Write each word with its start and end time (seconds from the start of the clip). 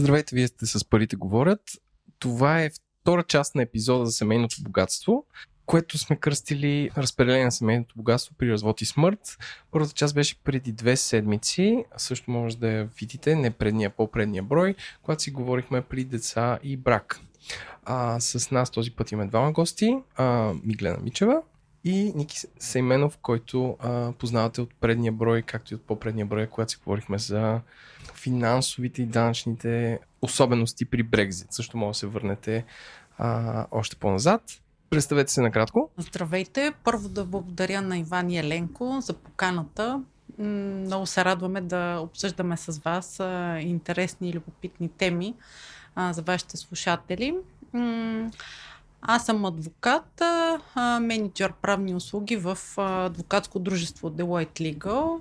Здравейте, 0.00 0.34
вие 0.34 0.48
сте 0.48 0.66
с 0.66 0.84
Парите 0.84 1.16
говорят. 1.16 1.60
Това 2.18 2.62
е 2.62 2.70
втора 3.00 3.22
част 3.22 3.54
на 3.54 3.62
епизода 3.62 4.06
за 4.06 4.12
семейното 4.12 4.56
богатство, 4.62 5.24
което 5.66 5.98
сме 5.98 6.16
кръстили 6.16 6.90
разпределение 6.96 7.44
на 7.44 7.52
семейното 7.52 7.94
богатство 7.96 8.34
при 8.38 8.52
развод 8.52 8.80
и 8.80 8.86
смърт. 8.86 9.38
Първата 9.70 9.92
част 9.92 10.14
беше 10.14 10.42
преди 10.44 10.72
две 10.72 10.96
седмици, 10.96 11.84
също 11.96 12.30
може 12.30 12.56
да 12.58 12.68
я 12.68 12.84
видите, 12.84 13.34
не 13.34 13.50
предния, 13.50 13.90
по-предния 13.90 14.42
брой, 14.42 14.74
когато 15.02 15.22
си 15.22 15.30
говорихме 15.30 15.82
при 15.82 16.04
деца 16.04 16.58
и 16.62 16.76
брак. 16.76 17.20
А, 17.84 18.20
с 18.20 18.50
нас 18.50 18.70
този 18.70 18.90
път 18.90 19.12
имаме 19.12 19.28
двама 19.28 19.52
гости, 19.52 19.96
а, 20.16 20.52
Миглена 20.64 20.98
Мичева 21.02 21.42
и 21.84 22.12
Ники 22.14 22.36
Сейменов, 22.58 23.18
който 23.18 23.76
а, 23.80 24.12
познавате 24.12 24.60
от 24.60 24.74
предния 24.80 25.12
брой, 25.12 25.42
както 25.42 25.74
и 25.74 25.76
от 25.76 25.82
по-предния 25.82 26.26
брой, 26.26 26.46
когато 26.46 26.72
си 26.72 26.78
говорихме 26.84 27.18
за 27.18 27.60
финансовите 28.20 29.02
и 29.02 29.06
данъчните 29.06 29.98
особености 30.22 30.84
при 30.84 31.02
Брекзит. 31.02 31.52
Също 31.52 31.76
може 31.76 31.96
да 31.96 31.98
се 31.98 32.06
върнете 32.06 32.64
а, 33.18 33.66
още 33.70 33.96
по-назад. 33.96 34.42
Представете 34.90 35.32
се 35.32 35.40
накратко. 35.40 35.90
Здравейте! 35.98 36.72
Първо 36.84 37.08
да 37.08 37.24
благодаря 37.24 37.82
на 37.82 37.98
Иван 37.98 38.30
Еленко 38.30 38.98
за 39.00 39.12
поканата. 39.12 40.02
Много 40.38 41.06
се 41.06 41.24
радваме 41.24 41.60
да 41.60 41.98
обсъждаме 42.02 42.56
с 42.56 42.78
вас 42.78 43.20
интересни 43.60 44.28
и 44.28 44.32
любопитни 44.32 44.88
теми 44.88 45.34
за 46.10 46.22
вашите 46.22 46.56
слушатели. 46.56 47.34
Аз 49.02 49.26
съм 49.26 49.44
адвокат, 49.44 50.22
менеджер 51.00 51.52
правни 51.62 51.94
услуги 51.94 52.36
в 52.36 52.58
адвокатско 52.76 53.58
дружество 53.58 54.10
Deloitte 54.10 54.60
Legal 54.60 55.20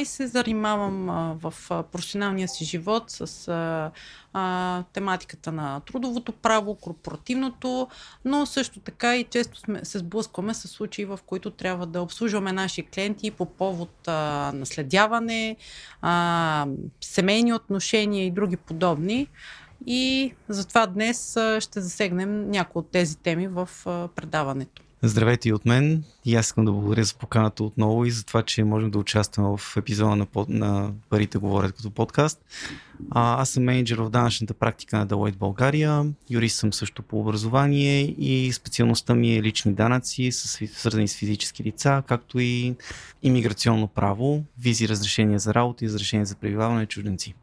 и 0.00 0.04
се 0.04 0.26
занимавам 0.26 1.06
в 1.42 1.54
професионалния 1.92 2.48
си 2.48 2.64
живот 2.64 3.04
с 3.06 3.90
тематиката 4.92 5.52
на 5.52 5.80
трудовото 5.80 6.32
право, 6.32 6.74
корпоративното, 6.74 7.88
но 8.24 8.46
също 8.46 8.80
така 8.80 9.16
и 9.16 9.24
често 9.24 9.58
сме, 9.58 9.84
се 9.84 9.98
сблъскваме 9.98 10.54
с 10.54 10.68
случаи, 10.68 11.04
в 11.04 11.18
които 11.26 11.50
трябва 11.50 11.86
да 11.86 12.02
обслужваме 12.02 12.52
наши 12.52 12.82
клиенти 12.82 13.30
по 13.30 13.46
повод 13.46 14.06
наследяване, 14.54 15.56
семейни 17.00 17.52
отношения 17.52 18.26
и 18.26 18.30
други 18.30 18.56
подобни. 18.56 19.26
И 19.86 20.32
затова 20.48 20.86
днес 20.86 21.36
ще 21.60 21.80
засегнем 21.80 22.50
някои 22.50 22.80
от 22.80 22.90
тези 22.90 23.16
теми 23.16 23.48
в 23.48 23.68
предаването. 24.16 24.82
Здравейте 25.02 25.48
и 25.48 25.52
от 25.52 25.66
мен. 25.66 26.04
И 26.24 26.36
аз 26.36 26.46
искам 26.46 26.64
да 26.64 26.72
благодаря 26.72 27.04
за 27.04 27.14
поканата 27.14 27.64
отново 27.64 28.04
и 28.04 28.10
за 28.10 28.24
това, 28.24 28.42
че 28.42 28.64
можем 28.64 28.90
да 28.90 28.98
участваме 28.98 29.56
в 29.56 29.76
епизода 29.76 30.16
на, 30.16 30.26
под... 30.26 30.48
на 30.48 30.92
Парите 31.10 31.38
говорят 31.38 31.72
като 31.72 31.90
подкаст. 31.90 32.44
А, 33.10 33.42
аз 33.42 33.50
съм 33.50 33.64
менеджер 33.64 33.98
в 33.98 34.10
данъчната 34.10 34.54
практика 34.54 34.98
на 34.98 35.06
Deloitte 35.06 35.36
България. 35.36 36.06
Юрист 36.30 36.58
съм 36.58 36.72
също 36.72 37.02
по 37.02 37.20
образование 37.20 38.00
и 38.18 38.52
специалността 38.52 39.14
ми 39.14 39.36
е 39.36 39.42
лични 39.42 39.72
данъци, 39.72 40.32
свързани 40.32 41.08
с 41.08 41.16
физически 41.16 41.64
лица, 41.64 42.02
както 42.06 42.38
и 42.38 42.74
иммиграционно 43.22 43.88
право, 43.88 44.44
визи, 44.58 44.88
разрешения 44.88 45.38
за 45.38 45.54
работа 45.54 45.84
и 45.84 45.88
разрешения 45.88 46.26
за 46.26 46.34
пребиваване 46.34 46.80
на 46.80 46.86
чужденци. 46.86 47.34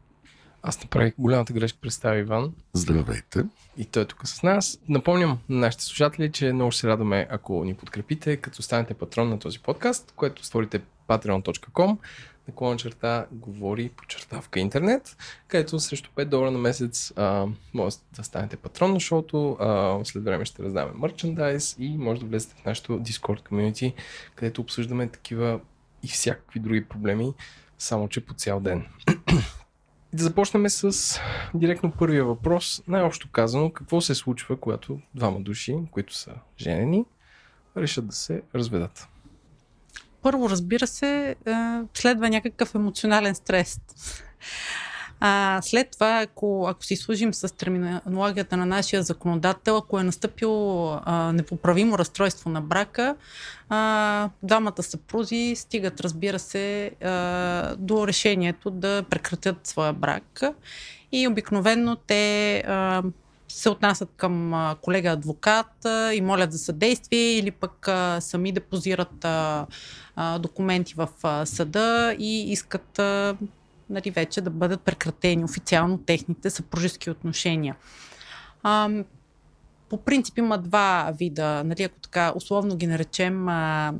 Аз 0.62 0.82
направих 0.82 1.14
голямата 1.18 1.52
грешка, 1.52 1.78
представя 1.82 2.18
Иван. 2.18 2.52
Здравейте. 2.72 3.44
И 3.76 3.84
той 3.84 4.02
е 4.02 4.06
тук 4.06 4.28
с 4.28 4.42
нас. 4.42 4.78
Напомням 4.88 5.38
на 5.48 5.58
нашите 5.58 5.84
слушатели, 5.84 6.32
че 6.32 6.52
много 6.52 6.70
ще 6.70 6.80
се 6.80 6.88
радваме, 6.88 7.26
ако 7.30 7.64
ни 7.64 7.74
подкрепите, 7.74 8.36
като 8.36 8.62
станете 8.62 8.94
патрон 8.94 9.28
на 9.28 9.38
този 9.38 9.58
подкаст, 9.58 10.12
което 10.16 10.44
створите 10.44 10.80
patreon.com 11.08 11.96
наклона 12.48 12.76
черта 12.76 13.26
говори 13.32 13.90
по 13.96 14.04
чертавка 14.04 14.60
интернет, 14.60 15.16
където 15.48 15.80
срещу 15.80 16.10
5 16.16 16.24
долара 16.24 16.50
на 16.50 16.58
месец 16.58 17.12
а, 17.16 17.46
може 17.74 17.96
да 18.16 18.24
станете 18.24 18.56
патрон 18.56 18.92
на 18.92 19.00
шоуто, 19.00 19.56
а, 19.60 20.00
след 20.04 20.24
време 20.24 20.44
ще 20.44 20.62
раздаваме 20.62 20.98
мерчендайз 20.98 21.76
и 21.78 21.88
може 21.98 22.20
да 22.20 22.26
влезете 22.26 22.54
в 22.62 22.64
нашото 22.64 22.92
Discord 22.92 23.42
community, 23.42 23.94
където 24.34 24.60
обсъждаме 24.60 25.08
такива 25.08 25.60
и 26.02 26.08
всякакви 26.08 26.60
други 26.60 26.84
проблеми, 26.84 27.34
само 27.78 28.08
че 28.08 28.26
по 28.26 28.34
цял 28.34 28.60
ден. 28.60 28.86
Да 30.12 30.24
започнем 30.24 30.68
с 30.68 31.20
директно 31.54 31.92
първия 31.92 32.24
въпрос. 32.24 32.82
Най-общо 32.88 33.28
казано, 33.30 33.72
какво 33.72 34.00
се 34.00 34.14
случва, 34.14 34.56
когато 34.56 35.00
двама 35.14 35.40
души, 35.40 35.76
които 35.90 36.14
са 36.14 36.34
женени, 36.58 37.04
решат 37.76 38.06
да 38.06 38.12
се 38.12 38.42
разведат? 38.54 39.08
Първо, 40.22 40.50
разбира 40.50 40.86
се, 40.86 41.36
е, 41.46 41.54
следва 41.94 42.30
някакъв 42.30 42.74
емоционален 42.74 43.34
стрес. 43.34 43.80
А, 45.20 45.60
след 45.62 45.90
това, 45.90 46.20
ако, 46.22 46.66
ако 46.68 46.84
си 46.84 46.96
служим 46.96 47.34
с 47.34 47.56
терминологията 47.56 48.56
на 48.56 48.66
нашия 48.66 49.02
законодател, 49.02 49.76
ако 49.76 50.00
е 50.00 50.02
настъпило 50.02 50.92
а, 51.04 51.32
непоправимо 51.32 51.98
разстройство 51.98 52.50
на 52.50 52.60
брака, 52.60 53.16
а, 53.68 54.30
двамата 54.42 54.82
съпрузи 54.82 55.54
стигат, 55.56 56.00
разбира 56.00 56.38
се, 56.38 56.90
а, 57.02 57.76
до 57.76 58.06
решението 58.06 58.70
да 58.70 59.04
прекратят 59.10 59.66
своя 59.66 59.92
брак. 59.92 60.42
И 61.12 61.28
обикновенно 61.28 61.96
те 61.96 62.56
а, 62.66 63.02
се 63.48 63.68
отнасят 63.70 64.08
към 64.16 64.54
колега 64.82 65.10
адвокат 65.10 65.86
и 66.14 66.20
молят 66.20 66.52
за 66.52 66.58
съдействие 66.58 67.38
или 67.38 67.50
пък 67.50 67.88
сами 68.20 68.52
депозират 68.52 69.26
документи 70.40 70.94
в 70.96 71.08
съда 71.46 72.16
и 72.18 72.52
искат 72.52 73.00
нали, 73.90 74.10
вече 74.10 74.40
да 74.40 74.50
бъдат 74.50 74.80
прекратени 74.80 75.44
официално 75.44 75.98
техните 75.98 76.50
съпружески 76.50 77.10
отношения. 77.10 77.76
А, 78.62 78.90
по 79.88 79.96
принцип 79.96 80.38
има 80.38 80.58
два 80.58 81.12
вида, 81.18 81.64
нали, 81.64 81.82
ако 81.82 81.98
така 81.98 82.32
условно 82.36 82.76
ги 82.76 82.86
наречем 82.86 83.48
а, 83.48 83.94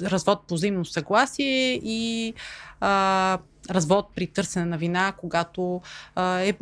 развод 0.00 0.42
по 0.48 0.54
взаимно 0.54 0.84
съгласие 0.84 1.80
и 1.82 2.34
а, 2.80 3.38
развод 3.70 4.08
при 4.14 4.26
търсене 4.26 4.64
на 4.64 4.78
вина, 4.78 5.12
когато 5.12 5.80
а, 6.14 6.40
е 6.40 6.54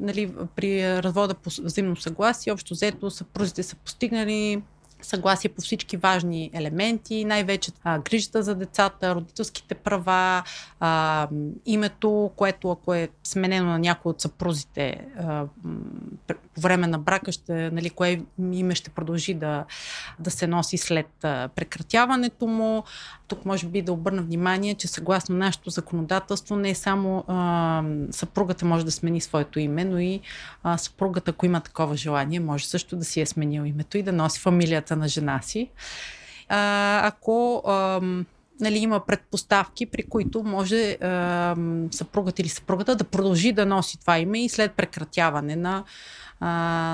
нали, 0.00 0.32
при 0.56 1.02
развода 1.02 1.34
по 1.34 1.50
взаимно 1.50 1.96
съгласие, 1.96 2.52
общо 2.52 2.74
взето 2.74 3.10
съпрузите 3.10 3.62
са 3.62 3.76
постигнали 3.76 4.62
съгласие 5.02 5.50
по 5.50 5.60
всички 5.60 5.96
важни 5.96 6.50
елементи, 6.52 7.24
най-вече 7.24 7.72
а, 7.84 7.98
грижата 7.98 8.42
за 8.42 8.54
децата, 8.54 9.14
родителските 9.14 9.74
права, 9.74 10.42
а, 10.80 11.28
името, 11.66 12.30
което 12.36 12.70
ако 12.70 12.94
е 12.94 13.08
сменено 13.24 13.66
на 13.66 13.78
някой 13.78 14.10
от 14.10 14.20
съпрузите 14.20 15.04
по 16.54 16.60
време 16.60 16.86
на 16.86 16.98
брака, 16.98 17.32
ще, 17.32 17.70
нали, 17.70 17.90
кое 17.90 18.20
име 18.52 18.74
ще 18.74 18.90
продължи 18.90 19.34
да, 19.34 19.64
да 20.18 20.30
се 20.30 20.46
носи 20.46 20.76
след 20.76 21.24
а, 21.24 21.48
прекратяването 21.48 22.46
му. 22.46 22.84
Тук 23.28 23.44
може 23.44 23.66
би 23.66 23.82
да 23.82 23.92
обърна 23.92 24.22
внимание, 24.22 24.74
че 24.74 24.88
съгласно 24.88 25.36
нашето 25.36 25.70
законодателство 25.70 26.56
не 26.56 26.70
е 26.70 26.74
само 26.74 27.24
а, 27.28 27.82
съпругата 28.10 28.64
може 28.64 28.84
да 28.84 28.92
смени 28.92 29.20
своето 29.20 29.58
име, 29.58 29.84
но 29.84 29.98
и 29.98 30.20
а, 30.62 30.78
съпругата, 30.78 31.30
ако 31.30 31.46
има 31.46 31.60
такова 31.60 31.96
желание, 31.96 32.40
може 32.40 32.66
също 32.66 32.96
да 32.96 33.04
си 33.04 33.20
е 33.20 33.26
сменил 33.26 33.62
името 33.62 33.98
и 33.98 34.02
да 34.02 34.12
носи 34.12 34.40
фамилията 34.40 34.87
на 34.96 35.08
жена 35.08 35.40
си. 35.42 35.70
А, 36.48 37.06
ако 37.06 37.62
а, 37.66 38.00
нали, 38.60 38.78
има 38.78 39.06
предпоставки, 39.06 39.86
при 39.86 40.02
които 40.02 40.42
може 40.42 40.92
а, 40.92 41.56
съпругата 41.90 42.42
или 42.42 42.48
съпругата 42.48 42.96
да 42.96 43.04
продължи 43.04 43.52
да 43.52 43.66
носи 43.66 44.00
това 44.00 44.18
име 44.18 44.44
и 44.44 44.48
след 44.48 44.72
прекратяване 44.72 45.56
на 45.56 45.84
а, 46.40 46.48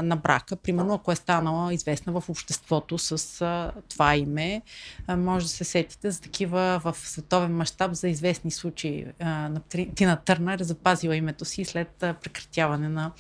на 0.04 0.16
брака. 0.16 0.56
Примерно, 0.56 0.94
ако 0.94 1.12
е 1.12 1.16
станала 1.16 1.74
известна 1.74 2.20
в 2.20 2.28
обществото 2.28 2.98
с 2.98 3.40
а, 3.40 3.72
това 3.88 4.16
име, 4.16 4.62
а, 5.06 5.16
може 5.16 5.44
да 5.44 5.50
се 5.50 5.64
сетите 5.64 6.10
за 6.10 6.20
такива 6.20 6.80
в 6.84 6.96
световен 6.98 7.56
мащаб 7.56 7.92
за 7.92 8.08
известни 8.08 8.50
случаи. 8.50 9.06
А, 9.20 9.48
на 9.48 9.60
Тина 9.94 10.16
Търнер 10.16 10.62
запазила 10.62 11.16
името 11.16 11.44
си 11.44 11.64
след 11.64 11.88
прекратяване 11.98 12.88
на 12.88 13.10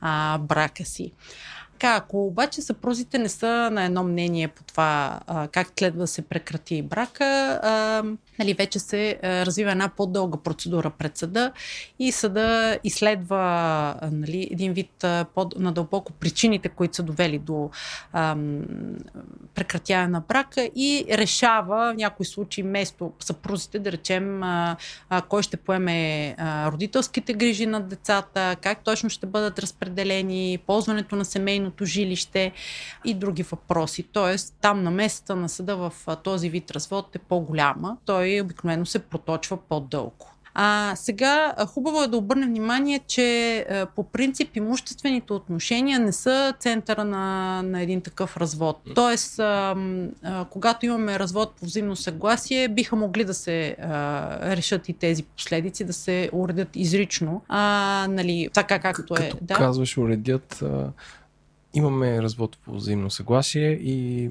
а, 0.00 0.38
брака 0.38 0.84
си. 0.84 1.12
Така, 1.82 1.96
ако 1.96 2.26
обаче 2.26 2.62
съпрузите 2.62 3.18
не 3.18 3.28
са 3.28 3.70
на 3.72 3.84
едно 3.84 4.02
мнение 4.02 4.48
по 4.48 4.64
това 4.64 5.20
а, 5.26 5.48
как 5.48 5.72
следва 5.78 6.00
да 6.00 6.06
се 6.06 6.22
прекрати 6.22 6.82
брака, 6.82 7.60
а, 7.62 8.02
нали, 8.38 8.54
вече 8.54 8.78
се 8.78 9.18
а, 9.22 9.46
развива 9.46 9.70
една 9.70 9.88
по-дълга 9.88 10.38
процедура 10.38 10.90
пред 10.90 11.16
съда 11.16 11.52
и 11.98 12.12
съда 12.12 12.78
изследва 12.84 13.96
нали, 14.12 14.48
един 14.50 14.72
вид 14.72 15.04
по-надълбоко 15.34 16.12
причините, 16.12 16.68
които 16.68 16.96
са 16.96 17.02
довели 17.02 17.38
до 17.38 17.70
а, 18.12 18.36
прекратяване 19.54 20.08
на 20.08 20.20
брака 20.20 20.70
и 20.76 21.04
решава 21.10 21.92
в 21.92 21.96
някои 21.96 22.26
случаи 22.26 22.64
место 22.64 23.12
съпрузите, 23.20 23.78
да 23.78 23.92
речем, 23.92 24.42
а, 24.42 24.76
а, 25.08 25.22
кой 25.22 25.42
ще 25.42 25.56
поеме 25.56 26.34
а, 26.38 26.72
родителските 26.72 27.34
грижи 27.34 27.66
на 27.66 27.80
децата, 27.80 28.56
как 28.60 28.84
точно 28.84 29.10
ще 29.10 29.26
бъдат 29.26 29.58
разпределени, 29.58 30.58
ползването 30.66 31.16
на 31.16 31.24
семейно 31.24 31.71
семейното 31.72 31.84
жилище 31.84 32.52
и 33.04 33.14
други 33.14 33.42
въпроси. 33.42 34.02
Тоест, 34.02 34.54
там 34.60 34.82
на 34.82 34.90
местата 34.90 35.36
на 35.36 35.48
съда 35.48 35.76
в 35.76 35.92
този 36.24 36.50
вид 36.50 36.70
развод 36.70 37.16
е 37.16 37.18
по-голяма. 37.18 37.96
Той 38.04 38.40
обикновено 38.40 38.86
се 38.86 38.98
проточва 38.98 39.56
по-дълго. 39.56 40.28
А, 40.54 40.92
сега, 40.96 41.54
хубаво 41.66 42.02
е 42.02 42.08
да 42.08 42.16
обърнем 42.16 42.48
внимание, 42.48 43.00
че 43.06 43.66
по 43.96 44.04
принцип 44.04 44.56
имуществените 44.56 45.32
отношения 45.32 46.00
не 46.00 46.12
са 46.12 46.54
центъра 46.60 47.04
на, 47.04 47.62
на 47.62 47.82
един 47.82 48.00
такъв 48.00 48.36
развод. 48.36 48.80
Тоест, 48.94 49.38
а, 49.38 49.76
а, 50.22 50.44
когато 50.44 50.86
имаме 50.86 51.18
развод 51.18 51.54
по 51.60 51.66
взаимно 51.66 51.96
съгласие, 51.96 52.68
биха 52.68 52.96
могли 52.96 53.24
да 53.24 53.34
се 53.34 53.76
а, 53.80 54.56
решат 54.56 54.88
и 54.88 54.92
тези 54.92 55.22
последици, 55.22 55.84
да 55.84 55.92
се 55.92 56.30
уредят 56.32 56.68
изрично, 56.74 57.42
а, 57.48 58.06
нали, 58.10 58.48
така 58.52 58.78
както 58.78 59.14
е. 59.14 59.30
Като 59.30 59.36
да? 59.40 59.54
казваш 59.54 59.98
уредят, 59.98 60.62
а, 60.62 60.92
имаме 61.74 62.22
развод 62.22 62.58
по 62.64 62.72
взаимно 62.72 63.10
съгласие 63.10 63.70
и 63.70 64.30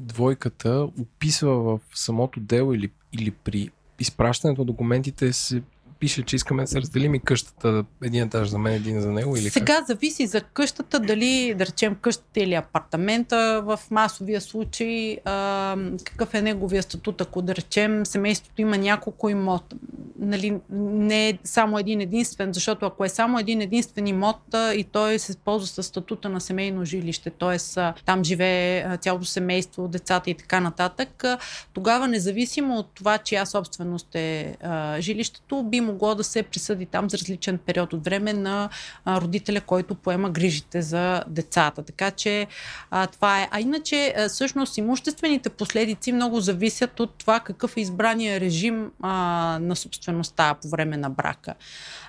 двойката 0.00 0.88
описва 1.00 1.54
в 1.54 1.80
самото 1.94 2.40
дело 2.40 2.74
или, 2.74 2.90
или 3.12 3.30
при 3.30 3.70
изпращането 3.98 4.60
на 4.60 4.64
документите 4.64 5.32
се 5.32 5.62
пише, 6.02 6.22
че 6.22 6.36
искаме 6.36 6.62
да 6.62 6.66
се 6.66 6.80
разделим 6.80 7.14
и 7.14 7.20
къщата, 7.20 7.84
един 8.04 8.22
етаж 8.22 8.48
за 8.48 8.58
мен, 8.58 8.74
един 8.74 9.00
за 9.00 9.12
него 9.12 9.36
или 9.36 9.50
Сега 9.50 9.76
как? 9.76 9.86
зависи 9.86 10.26
за 10.26 10.40
къщата, 10.40 11.00
дали 11.00 11.54
да 11.54 11.66
речем 11.66 11.94
къщата 12.00 12.40
или 12.40 12.54
апартамента 12.54 13.62
в 13.64 13.80
масовия 13.90 14.40
случай, 14.40 15.16
а, 15.24 15.76
какъв 16.04 16.34
е 16.34 16.42
неговия 16.42 16.82
статут, 16.82 17.20
ако 17.20 17.42
да 17.42 17.54
речем 17.54 18.06
семейството 18.06 18.60
има 18.60 18.78
няколко 18.78 19.28
имота. 19.28 19.76
Нали, 20.18 20.58
не 20.70 21.28
е 21.28 21.38
само 21.44 21.78
един 21.78 22.00
единствен, 22.00 22.52
защото 22.52 22.86
ако 22.86 23.04
е 23.04 23.08
само 23.08 23.38
един 23.38 23.60
единствен 23.60 24.06
имот 24.06 24.54
а, 24.54 24.74
и 24.74 24.84
той 24.84 25.18
се 25.18 25.36
ползва 25.36 25.66
с 25.66 25.82
статута 25.82 26.28
на 26.28 26.40
семейно 26.40 26.84
жилище, 26.84 27.30
т.е. 27.30 27.80
там 28.04 28.24
живее 28.24 28.96
цялото 28.96 29.24
семейство, 29.24 29.88
децата 29.88 30.30
и 30.30 30.34
така 30.34 30.60
нататък, 30.60 31.24
а, 31.24 31.38
тогава 31.72 32.08
независимо 32.08 32.78
от 32.78 32.90
това, 32.94 33.18
чия 33.18 33.46
собственост 33.46 34.14
е 34.14 34.56
а, 34.62 35.00
жилището, 35.00 35.62
би 35.62 35.91
могло 35.92 36.14
да 36.14 36.24
се 36.24 36.42
присъди 36.42 36.86
там 36.86 37.10
за 37.10 37.18
различен 37.18 37.58
период 37.58 37.92
от 37.92 38.04
време 38.04 38.32
на 38.32 38.68
родителя, 39.06 39.60
който 39.60 39.94
поема 39.94 40.30
грижите 40.30 40.82
за 40.82 41.24
децата. 41.26 41.82
Така 41.82 42.10
че 42.10 42.46
а, 42.90 43.06
това 43.06 43.42
е. 43.42 43.48
А 43.50 43.60
иначе, 43.60 44.14
а, 44.16 44.28
всъщност, 44.28 44.78
имуществените 44.78 45.50
последици 45.50 46.12
много 46.12 46.40
зависят 46.40 47.00
от 47.00 47.14
това 47.18 47.40
какъв 47.40 47.76
е 47.76 47.80
избрания 47.80 48.40
режим 48.40 48.90
а, 49.02 49.12
на 49.60 49.76
собствеността 49.76 50.54
по 50.54 50.68
време 50.68 50.96
на 50.96 51.10
брака. 51.10 51.54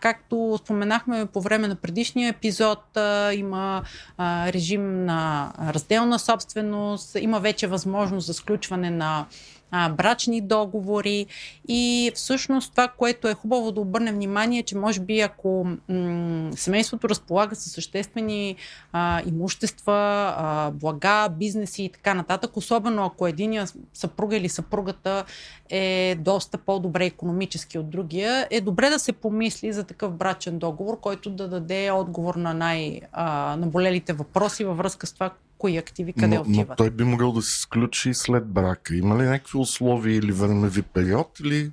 Както 0.02 0.60
споменахме 0.64 1.26
по 1.26 1.42
време 1.42 1.68
на 1.68 1.76
предишния 1.76 2.30
епизод, 2.30 2.98
а, 2.98 3.34
има 3.34 3.84
а, 4.18 4.52
режим 4.52 5.06
на 5.06 5.54
разделна 5.60 6.20
собственост, 6.20 7.18
има 7.20 7.40
вече 7.40 7.68
възможност 7.68 8.28
за 8.28 8.34
сключване 8.34 8.90
на 8.90 9.26
а, 9.74 9.90
брачни 9.90 10.42
договори. 10.42 11.26
И 11.68 12.12
всъщност 12.16 12.72
това, 12.72 12.88
което 12.88 13.28
е 13.28 13.34
хубаво 13.34 13.72
да 13.72 13.82
обърнем 13.82 14.16
внимание, 14.16 14.64
че 14.64 14.78
може 14.78 15.00
би 15.00 15.20
ако 15.20 15.68
м- 15.90 16.52
семейството 16.56 17.10
разполага 17.10 17.56
със 17.56 17.72
съществени 17.72 18.56
а, 18.92 19.22
имущества, 19.26 20.34
а, 20.38 20.72
блага, 20.72 21.30
бизнеси 21.30 21.84
и 21.84 21.90
така 21.90 22.14
нататък, 22.14 22.58
особено 22.58 23.06
ако 23.06 23.28
единия 23.28 23.68
съпруга 23.94 24.36
или 24.36 24.50
съпругата 24.50 25.26
е 25.70 26.16
доста 26.20 26.58
по-добре 26.58 27.06
економически 27.06 27.80
от 27.80 27.90
другия, 27.90 28.48
е 28.52 28.62
добре 28.62 28.90
да 28.90 29.00
се 29.00 29.14
помисли 29.14 29.74
за 29.74 29.84
такъв 29.84 30.14
брачен 30.14 30.60
договор, 30.60 31.00
който 31.00 31.30
да 31.30 31.48
даде 31.48 31.92
отговор 31.92 32.36
на 32.36 32.54
най-наболелите 32.54 34.14
въпроси 34.14 34.64
във 34.64 34.78
връзка 34.78 35.08
с 35.08 35.14
това, 35.14 35.32
кои 35.64 35.78
активи 35.78 36.14
къде 36.14 36.36
но, 36.36 36.42
отиват. 36.42 36.70
но 36.70 36.76
той 36.76 36.90
би 36.90 37.04
могъл 37.04 37.32
да 37.32 37.42
се 37.42 37.62
сключи 37.62 38.14
след 38.14 38.48
брака. 38.48 38.96
Има 38.96 39.16
ли 39.18 39.24
някакви 39.24 39.58
условия 39.58 40.18
или 40.18 40.32
времеви 40.32 40.82
период 40.82 41.40
или 41.40 41.72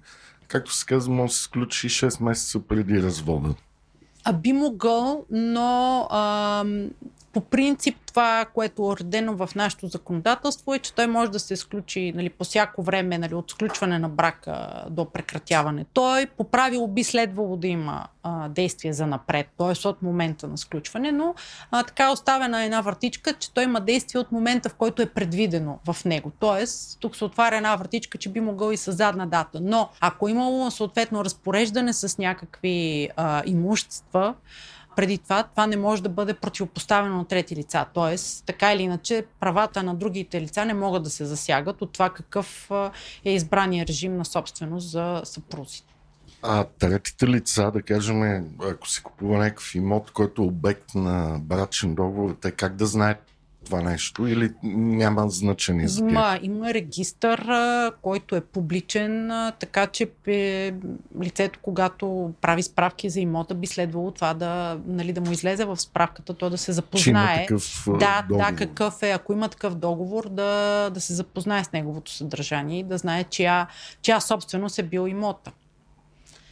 както 0.49 0.75
се 0.75 0.87
казва, 0.87 1.15
може 1.15 1.31
да 1.31 1.35
се 1.37 1.43
сключи 1.43 1.89
6 1.89 2.23
месеца 2.23 2.61
преди 2.61 3.03
развода? 3.03 3.55
А 4.25 4.33
би 4.33 4.53
могъл, 4.53 5.25
но 5.31 6.09
ам, 6.11 6.91
по 7.33 7.41
принцип 7.41 7.97
това, 8.07 8.47
което 8.55 8.83
е 8.83 8.85
уредено 8.85 9.37
в 9.37 9.55
нашето 9.55 9.87
законодателство 9.87 10.75
е, 10.75 10.79
че 10.79 10.95
той 10.95 11.07
може 11.07 11.31
да 11.31 11.41
се 11.41 11.55
изключи 11.55 12.13
нали, 12.17 12.31
по 12.31 12.45
всяко 12.45 12.83
време 12.83 13.19
нали, 13.19 13.35
от 13.35 13.51
сключване 13.51 13.99
на 13.99 14.09
брака 14.09 14.85
до 14.91 15.05
прекратяване. 15.05 15.87
Той 15.93 16.27
по 16.27 16.45
правило 16.45 16.89
би 16.89 17.05
следвало 17.05 17.57
да 17.57 17.67
има 17.67 18.07
а, 18.23 18.49
действие 18.49 18.93
за 18.93 19.07
напред, 19.07 19.49
т.е. 19.59 19.89
от 19.89 20.03
момента 20.03 20.49
на 20.49 20.59
сключване, 20.59 21.13
но 21.13 21.35
а, 21.71 21.83
така 21.83 22.05
е 22.05 22.13
оставена 22.13 22.65
една 22.65 22.81
вратичка, 22.81 23.33
че 23.33 23.53
той 23.55 23.65
има 23.65 23.81
действие 23.81 24.21
от 24.21 24.33
момента, 24.33 24.69
в 24.69 24.75
който 24.75 25.03
е 25.03 25.07
предвидено 25.07 25.79
в 25.87 26.05
него. 26.05 26.31
Т.е. 26.41 26.65
тук 27.01 27.17
се 27.17 27.25
отваря 27.25 27.57
една 27.57 27.77
вратичка, 27.77 28.19
че 28.19 28.29
би 28.29 28.41
могъл 28.41 28.71
и 28.71 28.77
с 28.77 28.93
задна 28.93 29.27
дата. 29.27 29.59
Но 29.63 29.89
ако 30.01 30.29
е 30.29 30.31
имало 30.31 30.71
съответно 30.71 31.25
разпореждане 31.25 31.93
с 31.93 32.19
някакви 32.19 33.09
а, 33.17 33.43
имущества, 33.47 34.35
преди 34.97 35.19
това, 35.19 35.43
това 35.43 35.67
не 35.67 35.77
може 35.77 36.03
да 36.03 36.09
бъде 36.09 36.35
противопоставено 36.35 37.17
на 37.17 37.25
трети 37.25 37.57
лица. 37.57 37.87
Тоест, 37.95 38.47
така 38.47 38.73
или 38.73 38.83
иначе, 38.83 39.25
правата 39.41 39.83
на 39.83 39.95
другите 39.95 40.41
лица 40.41 40.65
не 40.65 40.75
могат 40.75 41.03
да 41.03 41.11
се 41.11 41.25
засягат 41.25 41.83
от 41.83 41.93
това 41.93 42.11
какъв 42.11 42.71
е 43.25 43.33
избрания 43.33 43.87
режим 43.87 44.17
на 44.17 44.25
собственост 44.25 44.91
за 44.91 45.21
съпрузите. 45.25 45.95
А 46.43 46.65
третите 46.65 47.27
лица, 47.27 47.71
да 47.71 47.83
кажем, 47.83 48.45
ако 48.63 48.89
се 48.89 49.03
купува 49.03 49.39
някакъв 49.39 49.75
имот, 49.75 50.11
който 50.11 50.43
е 50.43 50.45
обект 50.45 50.95
на 50.95 51.39
брачен 51.43 51.95
договор, 51.95 52.37
те 52.41 52.51
как 52.51 52.77
да 52.77 52.87
знаят 52.87 53.30
това 53.65 53.83
нещо 53.83 54.27
или 54.27 54.51
няма 54.63 55.31
значение 55.31 55.89
за 55.89 56.01
тях? 56.01 56.11
Има, 56.11 56.39
има 56.43 56.75
регистър, 56.75 57.47
който 58.03 58.37
е 58.37 58.41
публичен, 58.41 59.31
така 59.61 59.87
че 59.87 60.11
е, 60.27 60.75
лицето, 61.23 61.59
когато 61.63 62.33
прави 62.41 62.63
справки 62.63 63.11
за 63.11 63.21
имота, 63.21 63.55
би 63.55 63.67
следвало 63.67 64.11
това 64.11 64.35
да, 64.35 64.81
нали, 64.87 65.13
да 65.13 65.21
му 65.21 65.33
излезе 65.33 65.65
в 65.65 65.77
справката, 65.77 66.35
то 66.35 66.51
да 66.51 66.59
се 66.59 66.65
Че 66.65 66.71
има 66.71 66.75
запознае. 66.75 67.47
такъв 67.47 67.85
Да, 67.99 68.27
договор. 68.29 68.51
да, 68.51 68.57
какъв 68.57 69.03
е, 69.03 69.11
ако 69.11 69.33
има 69.33 69.49
такъв 69.49 69.75
договор, 69.75 70.29
да, 70.29 70.91
да 70.95 71.01
се 71.01 71.15
запознае 71.15 71.65
с 71.65 71.73
неговото 71.73 72.13
съдържание 72.13 72.79
и 72.79 72.85
да 72.85 72.99
знае 72.99 73.25
чия, 73.25 73.67
чия 74.03 74.21
собственост 74.21 74.79
е 74.79 74.83
бил 74.83 75.09
имота. 75.09 75.53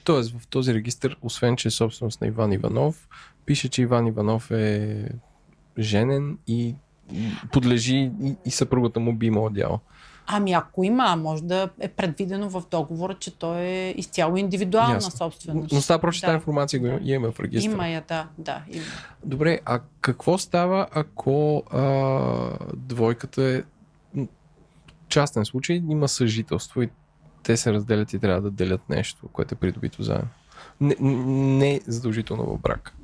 Тоест 0.05 0.39
в 0.39 0.47
този 0.47 0.75
регистр, 0.75 1.17
освен 1.23 1.57
че 1.57 1.69
е 1.69 1.71
собственост 1.71 2.21
на 2.21 2.27
Иван 2.27 2.53
Иванов, 2.53 3.09
пише, 3.47 3.69
че 3.69 3.83
Иван 3.83 4.07
Иванов 4.07 4.51
е 4.51 5.09
женен 5.79 6.39
и 6.47 6.75
подлежи 7.53 7.97
и, 8.23 8.35
и 8.45 8.51
съпругата 8.51 9.01
му 9.01 9.13
би 9.13 9.27
имала 9.27 9.51
дял. 9.51 9.81
Ами 10.31 10.53
ако 10.53 10.85
има, 10.85 11.17
може 11.17 11.43
да 11.43 11.69
е 11.81 11.89
предвидено 11.89 12.51
в 12.51 12.63
договора, 12.71 13.15
че 13.15 13.39
той 13.39 13.61
е 13.61 13.95
изцяло 13.97 14.37
индивидуална 14.37 14.95
Ясно. 14.95 15.11
собственост. 15.11 15.73
Но 15.73 15.81
става 15.81 16.01
проче 16.01 16.21
Да. 16.21 16.27
тази 16.27 16.35
информация 16.35 16.81
го 16.81 16.87
Да. 16.87 16.99
имаме 17.03 17.33
в 17.33 17.41
регистъра. 17.41 17.73
Има 17.73 17.89
я, 17.89 18.05
да, 18.09 18.27
да. 18.39 18.63
Има. 18.73 18.85
Добре, 19.25 19.61
а 19.65 19.81
какво 20.01 20.39
става, 20.39 20.87
ако 20.91 21.63
а, 21.71 22.51
двойката 22.77 23.43
е 23.43 23.63
частен 25.09 25.45
случай, 25.45 25.77
има 25.91 26.09
съжителство 26.09 26.83
и 26.83 26.89
те 27.43 27.57
се 27.57 27.73
разделят 27.73 28.13
и 28.13 28.19
трябва 28.19 28.41
да 28.43 28.51
делят 28.51 28.89
нещо, 28.89 29.29
което 29.33 29.55
е 29.55 29.59
придобито 29.59 30.03
заедно? 30.03 30.29
Не, 30.81 30.97
не 31.01 31.81
задължително 31.87 32.45
в 32.45 32.59
брак. 32.59 32.95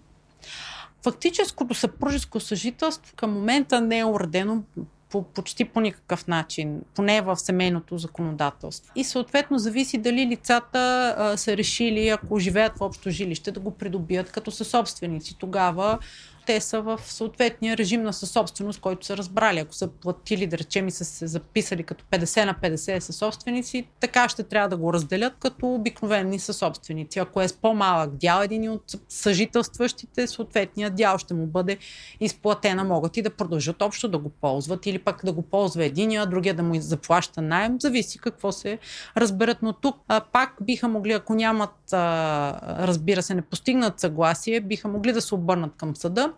Фактическото 1.05 1.75
съпружеско 1.75 2.41
съжителство 2.41 3.13
към 3.17 3.33
момента 3.33 3.81
не 3.81 3.99
е 3.99 4.05
уредено 4.05 4.63
по, 5.11 5.23
почти 5.23 5.65
по 5.65 5.81
никакъв 5.81 6.27
начин, 6.27 6.81
поне 6.95 7.21
в 7.21 7.37
семейното 7.37 7.99
законодателство. 7.99 8.93
И 8.97 9.05
съответно 9.05 9.59
зависи 9.59 9.99
дали 9.99 10.27
лицата 10.27 11.15
а, 11.19 11.37
са 11.37 11.57
решили, 11.57 12.09
ако 12.09 12.39
живеят 12.39 12.79
в 12.79 12.81
общо 12.81 13.11
жилище, 13.11 13.53
да 13.53 13.61
го 13.61 13.71
придобият 13.71 14.33
като 14.33 14.51
съсобственици. 14.51 15.39
Тогава 15.39 15.99
те 16.47 16.61
са 16.61 16.81
в 16.81 17.01
съответния 17.05 17.77
режим 17.77 18.03
на 18.03 18.13
съсобственост, 18.13 18.81
който 18.81 19.07
са 19.07 19.17
разбрали. 19.17 19.59
Ако 19.59 19.75
са 19.75 19.89
платили, 19.89 20.47
да 20.47 20.59
речем, 20.59 20.89
и 20.89 20.91
са 20.91 21.05
се 21.05 21.27
записали 21.27 21.83
като 21.83 22.05
50 22.05 22.45
на 22.45 22.55
50 22.55 22.99
съсобственици, 22.99 23.87
така 24.01 24.29
ще 24.29 24.43
трябва 24.43 24.69
да 24.69 24.77
го 24.77 24.93
разделят 24.93 25.33
като 25.39 25.75
обикновени 25.75 26.39
съсобственици. 26.39 27.19
Ако 27.19 27.41
е 27.41 27.49
с 27.49 27.53
по-малък 27.53 28.17
дял 28.17 28.43
един 28.43 28.71
от 28.71 28.83
съжителстващите, 29.09 30.27
съответният 30.27 30.95
дял 30.95 31.19
ще 31.19 31.35
му 31.35 31.47
бъде 31.47 31.79
изплатена. 32.21 32.85
Могат 32.85 33.17
и 33.17 33.23
да 33.23 33.31
продължат 33.31 33.83
общо 33.83 34.09
да 34.09 34.19
го 34.19 34.29
ползват 34.29 34.87
или 34.87 34.99
пък 34.99 35.25
да 35.25 35.33
го 35.33 35.43
ползва 35.43 35.85
единия, 35.85 36.23
а 36.23 36.27
другия 36.27 36.55
да 36.55 36.63
му 36.63 36.81
заплаща 36.81 37.43
найем. 37.43 37.81
Зависи 37.81 38.19
какво 38.19 38.53
се 38.53 38.79
разберат. 39.17 39.59
Но 39.63 39.73
тук 39.73 39.97
а, 40.09 40.21
пак 40.21 40.57
биха 40.63 40.89
могли, 40.89 41.13
ако 41.13 41.35
нямат, 41.35 41.93
а, 41.93 42.87
разбира 42.87 43.23
се, 43.23 43.35
не 43.35 43.43
постигнат 43.43 44.01
съгласие, 44.01 44.61
биха 44.61 44.89
могли 44.89 45.13
да 45.13 45.21
се 45.21 45.35
обърнат 45.35 45.73
към 45.77 45.97
съда 45.97 46.33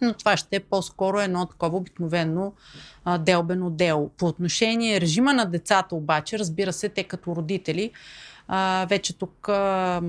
но 0.00 0.14
това 0.14 0.36
ще 0.36 0.56
е 0.56 0.60
по-скоро 0.60 1.20
едно 1.20 1.46
такова 1.46 1.76
обикновено 1.76 2.52
а, 3.04 3.18
делбено 3.18 3.70
дело. 3.70 4.10
По 4.18 4.26
отношение 4.26 5.00
режима 5.00 5.34
на 5.34 5.44
децата 5.44 5.94
обаче, 5.94 6.38
разбира 6.38 6.72
се, 6.72 6.88
те 6.88 7.04
като 7.04 7.36
родители 7.36 7.90
а, 8.48 8.86
вече 8.90 9.18
тук 9.18 9.48
а, 9.48 10.02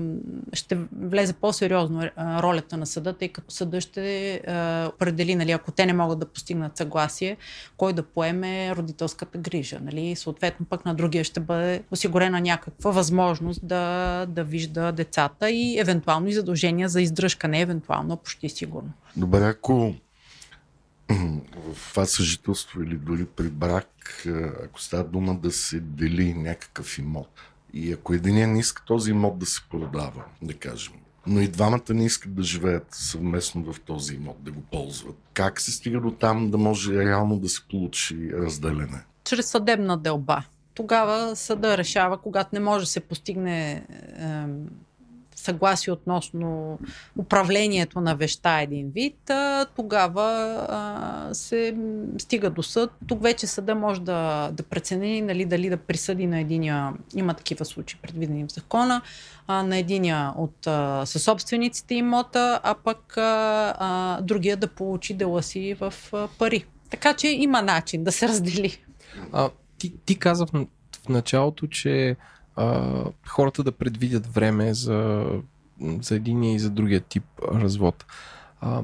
ще 0.52 0.78
влезе 0.92 1.32
по-сериозно 1.32 2.10
а, 2.16 2.42
ролята 2.42 2.76
на 2.76 2.86
съда, 2.86 3.12
тъй 3.12 3.28
като 3.28 3.50
съда 3.50 3.80
ще 3.80 4.34
а, 4.34 4.90
определи, 4.94 5.34
нали, 5.34 5.52
ако 5.52 5.72
те 5.72 5.86
не 5.86 5.92
могат 5.92 6.18
да 6.18 6.26
постигнат 6.26 6.76
съгласие, 6.76 7.36
кой 7.76 7.92
да 7.92 8.02
поеме 8.02 8.76
родителската 8.76 9.38
грижа. 9.38 9.78
Нали? 9.82 10.16
Съответно 10.16 10.66
пък 10.66 10.84
на 10.84 10.94
другия 10.94 11.24
ще 11.24 11.40
бъде 11.40 11.82
осигурена 11.90 12.40
някаква 12.40 12.90
възможност 12.90 13.60
да, 13.66 14.26
да 14.26 14.44
вижда 14.44 14.92
децата 14.92 15.50
и 15.50 15.78
евентуално 15.78 16.28
и 16.28 16.32
задължения 16.32 16.88
за 16.88 17.02
издръжка, 17.02 17.48
не 17.48 17.60
евентуално, 17.60 18.16
почти 18.16 18.48
сигурно. 18.48 18.92
Добре, 19.16 19.44
ако 19.44 19.94
в 21.74 21.90
това 21.90 22.06
съжителство 22.06 22.82
или 22.82 22.96
дори 22.96 23.26
при 23.26 23.48
брак, 23.48 24.26
ако 24.64 24.80
става 24.80 25.04
дума 25.04 25.38
да 25.38 25.50
се 25.50 25.80
дели 25.80 26.34
някакъв 26.34 26.98
имот, 26.98 27.40
и 27.74 27.92
ако 27.92 28.14
един 28.14 28.52
не 28.52 28.58
иска 28.58 28.84
този 28.84 29.10
имот 29.10 29.38
да 29.38 29.46
се 29.46 29.60
продава, 29.70 30.24
да 30.42 30.54
кажем, 30.54 30.92
но 31.26 31.40
и 31.40 31.48
двамата 31.48 31.82
не 31.90 32.04
искат 32.04 32.34
да 32.34 32.42
живеят 32.42 32.86
съвместно 32.90 33.72
в 33.72 33.80
този 33.80 34.14
имот, 34.14 34.36
да 34.40 34.52
го 34.52 34.60
ползват. 34.60 35.16
Как 35.34 35.60
се 35.60 35.72
стига 35.72 36.00
до 36.00 36.10
там 36.10 36.50
да 36.50 36.58
може 36.58 37.04
реално 37.04 37.38
да 37.38 37.48
се 37.48 37.60
получи 37.70 38.30
разделене? 38.32 39.04
Чрез 39.24 39.46
съдебна 39.46 39.98
делба. 39.98 40.42
Тогава 40.74 41.36
съда 41.36 41.78
решава, 41.78 42.18
когато 42.18 42.50
не 42.52 42.60
може 42.60 42.84
да 42.84 42.90
се 42.90 43.00
постигне 43.00 43.72
е, 43.72 43.84
съгласие 45.40 45.92
относно 45.92 46.78
управлението 47.18 48.00
на 48.00 48.14
веща 48.16 48.60
един 48.60 48.90
вид, 48.90 49.30
тогава 49.76 51.30
се 51.32 51.76
стига 52.18 52.50
до 52.50 52.62
съд. 52.62 52.90
Тук 53.06 53.22
вече 53.22 53.46
съда 53.46 53.74
може 53.74 54.00
да, 54.00 54.50
да 54.52 54.62
прецени 54.62 55.20
нали, 55.20 55.44
дали 55.44 55.70
да 55.70 55.76
присъди 55.76 56.26
на 56.26 56.40
единия, 56.40 56.92
има 57.14 57.34
такива 57.34 57.64
случаи 57.64 57.98
предвидени 58.02 58.44
в 58.44 58.52
закона, 58.52 59.02
на 59.48 59.76
единия 59.76 60.32
от 60.36 60.66
а, 60.66 61.06
съсобствениците 61.06 61.94
имота, 61.94 62.60
а 62.62 62.74
пък 62.74 63.14
другия 64.26 64.56
да 64.56 64.68
получи 64.68 65.14
дела 65.14 65.42
си 65.42 65.76
в 65.80 65.94
пари. 66.38 66.64
Така 66.90 67.14
че 67.14 67.28
има 67.28 67.62
начин 67.62 68.04
да 68.04 68.12
се 68.12 68.28
раздели. 68.28 68.78
А, 69.32 69.50
ти, 69.78 69.92
ти 70.04 70.18
каза 70.18 70.46
в, 70.46 70.66
в 71.04 71.08
началото, 71.08 71.66
че 71.66 72.16
а, 72.60 73.04
хората 73.26 73.62
да 73.62 73.72
предвидят 73.72 74.26
време 74.26 74.74
за, 74.74 75.26
за 76.00 76.14
единия 76.14 76.54
и 76.54 76.58
за 76.58 76.70
другия 76.70 77.00
тип 77.00 77.24
развод. 77.54 78.06
А, 78.60 78.82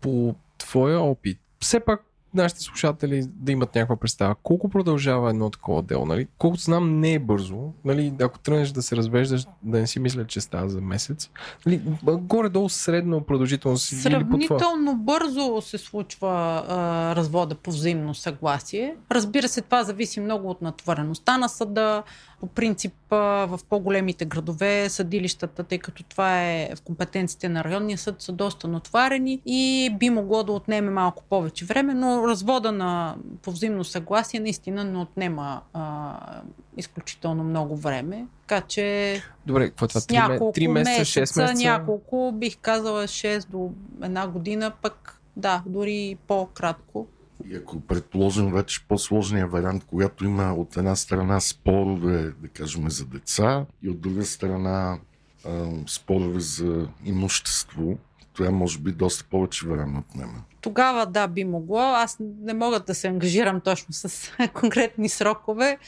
по 0.00 0.34
твоя 0.58 1.00
опит, 1.00 1.38
все 1.58 1.80
пак 1.80 2.04
нашите 2.34 2.60
слушатели 2.60 3.24
да 3.26 3.52
имат 3.52 3.74
някаква 3.74 3.96
представа. 3.96 4.34
Колко 4.42 4.68
продължава 4.68 5.30
едно 5.30 5.50
такова 5.50 5.82
дело? 5.82 6.06
Нали? 6.06 6.26
Колкото 6.38 6.62
знам, 6.62 7.00
не 7.00 7.12
е 7.12 7.18
бързо. 7.18 7.72
Нали? 7.84 8.12
Ако 8.20 8.38
тръгнеш 8.38 8.70
да 8.70 8.82
се 8.82 8.96
развеждаш, 8.96 9.46
да 9.62 9.78
не 9.78 9.86
си 9.86 10.00
мисля, 10.00 10.26
че 10.26 10.40
става 10.40 10.68
за 10.68 10.80
месец. 10.80 11.30
Нали? 11.66 11.82
Горе-долу 12.04 12.68
средно 12.68 13.20
продължителност. 13.20 13.84
Сравнително 13.84 14.94
бързо 14.96 15.60
се 15.60 15.78
случва 15.78 16.64
а, 16.68 17.16
развода 17.16 17.54
по 17.54 17.70
взаимно 17.70 18.14
съгласие. 18.14 18.96
Разбира 19.10 19.48
се, 19.48 19.60
това 19.60 19.84
зависи 19.84 20.20
много 20.20 20.50
от 20.50 20.62
натвареността 20.62 21.38
на 21.38 21.48
съда. 21.48 22.02
По 22.40 22.46
принцип, 22.46 22.94
в 23.10 23.60
по-големите 23.68 24.24
градове 24.24 24.88
съдилищата, 24.88 25.64
тъй 25.64 25.78
като 25.78 26.02
това 26.02 26.42
е 26.42 26.68
в 26.76 26.82
компетенциите 26.82 27.48
на 27.48 27.64
районния 27.64 27.98
съд, 27.98 28.22
са 28.22 28.32
доста 28.32 28.68
натварени 28.68 29.40
и 29.46 29.90
би 29.98 30.10
могло 30.10 30.42
да 30.42 30.52
отнеме 30.52 30.90
малко 30.90 31.22
повече 31.30 31.64
време, 31.64 31.94
но 31.94 32.21
развода 32.28 32.72
на 32.72 33.16
по 33.42 33.50
взаимно 33.50 33.84
съгласие 33.84 34.40
наистина 34.40 34.84
не 34.84 34.98
отнема 34.98 35.60
а, 35.72 36.42
изключително 36.76 37.44
много 37.44 37.76
време. 37.76 38.26
Така 38.46 38.60
че. 38.60 39.16
Добре, 39.46 39.68
какво 39.68 39.84
е 39.84 39.88
това? 39.88 40.00
3, 40.00 40.12
няколко 40.12 40.60
3 40.60 40.66
месеца, 40.66 41.20
6 41.20 41.20
месеца? 41.20 41.54
Няколко, 41.54 42.32
бих 42.34 42.56
казала 42.56 43.04
6 43.04 43.48
до 43.48 43.70
една 44.02 44.28
година, 44.28 44.72
пък 44.82 45.20
да, 45.36 45.62
дори 45.66 46.16
по-кратко. 46.26 47.06
И 47.48 47.56
ако 47.56 47.80
предположим 47.80 48.52
вече 48.52 48.84
по-сложния 48.88 49.46
вариант, 49.46 49.84
когато 49.86 50.24
има 50.24 50.54
от 50.54 50.76
една 50.76 50.96
страна 50.96 51.40
спорове, 51.40 52.32
да 52.38 52.48
кажем, 52.48 52.90
за 52.90 53.06
деца 53.06 53.66
и 53.82 53.90
от 53.90 54.00
друга 54.00 54.24
страна 54.24 54.98
а, 55.46 55.68
спорове 55.86 56.40
за 56.40 56.88
имущество, 57.04 57.98
това 58.32 58.50
може 58.50 58.78
би 58.78 58.92
доста 58.92 59.24
повече 59.24 59.68
време 59.68 59.98
отнема. 59.98 60.44
Тогава 60.62 61.06
да, 61.06 61.28
би 61.28 61.44
могло. 61.44 61.80
Аз 61.80 62.16
не 62.20 62.54
мога 62.54 62.80
да 62.80 62.94
се 62.94 63.08
ангажирам 63.08 63.60
точно 63.60 63.94
с 63.94 64.30
конкретни 64.54 65.08
срокове. 65.08 65.78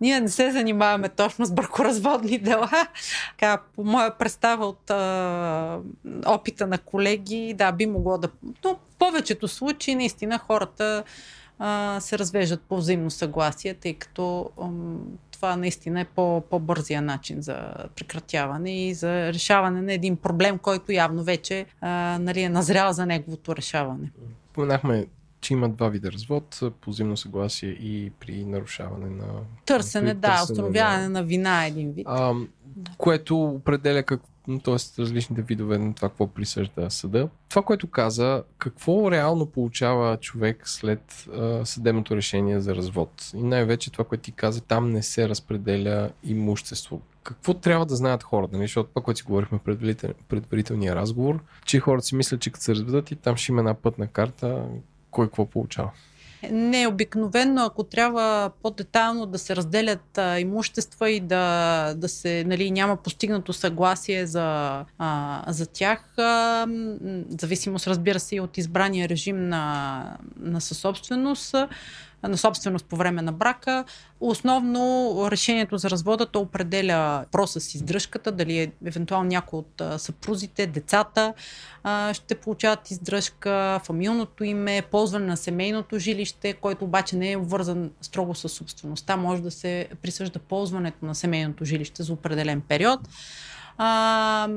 Ние 0.00 0.20
не 0.20 0.28
се 0.28 0.50
занимаваме 0.50 1.08
точно 1.08 1.44
с 1.44 1.52
бракоразводни 1.52 2.38
дела. 2.38 2.70
Така, 3.30 3.62
по 3.76 3.84
моя 3.84 4.18
представа 4.18 4.66
от 4.66 4.90
а, 4.90 5.78
опита 6.26 6.66
на 6.66 6.78
колеги, 6.78 7.54
да, 7.58 7.72
би 7.72 7.86
могло 7.86 8.18
да... 8.18 8.28
Но 8.64 8.74
в 8.74 8.96
повечето 8.98 9.48
случаи 9.48 9.94
наистина 9.94 10.38
хората 10.38 11.04
а, 11.58 12.00
се 12.00 12.18
развеждат 12.18 12.62
по 12.62 12.76
взаимно 12.76 13.10
съгласие, 13.10 13.74
тъй 13.74 13.94
като 13.94 14.50
ам, 14.62 14.98
това 15.40 15.56
наистина 15.56 16.00
е 16.00 16.04
по, 16.04 16.42
по-бързия 16.50 17.02
начин 17.02 17.42
за 17.42 17.72
прекратяване 17.96 18.86
и 18.86 18.94
за 18.94 19.32
решаване 19.32 19.82
на 19.82 19.92
един 19.92 20.16
проблем, 20.16 20.58
който 20.58 20.92
явно 20.92 21.24
вече 21.24 21.66
а, 21.80 22.18
нали, 22.20 22.42
е 22.42 22.48
назрял 22.48 22.92
за 22.92 23.06
неговото 23.06 23.56
решаване. 23.56 24.10
Споменахме 24.50 25.06
че 25.40 25.52
има 25.52 25.68
два 25.68 25.88
вида 25.88 26.12
развод, 26.12 26.60
по 26.80 26.90
взаимно 26.90 27.16
съгласие 27.16 27.68
и 27.68 28.10
при 28.20 28.44
нарушаване 28.44 29.10
на... 29.10 29.26
Търсене, 29.66 30.14
да, 30.14 30.20
търсене, 30.20 30.42
установяване 30.42 31.02
да. 31.02 31.08
на 31.08 31.22
вина 31.22 31.64
е 31.64 31.68
един 31.68 31.92
вид. 31.92 32.06
А, 32.08 32.34
което 32.98 33.44
определя 33.44 34.02
как, 34.02 34.20
т.е. 34.64 35.02
различните 35.02 35.42
видове 35.42 35.78
на 35.78 35.94
това, 35.94 36.08
какво 36.08 36.26
присъжда 36.26 36.90
съда. 36.90 37.28
Това, 37.48 37.62
което 37.62 37.90
каза, 37.90 38.42
какво 38.58 39.10
реално 39.10 39.46
получава 39.46 40.16
човек 40.16 40.68
след 40.68 41.26
а, 41.34 41.66
съдебното 41.66 42.16
решение 42.16 42.60
за 42.60 42.74
развод? 42.74 43.30
И 43.34 43.42
най-вече 43.42 43.92
това, 43.92 44.04
което 44.04 44.22
ти 44.22 44.32
каза, 44.32 44.60
там 44.60 44.90
не 44.90 45.02
се 45.02 45.28
разпределя 45.28 46.10
имущество. 46.24 47.00
Какво 47.22 47.54
трябва 47.54 47.86
да 47.86 47.96
знаят 47.96 48.22
хората? 48.22 48.56
Нали? 48.56 48.64
Защото 48.64 48.88
това, 48.88 49.02
което 49.02 49.18
си 49.18 49.24
говорихме 49.24 49.58
в 49.58 49.62
предварител, 49.62 50.10
предварителния 50.28 50.94
разговор, 50.94 51.42
че 51.64 51.80
хората 51.80 52.06
си 52.06 52.14
мислят, 52.14 52.40
че 52.40 52.50
като 52.50 52.64
се 52.64 52.74
разведат 52.74 53.10
и 53.10 53.16
там 53.16 53.36
ще 53.36 53.52
има 53.52 53.60
една 53.60 53.74
пътна 53.74 54.06
карта, 54.06 54.64
кой 55.10 55.26
какво 55.26 55.46
получава. 55.46 55.90
Не, 56.50 56.86
обикновено, 56.86 57.64
ако 57.64 57.84
трябва 57.84 58.50
по-детайлно 58.62 59.26
да 59.26 59.38
се 59.38 59.56
разделят 59.56 60.18
а, 60.18 60.40
имущества 60.40 61.10
и 61.10 61.20
да, 61.20 61.94
да 61.96 62.08
се, 62.08 62.44
нали, 62.46 62.70
няма 62.70 62.96
постигнато 62.96 63.52
съгласие 63.52 64.26
за, 64.26 64.84
а, 64.98 65.44
за 65.48 65.66
тях, 65.66 66.18
а, 66.18 66.66
зависимост 67.40 67.86
разбира 67.86 68.20
се 68.20 68.36
и 68.36 68.40
от 68.40 68.58
избрания 68.58 69.08
режим 69.08 69.48
на, 69.48 70.16
на 70.40 70.60
съсобственост, 70.60 71.54
на 72.28 72.38
собственост 72.38 72.84
по 72.84 72.96
време 72.96 73.22
на 73.22 73.32
брака. 73.32 73.84
Основно 74.20 75.14
решението 75.30 75.78
за 75.78 75.90
развода 75.90 76.26
то 76.26 76.40
определя 76.40 77.24
проса 77.32 77.60
с 77.60 77.74
издръжката, 77.74 78.32
дали 78.32 78.58
е, 78.58 78.72
евентуално 78.86 79.28
някой 79.28 79.58
от 79.58 79.82
съпрузите, 79.96 80.66
децата 80.66 81.34
ще 82.12 82.34
получават 82.34 82.90
издръжка, 82.90 83.80
фамилното 83.84 84.44
име, 84.44 84.82
ползване 84.90 85.26
на 85.26 85.36
семейното 85.36 85.98
жилище, 85.98 86.52
който 86.52 86.84
обаче 86.84 87.16
не 87.16 87.32
е 87.32 87.36
обвързан 87.36 87.90
строго 88.00 88.34
с 88.34 88.48
собствеността. 88.48 89.16
Може 89.16 89.42
да 89.42 89.50
се 89.50 89.88
присъжда 90.02 90.38
ползването 90.38 91.04
на 91.06 91.14
семейното 91.14 91.64
жилище 91.64 92.02
за 92.02 92.12
определен 92.12 92.60
период 92.60 93.00
а, 93.82 94.48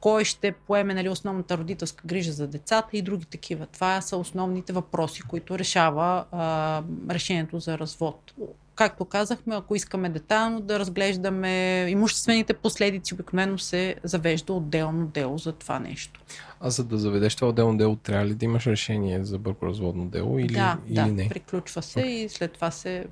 кой 0.00 0.24
ще 0.24 0.52
поеме 0.52 0.94
нали, 0.94 1.08
основната 1.08 1.58
родителска 1.58 2.02
грижа 2.06 2.32
за 2.32 2.46
децата 2.46 2.96
и 2.96 3.02
други 3.02 3.24
такива. 3.24 3.66
Това 3.66 4.00
са 4.00 4.16
основните 4.16 4.72
въпроси, 4.72 5.22
които 5.22 5.58
решава 5.58 6.24
а, 6.32 6.82
решението 7.10 7.60
за 7.60 7.78
развод. 7.78 8.34
Както 8.74 9.04
казахме, 9.04 9.56
ако 9.56 9.76
искаме 9.76 10.08
детайлно 10.08 10.60
да 10.60 10.78
разглеждаме 10.78 11.86
имуществените 11.88 12.54
последици, 12.54 13.14
обикновено 13.14 13.58
се 13.58 13.94
завежда 14.04 14.52
отделно 14.52 15.06
дело 15.06 15.38
за 15.38 15.52
това 15.52 15.78
нещо. 15.78 16.20
А 16.60 16.70
за 16.70 16.84
да 16.84 16.98
заведеш 16.98 17.34
това 17.34 17.48
отделно 17.48 17.78
дело, 17.78 17.96
трябва 17.96 18.26
ли 18.26 18.34
да 18.34 18.44
имаш 18.44 18.66
решение 18.66 19.24
за 19.24 19.38
бъркоразводно 19.38 20.06
дело 20.06 20.38
или, 20.38 20.54
да, 20.54 20.78
или 20.86 20.94
да, 20.94 21.06
не? 21.06 21.28
приключва 21.28 21.82
се 21.82 22.00
okay. 22.00 22.06
и 22.06 22.28
след 22.28 22.52
това 22.52 22.70
се 22.70 23.06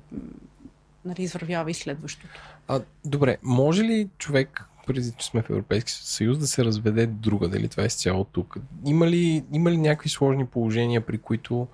нали, 1.05 1.23
извървява 1.23 1.71
и 1.71 1.73
следващото. 1.73 2.39
А, 2.67 2.81
добре, 3.05 3.37
може 3.43 3.83
ли 3.83 4.09
човек 4.17 4.69
преди 4.87 5.11
че 5.17 5.27
сме 5.27 5.41
в 5.41 5.49
Европейски 5.49 5.91
съюз, 5.91 6.37
да 6.37 6.47
се 6.47 6.65
разведе 6.65 7.05
друга, 7.07 7.47
дали 7.47 7.67
това 7.67 7.83
е 7.83 7.87
изцяло 7.87 8.23
тук. 8.23 8.57
Има 8.85 9.07
ли, 9.07 9.43
има 9.51 9.71
ли 9.71 9.77
някакви 9.77 10.09
сложни 10.09 10.45
положения, 10.45 11.01
при 11.01 11.17
които 11.17 11.67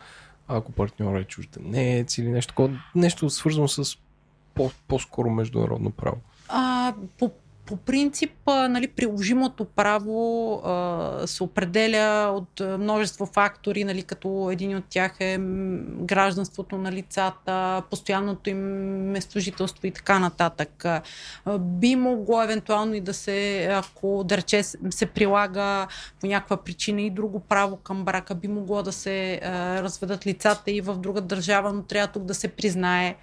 ако 0.48 0.72
партньор 0.72 1.16
е 1.16 1.24
чужденец 1.24 2.18
или 2.18 2.30
нещо 2.30 2.52
такова, 2.52 2.80
нещо 2.96 3.30
свързано 3.30 3.68
с 3.68 3.98
по- 4.54 4.72
по-скоро 4.88 5.30
международно 5.30 5.92
право? 5.92 6.18
А, 6.48 6.94
по 7.20 7.32
по 7.72 7.78
принцип, 7.78 8.32
нали, 8.48 8.88
приложимото 8.88 9.66
право 9.66 10.54
а, 10.66 11.28
се 11.28 11.44
определя 11.44 12.32
от 12.36 12.80
множество 12.80 13.26
фактори, 13.26 13.84
нали, 13.84 14.04
като 14.04 14.50
един 14.52 14.78
от 14.78 14.84
тях 14.90 15.16
е 15.20 15.38
гражданството 16.02 16.78
на 16.78 16.92
лицата, 16.92 17.84
постоянното 17.90 18.50
им 18.50 18.60
местожителство 19.12 19.88
и 19.88 19.92
така 19.92 20.20
нататък. 20.20 20.86
Би 21.60 21.96
могло 21.96 22.44
евентуално 22.44 22.94
и 22.94 23.02
да 23.02 23.14
се, 23.14 23.70
ако 23.72 24.24
да 24.24 24.38
рече, 24.38 24.64
се 24.64 25.06
прилага 25.06 25.88
по 26.22 26.28
някаква 26.28 26.58
причина 26.58 27.02
и 27.02 27.10
друго 27.10 27.40
право 27.40 27.78
към 27.78 28.06
брака, 28.06 28.36
би 28.36 28.48
могло 28.48 28.84
да 28.84 28.92
се 28.92 29.40
а, 29.44 29.84
разведат 29.84 30.28
лицата 30.28 30.72
и 30.72 30.82
в 30.82 30.96
друга 30.96 31.22
държава, 31.22 31.74
но 31.74 31.84
трябва 31.84 32.08
тук 32.08 32.24
да 32.24 32.34
се 32.34 32.48
признае 32.48 33.16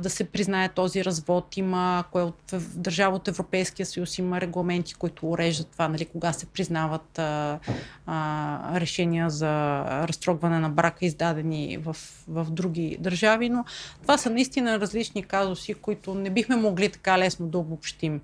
да 0.00 0.10
се 0.10 0.24
признае 0.24 0.68
този 0.68 1.04
развод. 1.04 1.56
Има, 1.56 2.04
кое 2.12 2.22
от, 2.22 2.50
в 2.52 2.78
държава 2.78 3.16
от 3.16 3.28
Европейския 3.28 3.86
съюз 3.86 4.18
има 4.18 4.40
регламенти, 4.40 4.94
които 4.94 5.30
уреждат 5.30 5.68
това, 5.68 5.88
нали, 5.88 6.04
кога 6.04 6.32
се 6.32 6.46
признават 6.46 7.18
а, 7.18 7.58
а, 8.06 8.80
решения 8.80 9.30
за 9.30 9.84
разтрогване 10.08 10.58
на 10.58 10.70
брака, 10.70 11.04
издадени 11.06 11.78
в, 11.78 11.96
в 12.28 12.46
други 12.50 12.96
държави, 13.00 13.48
но 13.48 13.64
това 14.02 14.18
са 14.18 14.30
наистина 14.30 14.80
различни 14.80 15.22
казуси, 15.22 15.74
които 15.74 16.14
не 16.14 16.30
бихме 16.30 16.56
могли 16.56 16.88
така 16.88 17.18
лесно 17.18 17.46
да 17.46 17.58
обобщим. 17.58 18.20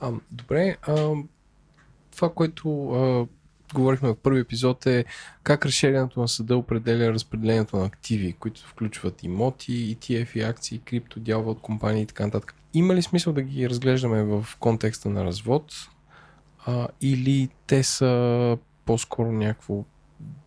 А, 0.00 0.10
добре, 0.30 0.76
а, 0.82 1.12
това, 2.16 2.32
което 2.32 2.90
а, 2.90 3.26
говорихме 3.74 4.08
в 4.08 4.16
първи 4.16 4.40
епизод 4.40 4.86
е 4.86 5.04
как 5.42 5.66
решението 5.66 6.20
на 6.20 6.28
съда 6.28 6.56
определя 6.56 7.12
разпределението 7.12 7.76
на 7.76 7.84
активи, 7.84 8.32
които 8.32 8.66
включват 8.68 9.22
имоти, 9.22 9.96
ETF 9.96 10.36
и 10.36 10.40
акции, 10.40 10.78
крипто, 10.78 11.20
дялва 11.20 11.50
от 11.50 11.60
компании 11.60 12.02
и 12.02 12.06
така 12.06 12.24
нататък. 12.24 12.54
Има 12.74 12.94
ли 12.94 13.02
смисъл 13.02 13.32
да 13.32 13.42
ги 13.42 13.70
разглеждаме 13.70 14.22
в 14.22 14.46
контекста 14.60 15.08
на 15.08 15.24
развод 15.24 15.72
а, 16.66 16.88
или 17.00 17.48
те 17.66 17.82
са 17.82 18.58
по-скоро 18.84 19.32
някакво 19.32 19.84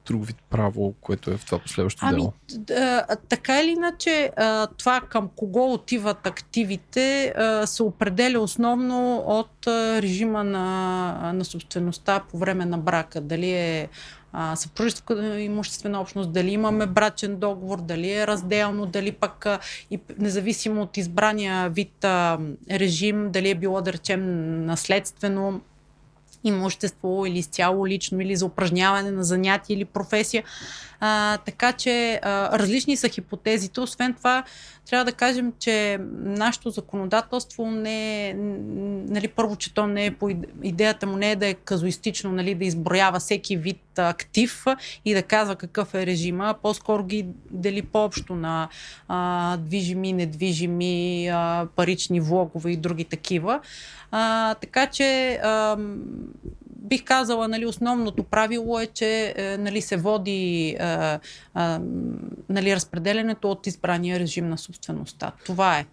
друг 0.07 0.25
вид 0.25 0.37
право, 0.49 0.93
което 1.01 1.31
е 1.31 1.37
в 1.37 1.45
това 1.45 1.59
последващо 1.59 1.99
ами, 2.05 2.17
дело? 2.17 2.33
Да, 2.57 3.05
така 3.29 3.61
или 3.61 3.69
иначе, 3.69 4.31
това 4.77 5.01
към 5.01 5.29
кого 5.35 5.73
отиват 5.73 6.27
активите 6.27 7.33
се 7.65 7.83
определя 7.83 8.39
основно 8.39 9.17
от 9.17 9.67
режима 9.67 10.43
на, 10.43 11.31
на 11.33 11.45
собствеността 11.45 12.23
по 12.31 12.37
време 12.37 12.65
на 12.65 12.77
брака. 12.77 13.21
Дали 13.21 13.51
е 13.51 13.89
съпружеска 14.55 15.39
имуществена 15.39 16.01
общност, 16.01 16.31
дали 16.31 16.51
имаме 16.51 16.85
брачен 16.85 17.35
договор, 17.35 17.81
дали 17.81 18.11
е 18.11 18.27
разделно, 18.27 18.85
дали 18.85 19.11
пък 19.11 19.45
и 19.91 19.99
независимо 20.19 20.81
от 20.81 20.97
избрания 20.97 21.69
вид 21.69 22.05
режим, 22.71 23.31
дали 23.31 23.49
е 23.49 23.55
било 23.55 23.81
да 23.81 23.93
речем 23.93 24.65
наследствено 24.65 25.61
имущество 26.43 27.25
или 27.25 27.37
изцяло 27.37 27.87
лично, 27.87 28.21
или 28.21 28.35
за 28.35 28.45
упражняване 28.45 29.11
на 29.11 29.23
занятие 29.23 29.73
или 29.73 29.85
професия. 29.85 30.43
А, 30.99 31.37
така 31.37 31.73
че 31.73 32.19
а, 32.23 32.59
различни 32.59 32.97
са 32.97 33.09
хипотезите. 33.09 33.81
Освен 33.81 34.13
това, 34.13 34.43
трябва 34.89 35.05
да 35.05 35.11
кажем, 35.11 35.53
че 35.59 35.99
нашето 36.11 36.69
законодателство 36.69 37.71
не 37.71 38.29
е, 38.29 38.33
нали, 38.33 39.27
първо, 39.27 39.55
че 39.55 39.73
то 39.73 39.87
не 39.87 40.05
е 40.05 40.11
по 40.11 40.29
идеята 40.63 41.07
му 41.07 41.17
не 41.17 41.31
е 41.31 41.35
да 41.35 41.47
е 41.47 41.53
казуистично, 41.53 42.31
нали, 42.31 42.55
да 42.55 42.65
изброява 42.65 43.19
всеки 43.19 43.57
вид 43.57 43.99
актив 43.99 44.65
и 45.05 45.13
да 45.13 45.23
казва 45.23 45.55
какъв 45.55 45.93
е 45.93 46.05
режима, 46.05 46.55
по-скоро 46.61 47.03
ги 47.03 47.25
дели 47.51 47.81
по-общо 47.81 48.35
на 48.35 48.69
а, 49.07 49.57
движими, 49.57 50.13
недвижими, 50.13 51.27
а, 51.27 51.67
парични 51.75 52.19
влогове 52.19 52.71
и 52.71 52.77
други 52.77 53.05
такива. 53.05 53.59
А, 54.11 54.55
така 54.55 54.87
че 54.87 55.39
а, 55.43 55.77
бих 56.87 57.03
казала, 57.03 57.47
нали, 57.47 57.65
основното 57.65 58.23
правило 58.23 58.79
е, 58.79 58.87
че 58.87 59.33
е, 59.37 59.57
нали, 59.57 59.81
се 59.81 59.97
води 59.97 60.69
е, 60.69 60.83
е, 60.83 61.19
нали, 62.49 62.75
разпределенето 62.75 63.51
от 63.51 63.67
избрания 63.67 64.19
режим 64.19 64.49
на 64.49 64.57
собствеността. 64.57 65.31
Това 65.45 65.79
е, 65.79 65.85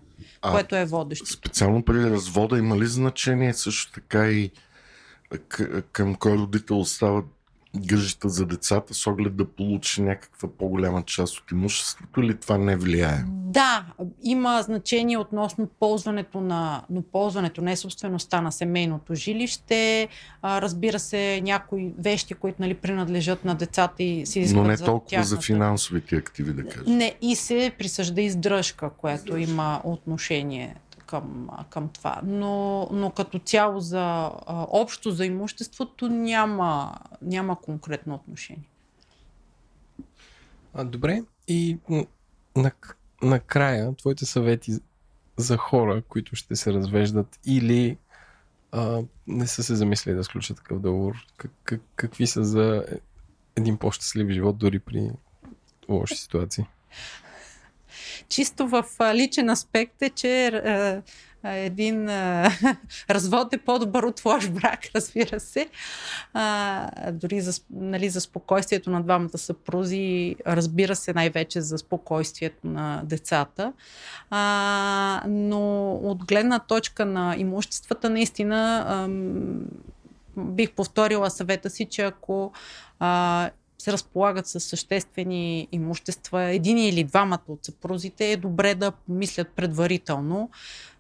а, 0.43 0.53
което 0.53 0.77
е 0.77 0.85
водещо. 0.85 1.27
Специално 1.27 1.85
при 1.85 2.11
развода 2.11 2.59
има 2.59 2.79
ли 2.79 2.87
значение 2.87 3.55
също 3.55 3.93
така 3.93 4.31
и 4.31 4.51
към 5.93 6.15
кой 6.15 6.33
родител 6.33 6.81
остават 6.81 7.25
грижата 7.81 8.29
за 8.29 8.47
децата 8.47 8.95
с 8.95 9.07
оглед 9.07 9.37
да 9.37 9.45
получи 9.45 10.03
някаква 10.03 10.49
по-голяма 10.59 11.03
част 11.03 11.39
от 11.39 11.51
имуществото 11.51 12.21
или 12.21 12.37
това 12.37 12.59
не 12.59 12.77
влияе? 12.77 13.25
Да, 13.29 13.85
има 14.23 14.63
значение 14.63 15.19
относно 15.19 15.67
ползването 15.81 16.41
на, 16.41 16.83
но 16.91 17.03
ползването, 17.03 17.63
не 17.63 17.77
собствеността 17.77 18.41
на 18.41 18.53
семейното 18.53 19.15
жилище. 19.15 20.09
А, 20.43 20.63
разбира 20.63 20.99
се, 20.99 21.41
някои 21.45 21.93
вещи, 21.99 22.35
които 22.35 22.63
нали, 22.63 22.75
принадлежат 22.75 23.45
на 23.45 23.55
децата 23.55 24.03
и 24.03 24.27
се 24.27 24.41
изискват 24.41 24.65
Но 24.65 24.71
не 24.71 24.77
толкова 24.77 25.01
за, 25.01 25.09
тяхната... 25.09 25.29
за 25.29 25.41
финансовите 25.41 26.17
активи, 26.17 26.53
да 26.53 26.69
кажем. 26.69 26.97
Не, 26.97 27.15
и 27.23 27.37
се 27.37 27.73
присъжда 27.79 28.21
издръжка, 28.21 28.91
която 28.91 29.37
издръжка. 29.37 29.53
има 29.53 29.81
отношение 29.85 30.75
към, 31.15 31.49
към 31.71 31.89
това. 31.89 32.21
Но, 32.25 32.89
но 32.93 33.11
като 33.11 33.39
цяло 33.39 33.81
за 33.81 34.01
а, 34.01 34.67
общо 34.71 35.11
за 35.11 35.27
имуществото 35.27 36.09
няма, 36.09 36.95
няма 37.23 37.61
конкретно 37.61 38.15
отношение. 38.15 38.69
А, 40.75 40.85
добре. 40.85 41.23
И 41.49 41.79
на, 42.57 42.71
накрая, 43.23 43.97
твоите 43.97 44.27
съвети 44.27 44.73
за 45.37 45.57
хора, 45.57 46.03
които 46.09 46.37
ще 46.37 46.57
се 46.57 46.73
развеждат 46.73 47.39
или 47.47 47.99
а, 48.73 49.03
не 49.27 49.47
са 49.47 49.63
се 49.63 49.75
замислили 49.75 50.15
да 50.15 50.25
сключат 50.25 50.57
такъв 50.57 50.81
договор, 50.81 51.15
как, 51.37 51.51
как, 51.65 51.81
какви 51.97 52.27
са 52.27 52.45
за 52.45 52.85
един 53.57 53.77
по-щастлив 53.77 54.31
живот 54.31 54.59
дори 54.59 54.79
при 54.79 55.11
лоши 55.89 56.17
ситуации? 56.17 56.65
Чисто 58.29 58.69
в 58.69 58.85
личен 59.15 59.51
аспект 59.51 60.03
е, 60.03 60.11
че 60.11 60.51
един 61.45 62.09
а, 62.09 62.51
развод 63.11 63.53
е 63.53 63.59
по-добър 63.59 64.03
от 64.03 64.25
лош 64.25 64.51
брак, 64.51 64.81
разбира 64.95 65.41
се. 65.41 65.69
Дори 67.13 67.41
за, 67.41 67.61
нали, 67.71 68.09
за 68.09 68.21
спокойствието 68.21 68.91
на 68.91 69.03
двамата 69.03 69.39
съпрузи, 69.39 70.37
разбира 70.47 70.97
се 70.97 71.13
най-вече 71.13 71.61
за 71.61 71.79
спокойствието 71.79 72.67
на 72.67 73.03
децата. 73.05 73.73
Но 75.29 75.93
от 75.93 76.25
гледна 76.25 76.59
точка 76.59 77.05
на 77.05 77.35
имуществата, 77.39 78.11
наистина 78.11 79.09
бих 80.37 80.73
повторила 80.73 81.31
съвета 81.31 81.71
си, 81.71 81.85
че 81.85 82.03
ако 82.03 82.53
а, 82.99 83.51
се 83.79 83.93
разполагат 83.93 84.47
с 84.47 84.61
съществени 84.61 85.69
имущества, 85.73 86.43
един 86.43 86.79
или 86.79 87.05
двамата 87.05 87.43
от 87.49 87.65
съпрузите, 87.65 88.33
е 88.33 88.37
добре 88.37 88.75
да 88.75 88.91
помислят 88.91 89.49
предварително 89.49 90.51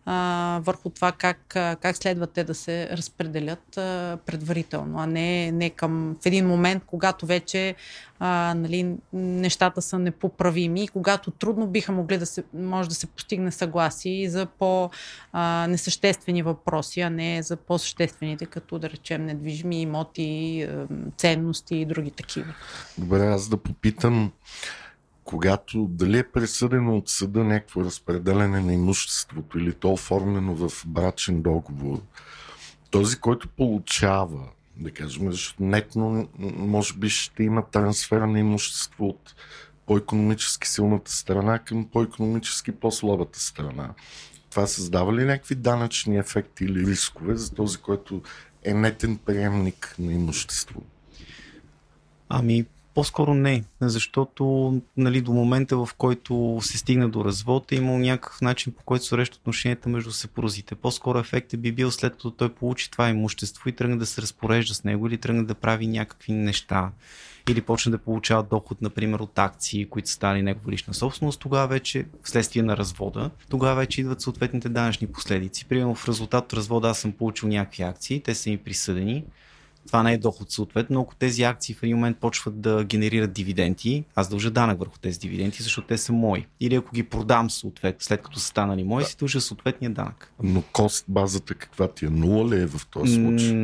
а, 0.06 0.60
върху 0.62 0.90
това 0.90 1.12
как, 1.12 1.38
как 1.80 1.96
следва 1.96 2.26
те 2.26 2.44
да 2.44 2.54
се 2.54 2.88
разпределят 2.92 3.78
а, 3.78 4.18
предварително, 4.26 4.98
а 4.98 5.06
не, 5.06 5.52
не 5.52 5.70
към 5.70 6.16
в 6.22 6.26
един 6.26 6.46
момент, 6.46 6.82
когато 6.86 7.26
вече 7.26 7.74
а, 8.18 8.54
нали, 8.56 8.96
нещата 9.12 9.82
са 9.82 9.98
непоправими 9.98 10.84
и 10.84 10.88
когато 10.88 11.30
трудно 11.30 11.66
биха 11.66 11.92
могли 11.92 12.18
да 12.18 12.26
се, 12.26 12.44
може 12.54 12.88
да 12.88 12.94
се 12.94 13.06
постигне 13.06 13.52
съгласие 13.52 14.30
за 14.30 14.46
по-несъществени 14.46 16.42
въпроси, 16.42 17.00
а 17.00 17.10
не 17.10 17.42
за 17.42 17.56
по-съществените, 17.56 18.46
като 18.46 18.78
да 18.78 18.90
речем 18.90 19.24
недвижими 19.24 19.82
имоти, 19.82 20.68
ценности 21.16 21.76
и 21.76 21.84
други 21.84 22.10
такива. 22.10 22.54
Добре, 22.98 23.26
аз 23.26 23.48
да 23.48 23.56
попитам 23.56 24.32
когато 25.24 25.87
дали 25.90 26.18
е 26.18 26.30
присъдено 26.30 26.96
от 26.96 27.08
съда 27.08 27.44
някакво 27.44 27.84
разпределение 27.84 28.60
на 28.60 28.74
имуществото 28.74 29.58
или 29.58 29.72
то 29.72 29.92
оформено 29.92 30.54
в 30.54 30.84
брачен 30.87 31.42
договор, 31.42 32.02
този, 32.90 33.16
който 33.16 33.48
получава, 33.48 34.48
да 34.76 34.90
кажем, 34.90 35.32
защото 35.32 35.62
нетно 35.62 36.28
може 36.56 36.94
би 36.94 37.08
ще 37.08 37.42
има 37.42 37.66
трансфера 37.70 38.26
на 38.26 38.38
имущество 38.38 39.06
от 39.06 39.34
по-економически 39.87 40.68
силната 40.68 41.12
страна 41.12 41.58
към 41.58 41.88
по-економически 41.92 42.72
по-слабата 42.72 43.40
страна. 43.40 43.90
Това 44.50 44.66
създава 44.66 45.14
ли 45.14 45.24
някакви 45.24 45.54
данъчни 45.54 46.18
ефекти 46.18 46.64
или 46.64 46.87
рискове 46.87 47.37
за 47.37 47.54
този, 47.54 47.78
който 47.78 48.22
е 48.64 48.74
нетен 48.74 49.16
приемник 49.16 49.94
на 49.98 50.12
имущество? 50.12 50.82
Ами, 52.28 52.64
По-скоро 52.94 53.35
не, 53.35 53.64
защото 53.80 54.74
нали, 54.96 55.20
до 55.20 55.33
момента, 55.33 55.76
в 55.76 55.88
който 55.98 56.59
се 56.62 56.78
стигна 56.78 57.09
до 57.09 57.24
развод, 57.24 57.72
е 57.72 57.76
имал 57.76 57.98
някакъв 57.98 58.40
начин, 58.40 58.72
по 58.72 58.83
който 58.85 59.04
се 59.04 59.14
отношенията 59.14 59.88
между 59.88 60.12
съпрузите. 60.12 60.74
По-скоро 60.74 61.18
ефектът 61.18 61.61
би 61.61 61.72
бил 61.72 61.90
след 61.90 62.12
като 62.12 62.30
той 62.30 62.48
получи 62.48 62.90
това 62.90 63.09
имущество 63.09 63.68
и 63.68 63.72
тръгне 63.72 63.96
да 63.96 64.07
се 64.07 64.22
разпорежда 64.22 64.74
с 64.74 64.85
него 64.85 65.07
или 65.07 65.18
тръгне 65.18 65.42
да 65.42 65.54
прави 65.54 65.87
някакви 65.87 66.33
неща 66.33 66.90
или 67.50 67.61
почне 67.61 67.92
да 67.92 67.98
получава 67.98 68.42
доход, 68.42 68.83
например, 68.83 69.18
от 69.18 69.38
акции, 69.38 69.87
които 69.87 70.09
са 70.09 70.14
стали 70.14 70.42
негова 70.42 70.72
лична 70.72 70.94
собственост, 70.94 71.40
тогава 71.40 71.66
вече, 71.66 72.07
вследствие 72.22 72.62
на 72.62 72.76
развода, 72.76 73.30
тогава 73.48 73.74
вече 73.74 74.00
идват 74.00 74.20
съответните 74.20 74.68
данъчни 74.68 75.07
последици. 75.07 75.64
Примерно 75.64 75.94
в 75.94 76.09
резултат 76.09 76.44
от 76.44 76.52
развода 76.52 76.88
аз 76.88 76.98
съм 76.98 77.12
получил 77.12 77.48
някакви 77.48 77.83
акции, 77.83 78.20
те 78.20 78.35
са 78.35 78.50
ми 78.50 78.59
присъдени, 78.59 79.24
това 79.86 80.02
не 80.02 80.12
е 80.12 80.18
доход 80.18 80.50
съответно, 80.50 80.94
но 80.94 81.00
ако 81.00 81.14
тези 81.14 81.42
акции 81.42 81.74
в 81.74 81.82
един 81.82 81.96
момент 81.96 82.18
почват 82.18 82.60
да 82.60 82.84
генерират 82.84 83.32
дивиденти, 83.32 84.04
аз 84.14 84.28
дължа 84.28 84.50
данък 84.50 84.78
върху 84.78 84.98
тези 84.98 85.18
дивиденти, 85.18 85.62
защото 85.62 85.86
те 85.86 85.98
са 85.98 86.12
мои. 86.12 86.46
Или 86.60 86.74
ако 86.74 86.94
ги 86.94 87.02
продам 87.02 87.50
съответно, 87.50 88.00
след 88.00 88.22
като 88.22 88.38
са 88.38 88.46
станали 88.46 88.84
мои, 88.84 89.02
да. 89.02 89.08
си 89.08 89.16
дължа 89.16 89.40
съответния 89.40 89.90
данък. 89.90 90.32
Но 90.42 90.62
кост 90.72 91.04
базата 91.08 91.54
каква 91.54 91.88
ти 91.88 92.04
е? 92.04 92.08
Нула 92.10 92.48
ли 92.48 92.60
е 92.60 92.66
в 92.66 92.86
този 92.90 93.14
случай? 93.14 93.54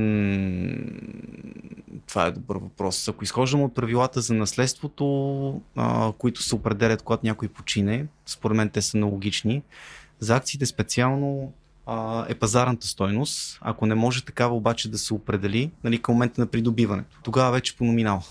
това 2.11 2.27
е 2.27 2.31
добър 2.31 2.57
въпрос. 2.57 3.09
Ако 3.09 3.25
изхождам 3.25 3.63
от 3.63 3.75
правилата 3.75 4.21
за 4.21 4.35
наследството, 4.35 5.61
а, 5.77 6.13
които 6.19 6.43
се 6.43 6.55
определят, 6.55 7.03
когато 7.03 7.27
някой 7.27 7.49
почине, 7.49 8.07
според 8.27 8.57
мен 8.57 8.71
те 8.71 8.83
са 8.83 8.99
аналогични. 8.99 9.63
За 10.21 10.37
акциите 10.37 10.67
специално 10.67 11.53
а, 11.91 12.27
е 12.29 12.35
пазарната 12.35 12.87
стойност. 12.87 13.59
Ако 13.61 13.87
не 13.87 13.95
може 13.95 14.25
такава 14.25 14.57
обаче 14.57 14.91
да 14.91 14.99
се 14.99 15.15
определи 15.15 15.71
нали, 15.85 16.03
към 16.03 16.15
момента 16.15 16.41
на 16.41 16.47
придобиването, 16.47 17.19
тогава 17.23 17.53
вече 17.53 17.77
по 17.77 17.85
номинал. 17.85 18.23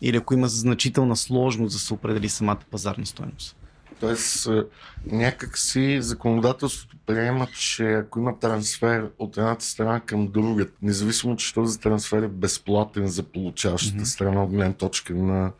Или 0.00 0.16
ако 0.16 0.34
има 0.34 0.48
значителна 0.48 1.16
сложност 1.16 1.72
да 1.72 1.78
се 1.78 1.94
определи 1.94 2.28
самата 2.28 2.58
пазарна 2.70 3.06
стойност. 3.06 3.56
Тоест, 4.00 4.48
някак 5.06 5.58
си 5.58 6.02
законодателството 6.02 6.96
приема, 7.06 7.46
че 7.46 7.92
ако 7.92 8.18
има 8.18 8.38
трансфер 8.38 9.10
от 9.18 9.36
едната 9.36 9.64
страна 9.64 10.00
към 10.00 10.28
другата, 10.28 10.72
независимо, 10.82 11.36
че 11.36 11.54
този 11.54 11.80
трансфер 11.80 12.22
е 12.22 12.28
безплатен 12.28 13.06
за 13.06 13.22
получаващата 13.22 13.98
mm-hmm. 13.98 14.14
страна 14.14 14.44
от 14.44 14.50
гледна 14.50 14.72
точка 14.72 15.14
на 15.14 15.52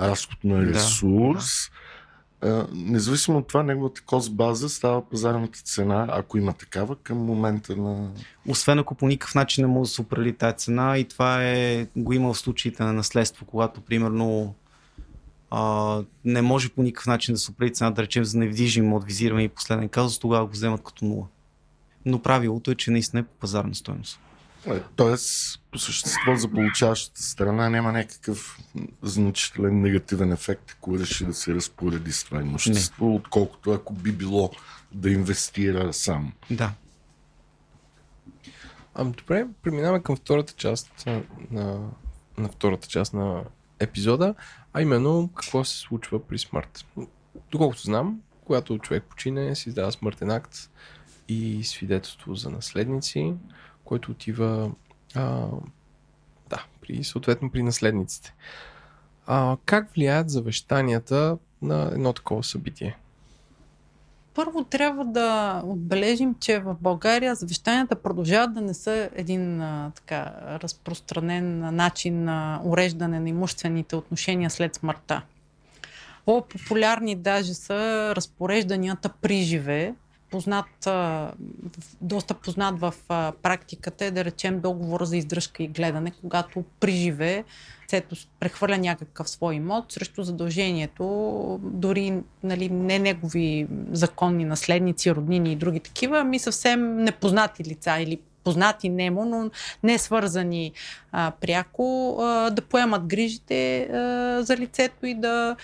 разход 0.00 0.44
на 0.44 0.66
ресурс, 0.66 1.44
да 1.44 1.76
независимо 2.72 3.38
от 3.38 3.48
това, 3.48 3.62
неговата 3.62 4.02
кост 4.02 4.34
база 4.34 4.68
става 4.68 5.08
пазарната 5.08 5.58
цена, 5.58 6.06
ако 6.10 6.38
има 6.38 6.52
такава, 6.52 6.96
към 6.96 7.18
момента 7.18 7.76
на... 7.76 8.10
Освен 8.48 8.78
ако 8.78 8.94
по 8.94 9.08
никакъв 9.08 9.34
начин 9.34 9.64
не 9.64 9.72
може 9.72 9.88
да 9.88 9.94
се 9.94 10.00
определи 10.00 10.32
тази 10.32 10.56
цена 10.56 10.98
и 10.98 11.04
това 11.04 11.44
е, 11.44 11.86
го 11.96 12.12
има 12.12 12.32
в 12.32 12.38
случаите 12.38 12.82
на 12.82 12.92
наследство, 12.92 13.46
когато 13.46 13.80
примерно 13.80 14.54
а, 15.50 16.02
не 16.24 16.42
може 16.42 16.68
по 16.68 16.82
никакъв 16.82 17.06
начин 17.06 17.34
да 17.34 17.38
се 17.38 17.50
определи 17.50 17.74
цена, 17.74 17.90
да 17.90 18.02
речем 18.02 18.24
за 18.24 18.38
невидижим 18.38 18.92
от 18.92 19.04
визиране 19.04 19.42
и 19.42 19.48
последен 19.48 19.88
казус, 19.88 20.18
тогава 20.18 20.46
го 20.46 20.52
вземат 20.52 20.82
като 20.84 21.04
нула. 21.04 21.26
Но 22.06 22.22
правилото 22.22 22.70
е, 22.70 22.74
че 22.74 22.90
наистина 22.90 23.20
е 23.20 23.24
по 23.24 23.34
пазарна 23.40 23.74
стоеност. 23.74 24.20
Е, 24.66 24.82
тоест, 24.96 25.60
по 25.72 25.78
същество 25.78 26.36
за 26.36 26.48
получаващата 26.48 27.22
страна 27.22 27.70
няма 27.70 27.92
някакъв 27.92 28.58
значителен 29.02 29.80
негативен 29.80 30.32
ефект, 30.32 30.70
ако 30.70 30.98
реши 30.98 31.24
да 31.24 31.34
се 31.34 31.54
разпореди 31.54 32.12
с 32.12 32.24
това 32.24 32.40
имущество, 32.40 33.06
Не. 33.06 33.14
отколкото 33.14 33.70
ако 33.70 33.92
би 33.92 34.12
било 34.12 34.50
да 34.92 35.10
инвестира 35.10 35.92
сам. 35.92 36.32
Да. 36.50 36.72
А, 38.94 39.04
добре, 39.04 39.46
преминаваме 39.62 40.02
към 40.02 40.16
втората 40.16 40.52
част 40.52 41.06
на, 41.50 41.90
на 42.38 42.48
втората 42.48 42.88
част 42.88 43.14
на 43.14 43.44
епизода, 43.78 44.34
а 44.72 44.82
именно 44.82 45.30
какво 45.34 45.64
се 45.64 45.78
случва 45.78 46.26
при 46.26 46.38
смърт. 46.38 46.86
Доколкото 47.50 47.82
знам, 47.82 48.20
когато 48.44 48.78
човек 48.78 49.04
почине, 49.04 49.56
се 49.56 49.68
издава 49.68 49.92
смъртен 49.92 50.30
акт 50.30 50.70
и 51.28 51.64
свидетелство 51.64 52.34
за 52.34 52.50
наследници 52.50 53.34
който 53.86 54.10
отива 54.10 54.70
а, 55.14 55.46
да, 56.50 56.64
при, 56.80 57.04
съответно 57.04 57.50
при 57.50 57.62
наследниците. 57.62 58.34
А, 59.26 59.56
как 59.64 59.94
влияят 59.94 60.30
завещанията 60.30 61.38
на 61.62 61.90
едно 61.92 62.12
такова 62.12 62.44
събитие? 62.44 62.96
Първо 64.34 64.64
трябва 64.64 65.04
да 65.04 65.60
отбележим, 65.64 66.34
че 66.40 66.58
в 66.58 66.76
България 66.80 67.34
завещанията 67.34 68.02
продължават 68.02 68.54
да 68.54 68.60
не 68.60 68.74
са 68.74 69.10
един 69.14 69.60
а, 69.60 69.92
така 69.94 70.34
разпространен 70.62 71.76
начин 71.76 72.24
на 72.24 72.60
уреждане 72.64 73.20
на 73.20 73.28
имуществените 73.28 73.96
отношения 73.96 74.50
след 74.50 74.74
смъртта. 74.74 75.22
По-популярни 76.24 77.16
даже 77.16 77.54
са 77.54 78.12
разпорежданията 78.16 79.08
при 79.08 79.36
живе, 79.36 79.94
познат, 80.30 80.88
доста 82.00 82.34
познат 82.34 82.80
в 82.80 82.94
практиката 83.42 84.04
е 84.04 84.10
да 84.10 84.24
речем 84.24 84.60
договор 84.60 85.04
за 85.04 85.16
издръжка 85.16 85.62
и 85.62 85.68
гледане, 85.68 86.12
когато 86.20 86.64
при 86.80 86.92
живе 86.92 87.44
цето 87.88 88.16
прехвърля 88.40 88.78
някакъв 88.78 89.30
свой 89.30 89.54
имот 89.54 89.92
срещу 89.92 90.22
задължението, 90.22 91.60
дори 91.62 92.22
нали, 92.42 92.68
не 92.68 92.98
негови 92.98 93.66
законни 93.90 94.44
наследници, 94.44 95.14
роднини 95.14 95.52
и 95.52 95.56
други 95.56 95.80
такива, 95.80 96.18
ами 96.18 96.38
съвсем 96.38 96.96
непознати 96.96 97.64
лица 97.64 97.98
или 98.00 98.20
познати 98.44 98.88
немо, 98.88 99.24
но 99.24 99.50
не 99.82 99.98
свързани 99.98 100.72
а, 101.12 101.32
пряко, 101.40 102.16
а, 102.20 102.50
да 102.50 102.62
поемат 102.62 103.06
грижите 103.06 103.82
а, 103.82 104.42
за 104.42 104.56
лицето 104.56 105.06
и 105.06 105.14
да 105.14 105.56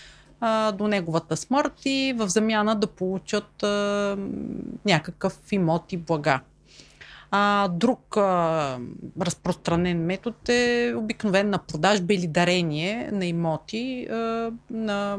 а, 0.45 0.73
до 0.73 0.89
неговата 0.89 1.37
смърт 1.37 1.73
и 1.85 2.15
в 2.17 2.29
замяна 2.29 2.77
да 2.77 2.87
получат 2.87 3.63
а, 3.63 4.17
някакъв 4.85 5.53
имот 5.53 5.93
и 5.93 5.97
блага. 5.97 6.41
А, 7.31 7.69
друг 7.69 8.17
а, 8.17 8.79
разпространен 9.21 10.05
метод 10.05 10.37
е 10.49 10.95
обикновен 10.95 11.51
на 11.51 11.59
продажба 11.59 12.15
или 12.15 12.27
дарение 12.27 13.11
на 13.13 13.27
имоти, 13.27 14.07
а, 14.11 14.51
на, 14.71 15.19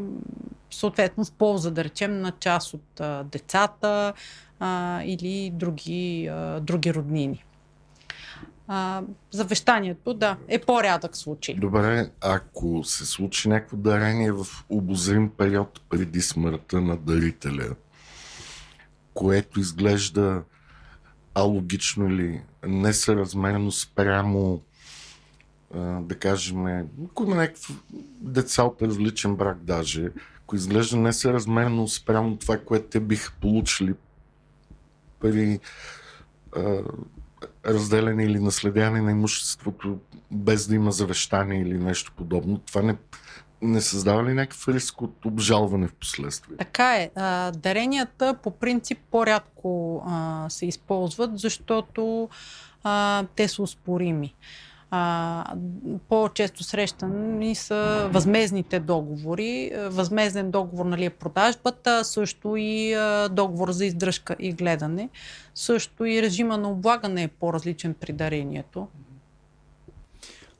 съответно 0.71 1.25
в 1.25 1.31
полза, 1.31 1.71
да 1.71 1.83
речем, 1.83 2.21
на 2.21 2.31
част 2.39 2.73
от 2.73 2.99
а, 2.99 3.23
децата 3.23 4.13
а, 4.59 5.01
или 5.03 5.49
други, 5.53 6.27
а, 6.31 6.59
други 6.59 6.93
роднини 6.93 7.43
а, 8.67 9.01
завещанието, 9.31 10.13
да, 10.13 10.37
е 10.47 10.59
по-рядък 10.59 11.17
случай. 11.17 11.55
Добре, 11.55 12.09
ако 12.21 12.83
се 12.83 13.05
случи 13.05 13.49
някакво 13.49 13.77
дарение 13.77 14.31
в 14.31 14.47
обозрим 14.69 15.29
период 15.29 15.81
преди 15.89 16.21
смъртта 16.21 16.81
на 16.81 16.97
дарителя, 16.97 17.75
което 19.13 19.59
изглежда 19.59 20.43
алогично 21.35 22.09
или 22.09 22.41
несъразмерно 22.65 23.71
спрямо 23.71 24.61
да 26.01 26.19
кажем, 26.19 26.65
ако 27.05 27.23
има 27.23 27.35
някакви 27.35 27.73
деца 28.21 28.63
от 28.63 28.81
различен 28.81 29.35
брак 29.35 29.57
даже, 29.63 30.09
ако 30.43 30.55
изглежда 30.55 30.97
несъразмерно 30.97 31.87
спрямо 31.87 32.37
това, 32.37 32.57
което 32.57 32.87
те 32.87 32.99
биха 32.99 33.33
получили 33.41 33.93
при 35.19 35.59
разделяне 37.65 38.23
или 38.23 38.39
наследяване 38.39 39.01
на 39.01 39.11
имуществото 39.11 39.97
без 40.31 40.67
да 40.67 40.75
има 40.75 40.91
завещание 40.91 41.61
или 41.61 41.77
нещо 41.77 42.11
подобно. 42.17 42.57
Това 42.57 42.81
не, 42.81 42.95
не 43.61 43.81
създава 43.81 44.23
ли 44.23 44.33
някакъв 44.33 44.67
риск 44.67 45.01
от 45.01 45.25
обжалване 45.25 45.87
в 45.87 45.93
последствие? 45.93 46.57
Така 46.57 46.95
е. 46.95 47.11
Даренията 47.51 48.33
по 48.43 48.51
принцип 48.51 48.99
по-рядко 49.11 50.03
се 50.49 50.65
използват, 50.65 51.39
защото 51.39 52.29
те 53.35 53.47
са 53.47 53.63
успорими 53.63 54.35
а, 54.95 55.55
по-често 56.09 56.63
срещани 56.63 57.55
са 57.55 58.09
възмезните 58.11 58.79
договори. 58.79 59.71
Възмезен 59.75 60.51
договор 60.51 60.85
нали, 60.85 61.05
е 61.05 61.09
продажбата, 61.09 62.05
също 62.05 62.55
и 62.55 62.93
а, 62.93 63.29
договор 63.29 63.71
за 63.71 63.85
издръжка 63.85 64.35
и 64.39 64.53
гледане. 64.53 65.09
Също 65.55 66.05
и 66.05 66.21
режима 66.21 66.57
на 66.57 66.71
облагане 66.71 67.23
е 67.23 67.27
по-различен 67.27 67.93
при 67.93 68.13
дарението. 68.13 68.87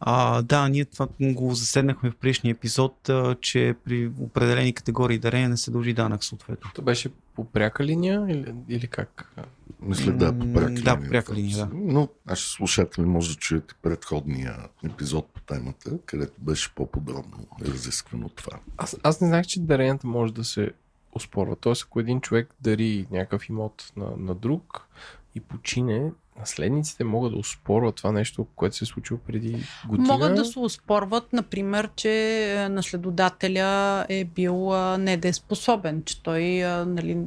А, 0.06 0.42
да, 0.42 0.70
ние 0.70 0.86
това 0.86 1.08
го 1.22 1.54
заседнахме 1.54 2.12
в 2.12 2.16
предишния 2.16 2.52
епизод, 2.52 3.10
а, 3.10 3.36
че 3.42 3.76
при 3.86 4.12
определени 4.20 4.74
категории 4.74 5.20
дарения 5.20 5.50
не 5.50 5.58
се 5.58 5.72
дължи 5.72 5.94
данък 5.94 6.24
съответно. 6.24 6.72
То 6.76 6.82
беше 6.82 7.10
по 7.36 7.46
пряка 7.46 7.84
линия 7.84 8.26
или, 8.30 8.54
или 8.70 8.88
как? 8.88 9.36
Мисля 9.82 10.12
да, 10.12 10.40
по 10.40 10.54
пряка 10.54 10.70
линия. 10.70 10.84
Да, 10.84 11.00
по 11.00 11.10
пряка 11.10 11.34
линия, 11.34 11.58
да. 11.58 11.70
Но 11.74 12.08
наши 12.26 12.50
слушатели 12.50 13.06
може 13.06 13.34
да 13.34 13.40
чуете 13.40 13.74
предходния 13.82 14.58
епизод 14.86 15.28
по 15.34 15.42
темата, 15.42 15.98
където 16.06 16.34
беше 16.38 16.76
по-подробно 16.76 17.48
разисквано 17.62 18.30
това. 18.30 18.60
Аз, 18.78 18.98
аз 19.04 19.22
не 19.22 19.28
знаех, 19.28 19.46
че 19.46 19.60
даренията 19.60 20.08
може 20.08 20.34
да 20.34 20.44
се 20.44 20.72
оспорва. 21.14 21.56
Тоест, 21.56 21.84
ако 21.84 22.00
един 22.00 22.22
човек 22.22 22.56
дари 22.62 23.08
някакъв 23.12 23.50
имот 23.50 23.92
на, 23.98 24.08
на 24.18 24.36
друг 24.36 24.88
и 25.36 25.40
почине, 25.40 26.12
наследниците 26.40 27.04
могат 27.04 27.32
да 27.32 27.40
успорват 27.40 27.96
това 27.96 28.12
нещо, 28.12 28.48
което 28.56 28.76
се 28.76 28.84
е 28.84 28.88
случило 28.88 29.20
преди 29.28 29.66
година? 29.88 30.08
Могат 30.08 30.36
да 30.36 30.46
се 30.46 30.60
успорват, 30.60 31.34
например, 31.34 31.90
че 31.96 32.12
е, 32.52 32.70
наследодателя 32.70 34.06
е 34.10 34.26
бил 34.26 34.74
а, 34.74 34.98
недееспособен, 34.98 36.04
че 36.06 36.24
той 36.24 36.64
а, 36.64 36.86
нали, 36.86 37.18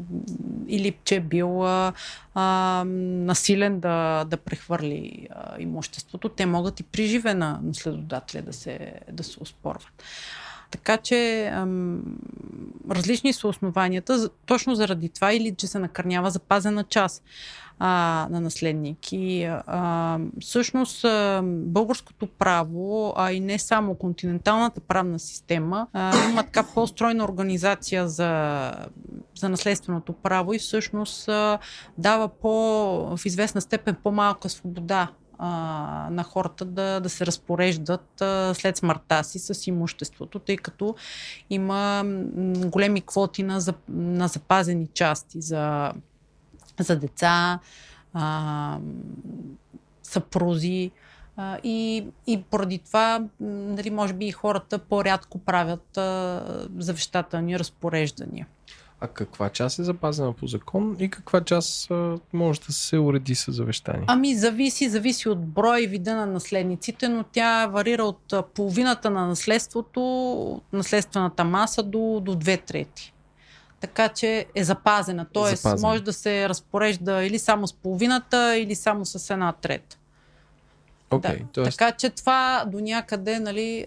или 0.69 0.97
че 1.05 1.17
е 1.17 1.21
бил 1.21 1.67
а, 1.67 1.93
насилен 2.85 3.81
да, 3.81 4.25
да 4.25 4.37
прехвърли 4.37 5.29
а, 5.31 5.57
имуществото. 5.59 6.29
Те 6.29 6.47
могат 6.47 6.81
и 6.81 6.83
при 6.83 7.07
живе 7.07 7.35
на 7.35 7.61
наследодателя 7.63 8.43
да 8.43 8.53
се, 8.53 8.93
да 9.13 9.25
се 9.25 9.37
успорват. 9.41 10.03
Така 10.71 10.97
че 10.97 11.51
ам, 11.53 12.03
различни 12.91 13.33
са 13.33 13.49
основанията, 13.49 14.29
точно 14.47 14.75
заради 14.75 15.09
това 15.09 15.33
или 15.33 15.55
че 15.55 15.67
се 15.67 15.79
накърнява 15.79 16.31
запазена 16.31 16.85
част 16.85 17.25
а, 17.79 18.27
на 18.31 18.41
наследник. 18.41 19.13
И 19.13 19.45
а, 19.45 20.19
всъщност 20.41 21.07
българското 21.43 22.27
право, 22.27 23.13
а 23.17 23.33
и 23.33 23.41
не 23.41 23.59
само 23.59 23.95
континенталната 23.95 24.81
правна 24.81 25.19
система, 25.19 25.87
а, 25.93 26.29
има 26.31 26.43
така 26.43 26.63
по-стройна 26.75 27.25
организация 27.25 28.09
за, 28.09 28.73
за 29.39 29.49
наследственото 29.49 30.13
право 30.13 30.55
и 30.55 30.59
всъщност 30.59 31.29
а, 31.29 31.59
дава 31.99 32.29
по, 32.29 32.49
в 33.17 33.27
известна 33.27 33.61
степен 33.61 33.97
по-малка 34.03 34.49
свобода 34.49 35.09
на 36.11 36.25
хората 36.27 36.65
да, 36.65 37.01
да 37.01 37.09
се 37.09 37.27
разпореждат 37.27 38.23
след 38.53 38.77
смъртта 38.77 39.25
си 39.25 39.39
с 39.39 39.67
имуществото, 39.67 40.39
тъй 40.39 40.57
като 40.57 40.95
има 41.51 42.03
големи 42.67 43.01
квоти 43.01 43.43
на, 43.43 43.61
на 43.89 44.29
запазени 44.29 44.87
части 44.95 45.41
за, 45.41 45.93
за 46.83 46.97
деца, 46.97 47.59
а, 48.15 48.79
съпрузи. 50.03 50.91
А, 51.37 51.59
и, 51.65 52.07
и 52.27 52.43
поради 52.43 52.79
това, 52.79 53.25
нали, 53.41 53.91
може 53.91 54.13
би 54.13 54.27
и 54.27 54.33
хората 54.33 54.79
по-рядко 54.79 55.39
правят 55.39 55.97
а, 55.97 56.69
завещателни 56.79 57.59
разпореждания. 57.59 58.47
А 59.01 59.09
каква 59.09 59.49
част 59.49 59.79
е 59.79 59.83
запазена 59.83 60.33
по 60.33 60.47
закон 60.47 60.97
и 60.99 61.11
каква 61.11 61.41
част 61.45 61.91
а, 61.91 62.19
може 62.33 62.61
да 62.61 62.73
се 62.73 62.99
уреди 62.99 63.35
с 63.35 63.53
завещание? 63.53 64.05
Ами 64.07 64.35
зависи, 64.35 64.89
зависи 64.89 65.29
от 65.29 65.47
броя 65.47 65.85
и 65.85 65.87
вида 65.87 66.17
на 66.17 66.27
наследниците, 66.27 67.09
но 67.09 67.25
тя 67.33 67.67
варира 67.67 68.05
от 68.05 68.35
половината 68.55 69.11
на 69.11 69.27
наследството, 69.27 70.33
от 70.43 70.73
наследствената 70.73 71.45
маса 71.45 71.83
до, 71.83 72.21
до 72.25 72.35
две 72.35 72.57
трети. 72.57 73.13
Така 73.81 74.09
че 74.09 74.47
е 74.55 74.65
запазена. 74.65 75.27
Тоест 75.33 75.63
запазена. 75.63 75.89
може 75.89 76.03
да 76.03 76.13
се 76.13 76.49
разпорежда 76.49 77.25
или 77.25 77.39
само 77.39 77.67
с 77.67 77.73
половината, 77.73 78.57
или 78.57 78.75
само 78.75 79.05
с 79.05 79.31
една 79.31 79.53
трета. 79.53 79.97
Okay, 81.11 81.39
да. 81.39 81.47
Тоест... 81.53 81.79
Така 81.79 81.93
че 81.93 82.11
това 82.11 82.65
до 82.67 82.81
някъде 82.81 83.39
нали, 83.39 83.85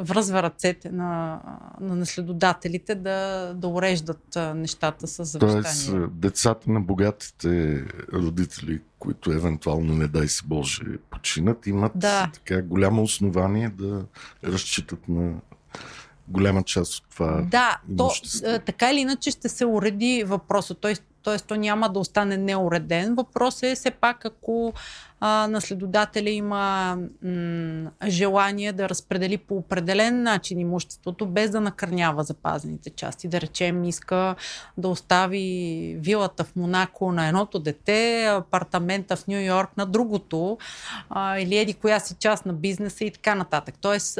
връзва 0.00 0.42
ръцете 0.42 0.90
на, 0.90 1.40
на 1.80 1.96
наследодателите 1.96 2.94
да, 2.94 3.52
да 3.54 3.68
уреждат 3.68 4.38
нещата 4.54 5.06
с 5.06 5.24
завещание. 5.24 5.62
Тоест, 5.62 6.12
децата 6.12 6.70
на 6.70 6.80
богатите 6.80 7.84
родители, 8.12 8.80
които 8.98 9.32
евентуално, 9.32 9.94
не 9.94 10.08
дай 10.08 10.28
си 10.28 10.42
Боже, 10.46 10.82
починат, 11.10 11.66
имат 11.66 11.92
да. 11.94 12.30
така 12.34 12.62
голямо 12.62 13.02
основание 13.02 13.68
да 13.68 14.04
разчитат 14.44 15.08
на 15.08 15.32
голяма 16.30 16.62
част 16.62 16.94
от 16.94 17.04
това. 17.10 17.42
Да, 17.50 17.80
то, 17.98 18.10
така 18.66 18.90
или 18.90 19.00
иначе 19.00 19.30
ще 19.30 19.48
се 19.48 19.66
уреди 19.66 20.24
въпроса. 20.26 20.74
Той, 20.74 20.94
т.е. 21.22 21.38
то 21.38 21.54
няма 21.56 21.88
да 21.88 21.98
остане 21.98 22.36
неуреден. 22.36 23.14
Въпросът 23.14 23.62
е 23.62 23.74
все 23.74 23.90
пак, 23.90 24.24
ако 24.24 24.72
а, 25.20 25.46
наследодателя 25.50 26.30
има 26.30 26.96
м- 27.22 27.90
желание 28.06 28.72
да 28.72 28.88
разпредели 28.88 29.36
по 29.36 29.56
определен 29.56 30.22
начин 30.22 30.58
имуществото, 30.58 31.26
без 31.26 31.50
да 31.50 31.60
накърнява 31.60 32.24
запазените 32.24 32.90
части. 32.90 33.28
Да 33.28 33.40
речем, 33.40 33.84
иска 33.84 34.34
да 34.78 34.88
остави 34.88 35.96
вилата 35.98 36.44
в 36.44 36.56
Монако 36.56 37.12
на 37.12 37.26
едното 37.26 37.58
дете, 37.58 38.26
апартамента 38.26 39.16
в 39.16 39.26
Нью 39.26 39.40
Йорк 39.40 39.76
на 39.76 39.86
другото, 39.86 40.58
а, 41.10 41.38
или 41.38 41.58
еди 41.58 41.74
коя 41.74 42.00
си 42.00 42.14
част 42.18 42.46
на 42.46 42.52
бизнеса 42.52 43.04
и 43.04 43.10
така 43.10 43.34
нататък. 43.34 43.74
Тоест, 43.80 44.18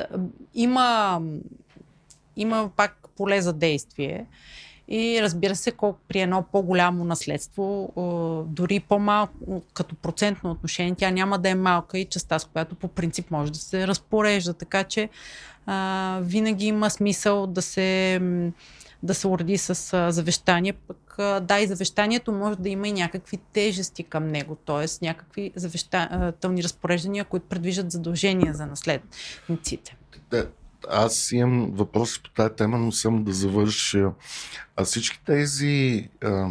има, 0.55 1.21
има 2.41 2.71
пак 2.77 3.09
поле 3.17 3.43
за 3.43 3.53
действие. 3.53 4.27
И 4.89 5.23
разбира 5.23 5.57
се, 5.57 5.71
колко 5.71 5.99
при 6.09 6.21
едно 6.21 6.45
по-голямо 6.53 7.05
наследство, 7.05 7.93
дори 8.49 8.81
по-малко 8.81 9.63
като 9.75 9.95
процентно 9.95 10.51
отношение, 10.51 10.95
тя 10.99 11.11
няма 11.11 11.39
да 11.39 11.49
е 11.49 11.55
малка 11.55 11.99
и 11.99 12.05
частта, 12.05 12.39
с 12.39 12.45
която 12.45 12.75
по 12.75 12.89
принцип 12.89 13.31
може 13.31 13.53
да 13.53 13.59
се 13.59 13.87
разпорежда. 13.87 14.55
Така 14.55 14.85
че 14.85 15.09
а, 15.67 16.19
винаги 16.23 16.67
има 16.67 16.91
смисъл 16.91 17.47
да 17.47 17.63
се, 17.63 18.21
да 19.03 19.15
се 19.15 19.29
уреди 19.29 19.59
с 19.59 19.93
а, 19.93 20.13
завещание. 20.13 20.73
Пък, 20.73 21.15
а, 21.19 21.41
да, 21.41 21.61
и 21.61 21.67
завещанието 21.67 22.33
може 22.33 22.59
да 22.59 22.69
има 22.69 22.89
и 22.89 22.93
някакви 22.93 23.37
тежести 23.37 24.03
към 24.03 24.29
него, 24.29 24.55
т.е. 24.55 25.05
някакви 25.05 25.53
завещателни 25.57 26.63
разпореждания, 26.63 27.25
които 27.25 27.47
предвиждат 27.47 27.91
задължения 27.91 28.55
за 28.55 28.67
наследниците. 28.67 29.97
Да, 30.31 30.47
аз 30.89 31.33
имам 31.33 31.71
въпроси 31.71 32.23
по 32.23 32.31
тази 32.31 32.55
тема, 32.55 32.79
но 32.79 32.93
само 32.93 33.23
да 33.23 33.33
завърша. 33.33 34.11
А 34.77 34.85
всички 34.85 35.21
тези 35.25 36.09
а, 36.25 36.49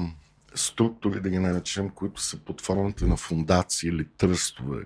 структури, 0.56 1.22
да 1.22 1.30
ги 1.30 1.39
наречем, 1.39 1.89
които 1.89 2.22
са 2.22 2.38
под 2.38 2.62
формата 2.62 3.08
на 3.08 3.18
фундации 3.18 3.89
или 3.89 4.06
тръстове, 4.18 4.84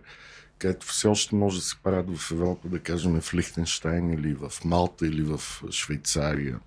където 0.60 0.88
все 0.88 1.08
още 1.08 1.36
може 1.36 1.58
да 1.58 1.66
се 1.66 1.76
правят 1.84 2.18
в 2.18 2.32
Европа, 2.32 2.68
да 2.68 2.80
кажем 2.80 3.22
в 3.22 3.34
Лихтенштайн 3.34 4.14
или 4.14 4.34
в 4.34 4.52
Малта 4.66 5.08
или 5.08 5.24
в 5.24 5.42
Швейцария, 5.72 6.60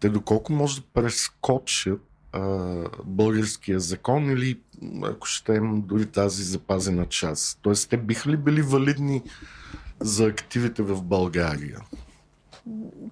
те 0.00 0.08
доколко 0.08 0.52
може 0.52 0.80
да 0.80 0.86
прескочат 0.94 2.00
а, 2.32 2.40
българския 3.04 3.80
закон 3.80 4.30
или 4.30 4.60
ако 5.02 5.26
ще 5.26 5.52
им 5.52 5.82
дори 5.82 6.06
тази 6.06 6.42
запазена 6.42 7.06
част. 7.06 7.58
Тоест, 7.62 7.90
те 7.90 7.96
биха 7.96 8.30
ли 8.30 8.36
били 8.36 8.62
валидни 8.62 9.22
за 10.00 10.26
активите 10.26 10.82
в 10.82 11.02
България? 11.02 11.80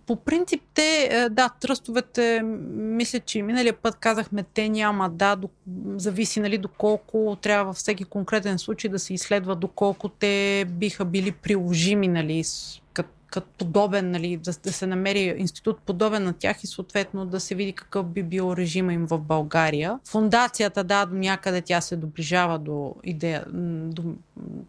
По 0.07 0.17
принцип 0.17 0.63
те, 0.75 1.09
е, 1.11 1.29
да, 1.29 1.49
тръстовете, 1.61 2.43
мисля, 2.73 3.21
че 3.21 3.43
миналия 3.43 3.73
път 3.73 3.97
казахме, 3.97 4.45
те 4.55 4.69
няма, 4.69 5.11
да, 5.11 5.37
до, 5.37 5.49
зависи 5.97 6.41
нали, 6.41 6.59
доколко 6.59 7.37
трябва 7.43 7.65
във 7.65 7.77
всеки 7.77 8.05
конкретен 8.05 8.59
случай 8.59 8.91
да 8.91 8.99
се 8.99 9.15
изследва, 9.15 9.55
доколко 9.55 10.09
те 10.09 10.65
биха 10.69 11.05
били 11.05 11.33
приложими, 11.33 12.09
нали, 12.09 12.45
като 12.93 13.09
като 13.31 13.49
подобен, 13.59 14.11
нали, 14.11 14.37
да, 14.37 14.53
да 14.65 14.73
се 14.73 14.87
намери 14.87 15.35
институт 15.39 15.81
подобен 15.81 16.25
на 16.25 16.33
тях 16.33 16.65
и 16.65 16.67
съответно 16.67 17.27
да 17.27 17.41
се 17.41 17.55
види 17.55 17.73
какъв 17.73 18.07
би 18.07 18.23
бил 18.23 18.55
режима 18.57 18.93
им 18.93 19.07
в 19.07 19.19
България. 19.19 19.99
Фундацията, 20.09 20.85
да, 20.85 21.07
до 21.07 21.17
някъде 21.17 21.61
тя 21.61 21.81
се 21.81 21.97
доближава 21.97 22.59
до 22.59 22.95
идея, 23.05 23.45
до 23.53 24.03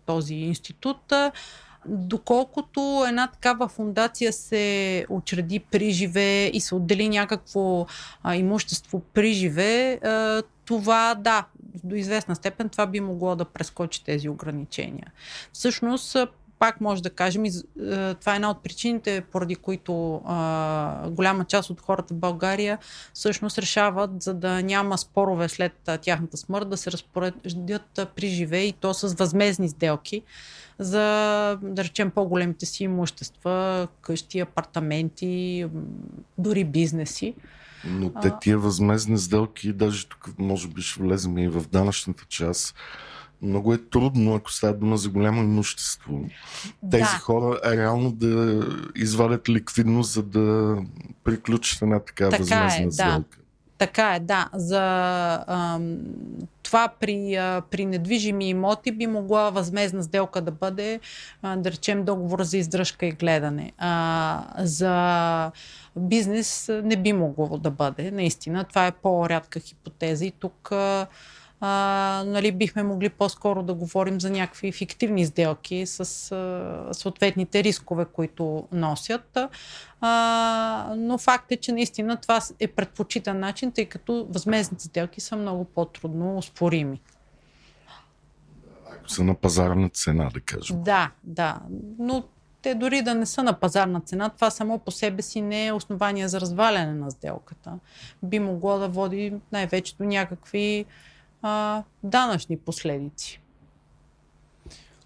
този 0.06 0.36
институт 0.36 1.14
доколкото 1.86 3.06
една 3.08 3.28
такава 3.28 3.68
фундация 3.68 4.34
се 4.34 5.06
учреди 5.10 5.60
при 5.60 5.92
живе 5.92 6.46
и 6.46 6.62
се 6.62 6.76
отдели 6.76 7.10
някакво 7.10 7.86
а, 8.24 8.36
имущество 8.36 9.02
при 9.13 9.34
живе, 9.34 9.94
а, 9.94 10.42
това 10.65 11.15
да, 11.15 11.46
до 11.84 11.96
известна 11.96 12.36
степен 12.36 12.70
това 12.70 12.86
би 12.86 13.00
могло 13.00 13.36
да 13.36 13.46
прескочи 13.46 14.04
тези 14.04 14.30
ограничения. 14.30 15.12
Всъщност, 15.54 16.18
пак 16.60 16.82
може 16.82 17.04
да 17.04 17.10
кажем, 17.10 17.45
и, 17.45 17.52
това 18.19 18.34
е 18.34 18.36
една 18.36 18.50
от 18.50 18.63
причините, 18.63 19.24
поради 19.32 19.56
които 19.56 20.22
а, 20.26 21.10
голяма 21.10 21.45
част 21.45 21.69
от 21.69 21.82
хората 21.82 22.13
в 22.13 22.17
България 22.17 22.78
всъщност 23.13 23.58
решават, 23.58 24.24
за 24.24 24.34
да 24.34 24.63
няма 24.63 24.98
спорове 24.98 25.50
след 25.50 25.74
а, 25.88 25.98
тяхната 25.98 26.38
смърт, 26.38 26.69
да 26.69 26.78
се 26.78 26.91
разпоредят 26.91 28.00
при 28.15 28.28
живе 28.28 28.60
и 28.60 28.74
то 28.74 28.93
с 28.93 29.13
възмезни 29.13 29.69
сделки 29.69 30.24
за, 30.80 31.00
да 31.62 31.84
речем, 31.84 32.12
по-големите 32.12 32.65
си 32.65 32.84
имущества, 32.84 33.88
къщи, 34.02 34.39
апартаменти, 34.39 35.65
дори 36.38 36.63
бизнеси. 36.63 37.36
Но 37.86 38.13
те 38.13 38.32
тия 38.41 38.58
възмезни 38.58 39.17
сделки, 39.17 39.74
даже 39.74 40.08
тук 40.08 40.30
може 40.39 40.67
би 40.67 40.82
ще 40.82 41.04
влезем 41.04 41.38
и 41.38 41.48
в 41.48 41.69
данъчната 41.69 42.26
част, 42.30 42.76
много 43.41 43.73
е 43.73 43.78
трудно, 43.78 44.36
ако 44.36 44.52
става 44.52 44.73
дума 44.73 44.97
за 44.97 45.10
голямо 45.10 45.43
имущество, 45.43 46.21
тези 46.91 47.04
да. 47.04 47.19
хора 47.19 47.60
реално 47.65 48.12
да 48.12 48.65
извадят 48.95 49.49
ликвидност, 49.49 50.12
за 50.12 50.23
да 50.23 50.78
приключат 51.23 51.82
една 51.82 51.99
такава 51.99 52.32
така 52.32 52.43
възмезна 52.43 52.88
е, 52.88 52.91
сделка. 52.91 53.38
Да. 53.38 53.43
Така 53.78 54.15
е, 54.15 54.19
да. 54.19 54.49
За 54.54 54.82
а, 55.47 55.80
това 56.63 56.89
при, 56.99 57.36
а, 57.36 57.62
при 57.71 57.86
недвижими 57.86 58.49
имоти 58.49 58.91
би 58.91 59.08
могла 59.08 59.49
възмезна 59.49 60.04
сделка 60.04 60.41
да 60.41 60.52
бъде, 60.52 60.99
а, 61.41 61.56
да 61.56 61.71
речем, 61.71 62.06
договор 62.06 62.43
за 62.43 62.58
издръжка 62.58 63.06
и 63.06 63.12
гледане. 63.12 63.71
А, 63.78 64.43
за 64.58 65.52
бизнес 65.95 66.71
не 66.84 66.97
би 66.97 67.13
могло 67.13 67.58
да 67.58 67.71
бъде, 67.71 68.12
наистина. 68.12 68.63
Това 68.63 68.88
е 68.88 68.91
по-рядка 68.91 69.60
хипотеза 69.60 70.25
и 70.25 70.32
тук 70.32 70.71
а, 70.71 71.08
а, 71.62 72.24
нали, 72.28 72.52
бихме 72.52 72.84
могли 72.84 73.10
по-скоро 73.10 73.63
да 73.63 73.74
говорим 73.74 74.22
за 74.22 74.30
някакви 74.30 74.72
фиктивни 74.72 75.26
сделки 75.26 75.86
с 75.86 76.32
а, 76.32 76.93
съответните 76.93 77.63
рискове, 77.63 78.06
които 78.06 78.67
носят. 78.72 79.38
А, 80.02 80.93
но 80.98 81.17
факт 81.17 81.52
е, 81.52 81.58
че 81.58 81.72
наистина 81.72 82.17
това 82.17 82.39
е 82.60 82.67
предпочитан 82.67 83.39
начин, 83.39 83.72
тъй 83.72 83.86
като 83.86 84.28
възмезните 84.30 84.84
сделки 84.84 85.22
са 85.22 85.36
много 85.36 85.65
по-трудно 85.65 86.38
успорими. 86.38 87.02
Ако 88.91 89.10
са 89.10 89.24
на 89.24 89.36
пазарна 89.36 89.89
цена, 89.89 90.30
да 90.34 90.41
кажем. 90.41 90.84
Да, 90.84 91.12
да. 91.24 91.60
Но 92.00 92.24
те 92.62 92.76
дори 92.76 93.02
да 93.02 93.15
не 93.15 93.26
са 93.26 93.43
на 93.43 93.54
пазарна 93.54 94.02
цена, 94.02 94.30
това 94.30 94.50
само 94.50 94.80
по 94.80 94.91
себе 94.91 95.22
си 95.22 95.41
не 95.41 95.67
е 95.67 95.74
основание 95.74 96.28
за 96.28 96.41
разваляне 96.41 96.93
на 96.93 97.12
сделката. 97.12 97.74
Би 98.24 98.39
могло 98.39 98.80
да 98.80 98.88
води 98.88 99.34
най-вече 99.52 99.95
до 99.95 100.04
някакви 100.04 100.86
а, 101.41 101.84
данъчни 102.04 102.58
последици. 102.58 103.41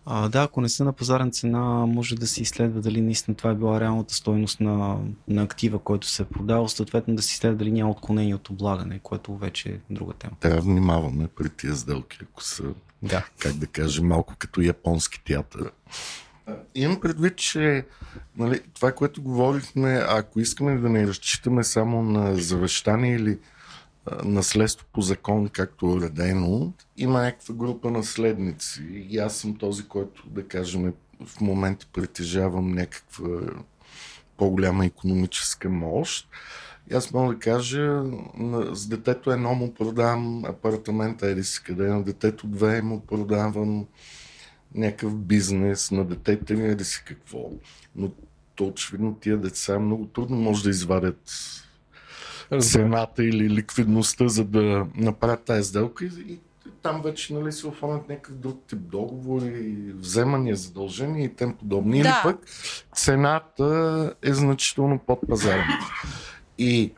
А, 0.05 0.29
да, 0.29 0.43
ако 0.43 0.61
не 0.61 0.69
са 0.69 0.83
на 0.83 0.93
пазарна 0.93 1.31
цена, 1.31 1.59
може 1.85 2.15
да 2.15 2.27
се 2.27 2.41
изследва 2.41 2.81
дали 2.81 3.01
наистина 3.01 3.37
това 3.37 3.49
е 3.49 3.55
била 3.55 3.79
реалната 3.79 4.13
стойност 4.13 4.59
на, 4.59 4.99
на 5.27 5.43
актива, 5.43 5.79
който 5.79 6.07
се 6.07 6.21
е 6.21 6.25
продал, 6.25 6.67
съответно 6.67 7.15
да 7.15 7.21
се 7.21 7.33
изследва 7.33 7.57
дали 7.57 7.71
няма 7.71 7.91
отклонение 7.91 8.35
от 8.35 8.49
облагане, 8.49 8.99
което 9.03 9.37
вече 9.37 9.69
е 9.69 9.79
друга 9.89 10.13
тема. 10.13 10.33
Трябва 10.39 10.55
да 10.55 10.61
внимаваме 10.61 11.27
при 11.27 11.49
тия 11.49 11.75
сделки, 11.75 12.17
ако 12.21 12.43
са, 12.43 12.63
да. 13.01 13.25
как 13.39 13.53
да 13.53 13.67
кажем, 13.67 14.07
малко 14.07 14.35
като 14.37 14.61
японски 14.61 15.23
театър. 15.23 15.71
Имам 16.75 16.99
предвид, 16.99 17.35
че 17.35 17.85
нали, 18.37 18.61
това, 18.73 18.91
което 18.91 19.21
говорихме, 19.21 20.03
ако 20.07 20.39
искаме 20.39 20.77
да 20.77 20.89
не 20.89 21.07
разчитаме 21.07 21.63
само 21.63 22.03
на 22.03 22.35
завещание 22.35 23.15
или 23.15 23.39
наследство 24.23 24.87
по 24.93 25.01
закон, 25.01 25.49
както 25.49 25.85
е 25.85 25.89
уредено, 25.89 26.73
има 26.97 27.21
някаква 27.21 27.55
група 27.55 27.91
наследници 27.91 28.83
и 29.09 29.17
аз 29.17 29.37
съм 29.37 29.55
този, 29.55 29.87
който, 29.87 30.29
да 30.29 30.47
кажем, 30.47 30.93
в 31.25 31.41
момента 31.41 31.87
притежавам 31.93 32.71
някаква 32.71 33.27
по-голяма 34.37 34.85
економическа 34.85 35.69
мощ. 35.69 36.29
И 36.91 36.95
аз 36.95 37.11
мога 37.11 37.33
да 37.33 37.39
кажа, 37.39 38.03
с 38.71 38.87
детето 38.87 39.31
едно 39.31 39.53
му 39.53 39.73
продавам 39.73 40.45
апартамента, 40.45 41.27
еди 41.27 41.43
си 41.43 41.63
къде, 41.63 41.87
на 41.87 42.03
детето 42.03 42.47
две 42.47 42.81
му 42.81 42.99
продавам 43.05 43.85
някакъв 44.75 45.15
бизнес, 45.15 45.91
на 45.91 46.05
детето 46.05 46.53
ми 46.53 46.65
еди 46.65 46.83
си 46.83 47.03
какво. 47.05 47.49
Но 47.95 48.11
то 48.55 48.67
очевидно 48.67 49.15
тия 49.15 49.37
деца 49.37 49.79
много 49.79 50.05
трудно 50.05 50.37
може 50.37 50.63
да 50.63 50.69
извадят 50.69 51.21
цената 52.61 53.23
или 53.23 53.49
ликвидността, 53.49 54.27
за 54.27 54.45
да 54.45 54.87
направят 54.95 55.43
тази 55.43 55.69
сделка 55.69 56.05
и, 56.05 56.09
и 56.27 56.39
там 56.81 57.01
вече 57.01 57.33
нали, 57.33 57.51
се 57.51 57.67
оформят 57.67 58.09
някакъв 58.09 58.35
друг 58.35 58.63
тип 58.67 58.79
договори, 58.79 59.75
вземания, 59.95 60.55
задължения 60.55 61.25
и 61.25 61.35
тем 61.35 61.53
подобни. 61.53 62.01
Да. 62.01 62.07
Или 62.07 62.13
пък 62.23 62.39
цената 62.95 64.13
е 64.21 64.33
значително 64.33 64.99
под 64.99 65.19
пазарната. 65.29 65.91
И 66.57 66.93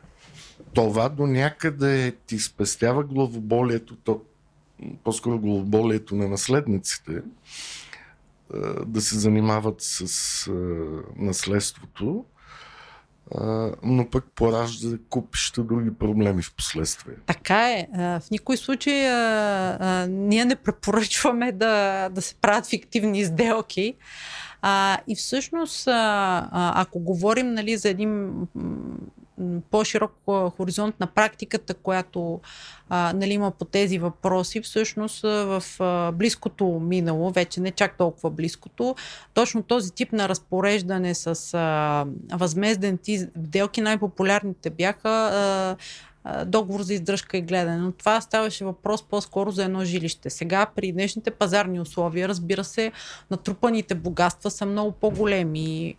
това 0.74 1.08
до 1.08 1.26
някъде 1.26 2.12
ти 2.26 2.38
спестява 2.38 3.04
главоболието, 3.04 3.96
то, 3.96 4.22
по-скоро 5.04 5.38
главоболието 5.38 6.16
на 6.16 6.28
наследниците, 6.28 7.22
да 8.86 9.00
се 9.00 9.18
занимават 9.18 9.76
с 9.78 10.50
наследството 11.16 12.24
но 13.82 14.10
пък 14.10 14.24
поражда 14.34 14.98
купища 15.10 15.62
други 15.62 15.94
проблеми 15.94 16.42
в 16.42 16.54
последствие. 16.54 17.14
Така 17.26 17.70
е. 17.70 17.86
В 17.96 18.22
никой 18.30 18.56
случай 18.56 19.08
а, 19.08 19.76
а, 19.80 20.06
ние 20.06 20.44
не 20.44 20.56
препоръчваме 20.56 21.52
да, 21.52 22.08
да 22.08 22.22
се 22.22 22.34
правят 22.34 22.66
фиктивни 22.66 23.24
сделки. 23.24 23.94
А, 24.62 24.98
и 25.08 25.16
всъщност, 25.16 25.88
а, 25.88 26.48
ако 26.74 26.98
говорим 26.98 27.52
нали, 27.52 27.76
за 27.76 27.88
един 27.88 28.32
по-широк 29.70 30.12
хоризонт 30.56 31.00
на 31.00 31.06
практиката, 31.06 31.74
която 31.74 32.40
а, 32.88 33.12
нали, 33.16 33.32
има 33.32 33.50
по 33.50 33.64
тези 33.64 33.98
въпроси, 33.98 34.60
всъщност 34.60 35.22
в 35.22 35.62
а, 35.80 36.12
близкото 36.12 36.66
минало, 36.66 37.30
вече 37.30 37.60
не 37.60 37.70
чак 37.70 37.98
толкова 37.98 38.30
близкото, 38.30 38.94
точно 39.34 39.62
този 39.62 39.92
тип 39.92 40.12
на 40.12 40.28
разпореждане 40.28 41.14
с 41.14 41.54
а, 41.54 42.06
възмезден 42.36 42.98
сделки, 43.46 43.80
най-популярните 43.80 44.70
бяха 44.70 45.08
а, 45.08 45.76
договор 46.44 46.82
за 46.82 46.94
издръжка 46.94 47.36
и 47.36 47.42
гледане. 47.42 47.76
Но 47.76 47.92
това 47.92 48.20
ставаше 48.20 48.64
въпрос 48.64 49.02
по-скоро 49.02 49.50
за 49.50 49.64
едно 49.64 49.84
жилище. 49.84 50.30
Сега 50.30 50.66
при 50.76 50.92
днешните 50.92 51.30
пазарни 51.30 51.80
условия, 51.80 52.28
разбира 52.28 52.64
се, 52.64 52.92
натрупаните 53.30 53.94
богатства 53.94 54.50
са 54.50 54.66
много 54.66 54.92
по-големи. 54.92 55.94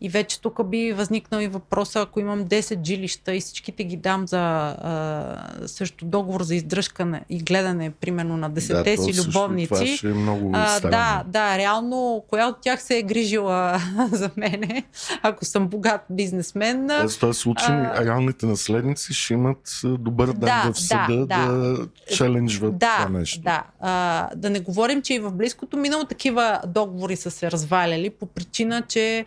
И 0.00 0.08
вече 0.08 0.40
тук 0.40 0.68
би 0.68 0.92
възникнал 0.92 1.40
и 1.40 1.48
въпроса, 1.48 2.00
ако 2.00 2.20
имам 2.20 2.44
10 2.44 2.86
жилища 2.86 3.34
и 3.34 3.40
всичките 3.40 3.84
ги 3.84 3.96
дам 3.96 4.28
за 4.28 4.38
а, 4.38 5.66
също 5.66 6.04
договор 6.04 6.31
за 6.40 6.54
издръжка 6.54 7.20
и 7.30 7.38
гледане, 7.38 7.90
примерно 7.90 8.36
на 8.36 8.50
10 8.50 8.96
да, 8.96 9.02
си 9.02 9.20
любовници. 9.20 9.68
Това 9.68 9.86
ще 9.86 10.08
е 10.08 10.14
много 10.14 10.50
а, 10.54 10.80
да, 10.80 11.24
да, 11.26 11.58
реално, 11.58 12.24
коя 12.28 12.46
от 12.46 12.60
тях 12.60 12.82
се 12.82 12.98
е 12.98 13.02
грижила 13.02 13.80
за 14.12 14.30
мене, 14.36 14.84
ако 15.22 15.44
съм 15.44 15.68
богат 15.68 16.00
бизнесмен. 16.10 16.88
в 16.88 17.18
този 17.20 17.40
случай 17.40 17.76
а, 17.76 18.04
реалните 18.04 18.46
наследници 18.46 19.14
ще 19.14 19.34
имат 19.34 19.80
добър 19.84 20.26
дан 20.26 20.62
да, 20.64 20.72
в 20.72 20.80
съда 20.80 21.16
да, 21.16 21.26
да, 21.26 21.52
да 21.52 21.86
челенджват 22.16 22.78
да, 22.78 22.96
това 22.96 23.18
нещо. 23.18 23.40
Да, 23.40 23.62
а, 23.80 24.28
да 24.36 24.50
не 24.50 24.60
говорим, 24.60 25.02
че 25.02 25.14
и 25.14 25.18
в 25.18 25.32
близкото 25.32 25.76
минало 25.76 26.04
такива 26.04 26.60
договори 26.66 27.16
са 27.16 27.30
се 27.30 27.50
разваляли 27.50 28.10
по 28.10 28.26
причина, 28.26 28.82
че 28.88 29.24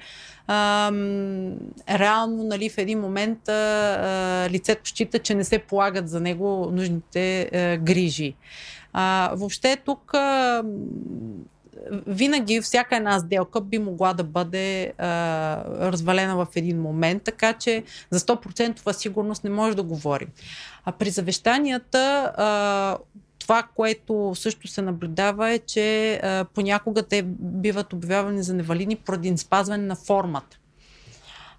а, 0.47 0.91
реално 1.89 2.43
нали, 2.43 2.69
в 2.69 2.77
един 2.77 2.99
момент 2.99 3.49
а, 3.49 4.47
лицето 4.49 4.89
счита, 4.89 5.19
че 5.19 5.35
не 5.35 5.43
се 5.43 5.59
полагат 5.59 6.09
за 6.09 6.21
него 6.21 6.69
нужните 6.71 7.41
а, 7.41 7.77
грижи. 7.77 8.35
А, 8.93 9.31
въобще 9.35 9.77
тук 9.85 10.13
а, 10.13 10.63
винаги 12.07 12.61
всяка 12.61 12.95
една 12.95 13.19
сделка 13.19 13.61
би 13.61 13.77
могла 13.79 14.13
да 14.13 14.23
бъде 14.23 14.93
а, 14.97 15.07
развалена 15.91 16.35
в 16.35 16.47
един 16.55 16.81
момент, 16.81 17.23
така 17.23 17.53
че 17.53 17.83
за 18.09 18.19
100% 18.19 18.91
сигурност 18.91 19.43
не 19.43 19.49
може 19.49 19.75
да 19.75 19.83
говорим. 19.83 20.27
А 20.85 20.91
при 20.91 21.09
завещанията 21.09 22.33
а, 22.37 22.97
това, 23.45 23.63
което 23.75 24.31
също 24.35 24.67
се 24.67 24.81
наблюдава 24.81 25.49
е, 25.49 25.59
че 25.59 26.13
а, 26.23 26.45
понякога 26.53 27.03
те 27.03 27.23
биват 27.39 27.93
обявявани 27.93 28.43
за 28.43 28.53
невалидни 28.53 28.95
поради 28.95 29.37
спазване 29.37 29.85
на 29.85 29.95
формата 29.95 30.59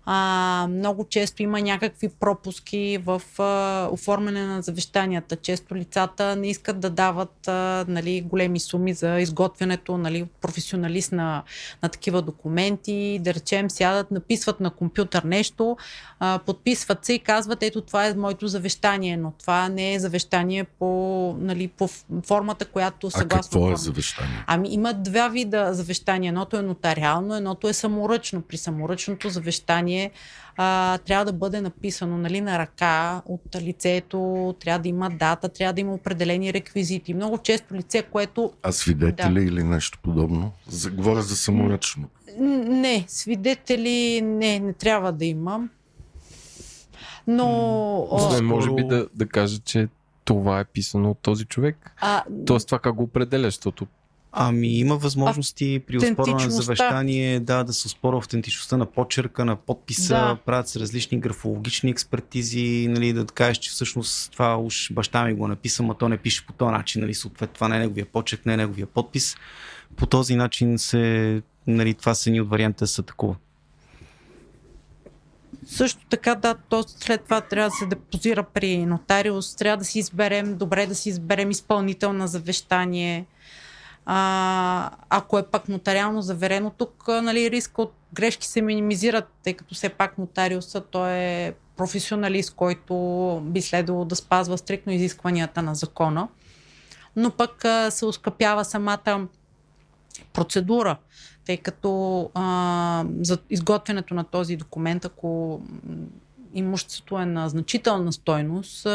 а, 0.09 0.67
много 0.71 1.05
често 1.05 1.43
има 1.43 1.61
някакви 1.61 2.09
пропуски 2.09 2.99
в 3.05 3.23
а, 3.39 3.89
оформяне 3.93 4.47
на 4.47 4.63
завещанията. 4.63 5.37
Често 5.37 5.77
лицата 5.77 6.37
не 6.37 6.49
искат 6.49 6.81
да 6.81 6.91
дават 6.91 7.49
а, 7.49 7.85
нали, 7.89 8.21
големи 8.21 8.61
суми 8.61 8.95
за 8.95 9.21
изготвянето, 9.21 9.99
нали, 9.99 10.27
професионалист 10.41 11.13
на, 11.13 11.43
на 11.83 11.89
такива 11.89 12.23
документи. 12.23 13.19
Да 13.23 13.35
речем, 13.35 13.71
сядат, 13.71 14.11
написват 14.11 14.61
на 14.61 14.71
компютър 14.71 15.23
нещо, 15.23 15.77
а, 16.19 16.39
подписват 16.47 17.05
се 17.05 17.13
и 17.13 17.19
казват, 17.19 17.63
ето 17.63 17.81
това 17.81 18.07
е 18.07 18.15
моето 18.15 18.49
завещание, 18.49 19.17
но 19.17 19.33
това 19.39 19.69
не 19.69 19.95
е 19.95 19.99
завещание 19.99 20.65
по, 20.65 20.87
нали, 21.41 21.69
по 21.69 21.89
формата, 22.23 22.65
която 22.65 23.11
съгласно... 23.11 23.39
А 23.39 23.43
какво 23.43 23.73
е 23.73 23.77
завещание? 23.77 24.45
Ами 24.47 24.69
има 24.69 24.95
два 24.95 25.29
вида 25.29 25.75
завещания. 25.75 26.29
Едното 26.29 26.57
е 26.57 26.63
нотариално, 26.63 27.35
едното 27.35 27.69
е 27.69 27.73
саморъчно. 27.73 28.43
При 28.43 28.57
саморъчното 28.57 29.29
завещание 29.29 29.96
решение 29.97 30.11
а, 30.59 30.99
трябва 30.99 31.25
да 31.25 31.33
бъде 31.33 31.61
написано 31.61 32.19
нали, 32.19 32.41
на 32.41 32.59
ръка 32.59 33.23
от 33.27 33.57
лицето, 33.57 34.55
трябва 34.61 34.79
да 34.79 34.89
има 34.89 35.11
дата, 35.11 35.49
трябва 35.49 35.73
да 35.73 35.81
има 35.81 35.95
определени 35.95 36.53
реквизити. 36.53 37.15
Много 37.15 37.39
често 37.39 37.75
лице, 37.75 38.03
което... 38.03 38.53
А 38.63 38.73
свидетели 38.73 39.35
да. 39.35 39.41
или 39.41 39.63
нещо 39.63 39.99
подобно? 40.03 40.53
Говоря 40.93 41.23
за 41.23 41.37
саморъчно. 41.37 42.09
Не, 42.39 43.05
свидетели 43.09 44.21
не, 44.23 44.61
не 44.61 44.73
трябва 44.73 45.13
да 45.13 45.25
има. 45.25 45.69
Но... 47.27 48.29
Не, 48.33 48.41
може 48.41 48.75
би 48.75 48.85
да, 48.85 49.09
да 49.15 49.27
кажа, 49.27 49.59
че 49.59 49.89
това 50.25 50.61
е 50.61 50.65
писано 50.65 51.11
от 51.11 51.19
този 51.19 51.45
човек. 51.45 51.93
А, 52.01 52.25
Тоест 52.47 52.67
това 52.67 52.79
как 52.79 52.95
го 52.95 53.03
определя, 53.03 53.45
защото 53.45 53.87
Ами 54.39 54.79
има 54.79 54.97
възможности 54.97 55.83
при 55.87 55.97
оспорване 55.97 56.45
на 56.45 56.51
завещание 56.51 57.41
да, 57.41 57.65
да 57.65 57.73
се 57.73 57.87
оспорва 57.87 58.19
автентичността 58.19 58.77
на 58.77 58.87
почерка, 58.87 59.45
на 59.45 59.57
подписа, 59.57 60.15
да. 60.15 60.39
правят 60.47 60.69
се 60.69 60.81
различни 60.81 61.21
графологични 61.21 61.91
експертизи, 61.91 62.87
нали, 62.91 63.13
да 63.13 63.25
кажеш, 63.25 63.59
че 63.59 63.71
всъщност 63.71 64.33
това 64.33 64.59
уж 64.59 64.93
баща 64.93 65.25
ми 65.25 65.35
го 65.35 65.49
написа, 65.49 65.85
а 65.91 65.95
то 65.95 66.09
не 66.09 66.17
пише 66.17 66.47
по 66.47 66.53
този 66.53 66.73
начин, 66.73 67.01
нали, 67.03 67.15
съответно 67.15 67.55
това 67.55 67.69
не 67.69 67.77
е 67.77 67.79
неговия 67.79 68.07
почерк, 68.07 68.47
не 68.47 68.55
е 68.55 68.57
неговия 68.57 68.87
подпис. 68.87 69.37
По 69.97 70.07
този 70.07 70.37
начин 70.37 70.79
се, 70.79 71.43
нали, 71.67 71.95
това 71.95 72.15
са 72.15 72.31
ни 72.31 72.41
от 72.41 72.49
варианта 72.49 72.87
са 72.87 73.03
такова. 73.03 73.37
Също 75.67 76.07
така, 76.11 76.35
да, 76.35 76.55
то 76.69 76.85
след 76.87 77.25
това 77.25 77.41
трябва 77.41 77.71
да 77.71 77.77
се 77.77 77.87
депозира 77.87 78.43
при 78.43 78.87
нотариус, 78.87 79.57
трябва 79.57 79.77
да 79.77 79.85
си 79.85 79.99
изберем, 79.99 80.57
добре 80.57 80.87
да 80.87 80.95
си 80.95 81.09
изберем 81.09 81.51
изпълнител 81.51 82.13
на 82.13 82.29
завещание. 82.29 83.27
А, 84.07 84.91
ако 85.09 85.39
е 85.39 85.47
пак 85.47 85.69
нотариално 85.69 86.23
заверено, 86.23 86.71
тук 86.71 87.09
нали, 87.09 87.51
риска 87.51 87.83
от 87.83 87.93
грешки 88.13 88.47
се 88.47 88.63
минимизират, 88.63 89.29
тъй 89.43 89.55
като 89.55 89.75
все 89.75 89.89
пак 89.89 90.19
нотариуса 90.19 90.81
той 90.81 91.13
е 91.13 91.55
професионалист, 91.77 92.55
който 92.55 92.95
би 93.45 93.63
следвало 93.63 94.05
да 94.05 94.17
спазва 94.17 94.59
стрикно 94.59 94.93
изискванията 94.93 95.63
на 95.63 95.75
закона. 95.75 96.29
Но 97.17 97.31
пък 97.31 97.65
а, 97.65 97.91
се 97.91 98.07
ускъпява 98.07 98.65
самата 98.65 99.27
процедура, 100.33 100.97
тъй 101.45 101.57
като 101.57 102.31
а, 102.35 103.05
за 103.21 103.39
изготвянето 103.51 104.15
на 104.15 104.25
този 104.25 104.57
документ, 104.57 105.05
ако 105.05 105.61
имуществото 106.55 107.19
е 107.19 107.27
на 107.27 107.49
значителна 107.49 108.13
стойност, 108.13 108.87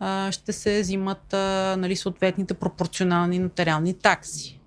а, 0.00 0.32
ще 0.32 0.52
се 0.52 0.80
взимат 0.80 1.34
а, 1.34 1.76
нали, 1.78 1.96
съответните 1.96 2.54
пропорционални 2.54 3.38
нотариални 3.38 3.94
такси. 3.94 4.58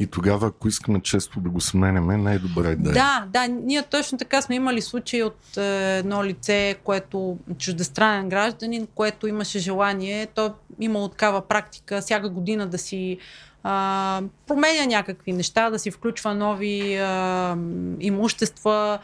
И 0.00 0.06
тогава, 0.06 0.46
ако 0.46 0.68
искаме 0.68 1.00
често 1.00 1.40
да 1.40 1.50
го 1.50 1.60
сменяме, 1.60 2.16
най-добре 2.16 2.76
да 2.76 2.90
е. 2.90 2.92
Да, 2.92 3.26
да, 3.28 3.46
ние 3.48 3.82
точно 3.82 4.18
така 4.18 4.42
сме 4.42 4.54
имали 4.54 4.82
случаи 4.82 5.22
от 5.22 5.56
е, 5.56 5.98
едно 5.98 6.24
лице, 6.24 6.76
което 6.84 7.38
чуждестранен 7.58 8.28
гражданин, 8.28 8.88
което 8.94 9.26
имаше 9.26 9.58
желание, 9.58 10.26
то 10.26 10.54
имало 10.80 11.08
такава 11.08 11.40
практика 11.40 12.00
всяка 12.00 12.28
година 12.28 12.66
да 12.66 12.78
си 12.78 13.18
а, 13.62 14.22
променя 14.46 14.86
някакви 14.86 15.32
неща, 15.32 15.70
да 15.70 15.78
си 15.78 15.90
включва 15.90 16.34
нови 16.34 16.96
а, 16.96 17.56
имущества, 18.00 18.98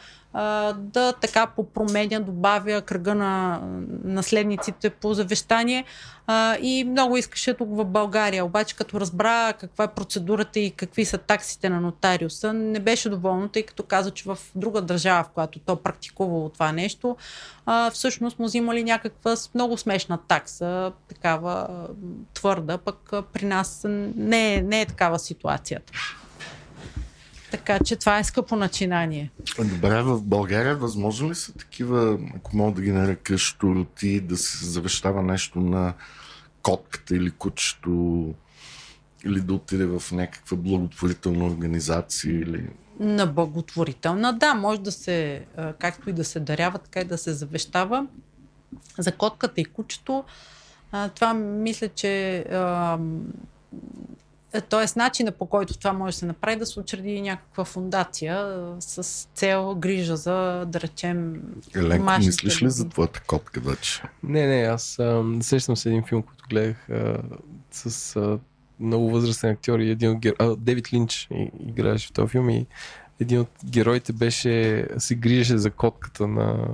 да 0.75 1.13
така 1.21 1.47
попроменя, 1.47 2.21
добавя 2.21 2.83
кръга 2.83 3.15
на 3.15 3.61
наследниците 4.05 4.91
по 4.91 5.15
завещание 5.15 5.85
и 6.61 6.85
много 6.89 7.17
искаше 7.17 7.55
тук 7.55 7.69
в 7.71 7.85
България. 7.85 8.45
Обаче 8.45 8.77
като 8.77 9.01
разбра 9.01 9.53
каква 9.53 9.85
е 9.85 9.95
процедурата 9.95 10.61
и 10.61 10.71
какви 10.71 11.05
са 11.05 11.19
таксите 11.19 11.69
на 11.69 11.81
нотариуса, 11.81 12.53
не 12.53 12.81
беше 12.81 13.09
доволно, 13.09 13.49
тъй 13.49 13.63
като 13.63 13.83
каза, 13.83 14.11
че 14.11 14.25
в 14.25 14.39
друга 14.55 14.81
държава, 14.81 15.25
в 15.25 15.29
която 15.29 15.59
то 15.59 15.77
практикувало 15.77 16.49
това 16.49 16.73
нещо, 16.73 17.17
всъщност 17.93 18.39
му 18.39 18.45
взимали 18.45 18.85
някаква 18.85 19.35
много 19.55 19.77
смешна 19.77 20.19
такса, 20.29 20.93
такава 21.09 21.69
твърда, 22.35 22.79
пък 22.79 23.13
при 23.33 23.47
нас 23.47 23.87
не 24.17 24.55
е, 24.55 24.63
не 24.63 24.81
е 24.81 24.87
такава 24.87 25.19
ситуацията. 25.19 25.93
Така 27.57 27.79
че 27.85 27.97
това 27.97 28.19
е 28.19 28.25
скъпо 28.25 28.57
начинание. 28.57 29.31
Добре, 29.59 30.03
в 30.03 30.23
България 30.23 30.77
възможно 30.77 31.31
ли 31.31 31.35
са 31.35 31.53
такива, 31.53 32.19
ако 32.37 32.57
мога 32.57 32.73
да 32.73 32.83
ги 32.83 32.93
нарека, 32.93 33.39
штуроти, 33.39 34.21
да 34.21 34.37
се 34.37 34.67
завещава 34.67 35.23
нещо 35.23 35.61
на 35.61 35.95
котката 36.63 37.17
или 37.17 37.31
кучето, 37.31 38.35
или 39.25 39.41
да 39.41 39.55
отиде 39.55 39.87
в 39.87 40.03
някаква 40.13 40.57
благотворителна 40.57 41.45
организация 41.45 42.41
или... 42.41 42.67
На 43.01 43.27
благотворителна, 43.27 44.33
да, 44.33 44.55
може 44.55 44.81
да 44.81 44.93
се, 44.93 45.45
както 45.79 46.11
и 46.11 46.13
да 46.13 46.25
се 46.25 46.41
дарява, 46.41 46.79
така 46.79 47.01
и 47.01 47.05
да 47.05 47.19
се 47.19 47.33
завещава. 47.33 48.07
За 48.99 49.13
котката 49.13 49.61
и 49.61 49.65
кучето, 49.65 50.25
това 51.15 51.35
мисля, 51.35 51.89
че 51.89 52.45
т.е. 54.61 54.99
начина 54.99 55.33
по 55.33 55.47
който 55.47 55.79
това 55.79 55.93
може 55.93 56.15
да 56.15 56.19
се 56.19 56.27
направи, 56.27 56.57
да 56.57 56.67
се 56.67 56.81
учреди 56.81 57.21
някаква 57.21 57.65
фундация 57.65 58.59
с 58.81 59.29
цел 59.35 59.75
грижа 59.75 60.17
за, 60.17 60.65
да 60.67 60.81
речем, 60.81 61.43
Еленко, 61.77 62.13
мислиш 62.19 62.63
ли 62.63 62.71
за 62.71 62.89
твоята 62.89 63.21
котка 63.27 63.61
вече? 63.61 64.03
Не, 64.23 64.47
не, 64.47 64.63
аз 64.63 64.99
а, 64.99 65.25
сещам 65.41 65.77
се 65.77 65.89
един 65.89 66.05
филм, 66.05 66.23
който 66.23 66.45
гледах 66.51 66.89
а, 66.91 67.19
с 67.71 68.17
а, 68.17 68.39
много 68.81 69.11
възрастен 69.11 69.51
актьор 69.51 69.79
и 69.79 69.91
един 69.91 70.11
от 70.11 70.19
гер... 70.19 70.35
а, 70.39 70.57
Девид 70.57 70.93
Линч 70.93 71.29
играеше 71.67 72.09
в 72.09 72.13
този 72.13 72.29
филм 72.29 72.51
и 72.51 72.67
един 73.21 73.41
от 73.41 73.51
героите 73.65 74.13
беше, 74.13 74.87
се 74.99 75.15
грижеше 75.15 75.59
за 75.59 75.71
котката 75.71 76.27
на, 76.27 76.69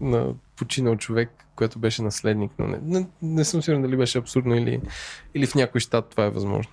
на 0.00 0.34
починал 0.56 0.96
човек, 0.96 1.46
който 1.56 1.78
беше 1.78 2.02
наследник, 2.02 2.52
но 2.58 2.66
не, 2.66 2.78
не, 2.82 3.06
не 3.22 3.44
съм 3.44 3.62
сигурен 3.62 3.82
дали 3.82 3.96
беше 3.96 4.18
абсурдно 4.18 4.54
или, 4.54 4.80
или 5.34 5.46
в 5.46 5.54
някой 5.54 5.80
щат 5.80 6.10
това 6.10 6.24
е 6.24 6.30
възможно. 6.30 6.72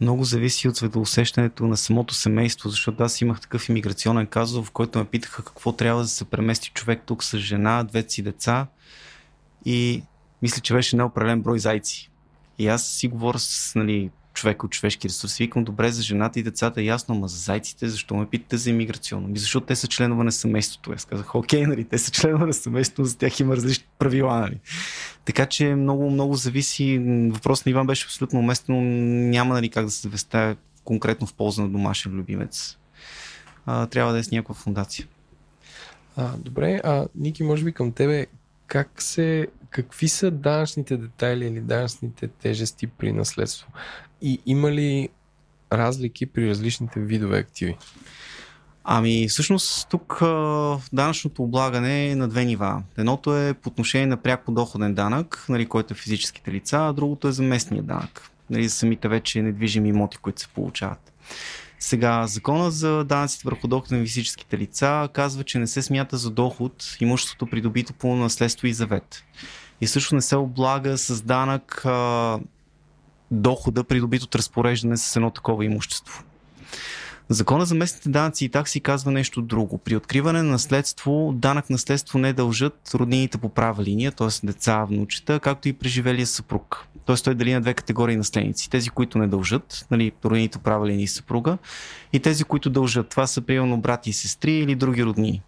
Много 0.00 0.24
зависи 0.24 0.68
от 0.68 0.76
светоусещането 0.76 1.66
на 1.66 1.76
самото 1.76 2.14
семейство, 2.14 2.68
защото 2.68 3.02
аз 3.02 3.20
имах 3.20 3.40
такъв 3.40 3.68
иммиграционен 3.68 4.26
казус, 4.26 4.66
в 4.66 4.70
който 4.70 4.98
ме 4.98 5.04
питаха 5.04 5.44
какво 5.44 5.72
трябва 5.72 6.02
да 6.02 6.08
се 6.08 6.24
премести 6.24 6.70
човек 6.70 7.02
тук 7.06 7.24
с 7.24 7.38
жена, 7.38 7.84
двете 7.84 8.10
си 8.10 8.22
деца 8.22 8.66
и 9.64 10.02
мисля, 10.42 10.60
че 10.60 10.74
беше 10.74 10.96
неопределен 10.96 11.42
брой 11.42 11.58
зайци. 11.58 12.10
И 12.58 12.68
аз 12.68 12.86
си 12.86 13.08
говоря 13.08 13.38
с 13.38 13.72
нали, 13.74 14.10
човек 14.34 14.64
от 14.64 14.70
човешки 14.70 15.08
ресурси. 15.08 15.42
Викам, 15.42 15.64
добре, 15.64 15.92
за 15.92 16.02
жената 16.02 16.40
и 16.40 16.42
децата 16.42 16.80
е 16.80 16.84
ясно, 16.84 17.14
ама 17.14 17.28
за 17.28 17.36
зайците, 17.36 17.88
защо 17.88 18.14
ме 18.14 18.26
питате 18.26 18.56
за 18.56 18.70
иммиграционно? 18.70 19.28
Ми 19.28 19.38
защото 19.38 19.66
те 19.66 19.76
са 19.76 19.86
членове 19.86 20.24
на 20.24 20.32
семейството. 20.32 20.92
Аз 20.92 21.04
казах, 21.04 21.34
окей, 21.34 21.66
нали, 21.66 21.84
те 21.84 21.98
са 21.98 22.10
членове 22.10 22.46
на 22.46 22.52
семейството, 22.54 23.04
за 23.04 23.18
тях 23.18 23.40
има 23.40 23.56
различни 23.56 23.86
правила. 23.98 24.40
Нали. 24.40 24.60
Така 25.24 25.46
че 25.46 25.74
много, 25.74 26.10
много 26.10 26.34
зависи. 26.34 26.98
Въпрос 27.32 27.66
на 27.66 27.70
Иван 27.70 27.86
беше 27.86 28.06
абсолютно 28.06 28.38
уместно. 28.38 28.80
Няма 28.80 29.54
нали, 29.54 29.68
как 29.68 29.84
да 29.84 29.90
се 29.90 30.00
завеста 30.00 30.56
конкретно 30.84 31.26
в 31.26 31.34
полза 31.34 31.62
на 31.62 31.68
домашен 31.68 32.12
любимец. 32.12 32.78
А, 33.66 33.86
трябва 33.86 34.12
да 34.12 34.18
е 34.18 34.22
с 34.22 34.30
някаква 34.30 34.54
фундация. 34.54 35.06
А, 36.16 36.36
добре, 36.36 36.80
а 36.84 37.06
Ники, 37.14 37.42
може 37.42 37.64
би 37.64 37.72
към 37.72 37.92
тебе, 37.92 38.26
как 38.66 39.02
се, 39.02 39.46
какви 39.72 40.08
са 40.08 40.30
данъчните 40.30 40.96
детайли 40.96 41.46
или 41.46 41.60
данъчните 41.60 42.28
тежести 42.28 42.86
при 42.86 43.12
наследство? 43.12 43.68
И 44.22 44.40
има 44.46 44.72
ли 44.72 45.08
разлики 45.72 46.26
при 46.26 46.48
различните 46.48 47.00
видове 47.00 47.38
активи? 47.38 47.76
Ами, 48.84 49.28
всъщност 49.28 49.88
тук 49.88 50.18
данъчното 50.92 51.42
облагане 51.42 52.08
е 52.08 52.16
на 52.16 52.28
две 52.28 52.44
нива. 52.44 52.82
Едното 52.98 53.36
е 53.36 53.54
по 53.54 53.68
отношение 53.68 54.06
на 54.06 54.16
пряк 54.16 54.44
подоходен 54.44 54.94
данък, 54.94 55.46
нали, 55.48 55.66
който 55.66 55.94
е 55.94 55.96
физическите 55.96 56.52
лица, 56.52 56.76
а 56.76 56.92
другото 56.92 57.28
е 57.28 57.32
за 57.32 57.42
местния 57.42 57.82
данък, 57.82 58.30
нали, 58.50 58.68
за 58.68 58.74
самите 58.74 59.08
вече 59.08 59.42
недвижими 59.42 59.88
имоти, 59.88 60.16
които 60.16 60.40
се 60.40 60.48
получават. 60.48 61.12
Сега, 61.78 62.26
закона 62.26 62.70
за 62.70 63.04
данъците 63.04 63.42
върху 63.44 63.68
доход 63.68 63.90
на 63.90 63.98
физическите 63.98 64.58
лица 64.58 65.08
казва, 65.12 65.44
че 65.44 65.58
не 65.58 65.66
се 65.66 65.82
смята 65.82 66.16
за 66.16 66.30
доход 66.30 66.96
имуществото 67.00 67.46
придобито 67.46 67.92
по 67.92 68.16
наследство 68.16 68.66
и 68.66 68.72
завет. 68.72 69.24
И 69.82 69.86
също 69.86 70.14
не 70.14 70.20
се 70.20 70.36
облага 70.36 70.98
с 70.98 71.22
данък 71.22 71.82
а, 71.84 72.38
дохода, 73.30 73.84
придобит 73.84 74.22
от 74.22 74.34
разпореждане 74.34 74.96
с 74.96 75.16
едно 75.16 75.30
такова 75.30 75.64
имущество. 75.64 76.22
Закона 77.28 77.66
за 77.66 77.74
местните 77.74 78.08
данъци 78.08 78.44
и 78.44 78.48
такси 78.48 78.80
казва 78.80 79.10
нещо 79.12 79.42
друго. 79.42 79.78
При 79.78 79.96
откриване 79.96 80.42
на 80.42 80.50
наследство, 80.50 81.32
данък 81.34 81.70
наследство 81.70 82.18
не 82.18 82.32
дължат 82.32 82.90
роднините 82.94 83.38
по 83.38 83.48
права 83.48 83.82
линия, 83.82 84.12
т.е. 84.12 84.46
деца, 84.46 84.84
внучета, 84.84 85.40
както 85.40 85.68
и 85.68 85.72
преживелия 85.72 86.26
съпруг. 86.26 86.86
Т.е. 87.06 87.16
той 87.16 87.34
дали 87.34 87.52
на 87.52 87.60
две 87.60 87.74
категории 87.74 88.16
наследници. 88.16 88.70
Тези, 88.70 88.90
които 88.90 89.18
не 89.18 89.26
дължат, 89.26 89.86
нали, 89.90 90.12
роднините 90.24 90.58
по 90.58 90.64
права 90.64 90.86
линия 90.86 91.04
и 91.04 91.08
съпруга, 91.08 91.58
и 92.12 92.20
тези, 92.20 92.44
които 92.44 92.70
дължат. 92.70 93.08
Това 93.08 93.26
са 93.26 93.40
приемно 93.40 93.80
брати 93.80 94.10
и 94.10 94.12
сестри 94.12 94.52
или 94.52 94.74
други 94.74 95.04
родни. 95.04 95.42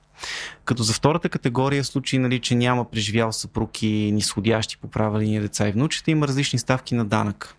Като 0.65 0.83
за 0.83 0.93
втората 0.93 1.29
категория, 1.29 1.85
случай, 1.85 2.19
нали, 2.19 2.41
че 2.41 2.55
няма 2.55 2.85
преживял 2.91 3.33
съпруг 3.33 3.83
и 3.83 4.13
нисходящи 4.13 4.79
по 4.79 4.89
права 4.89 5.21
линия 5.21 5.43
деца 5.43 5.69
и 5.69 5.73
внучета, 5.73 6.11
има 6.11 6.29
различни 6.29 6.59
ставки 6.59 6.95
на 6.95 7.05
данък. 7.05 7.57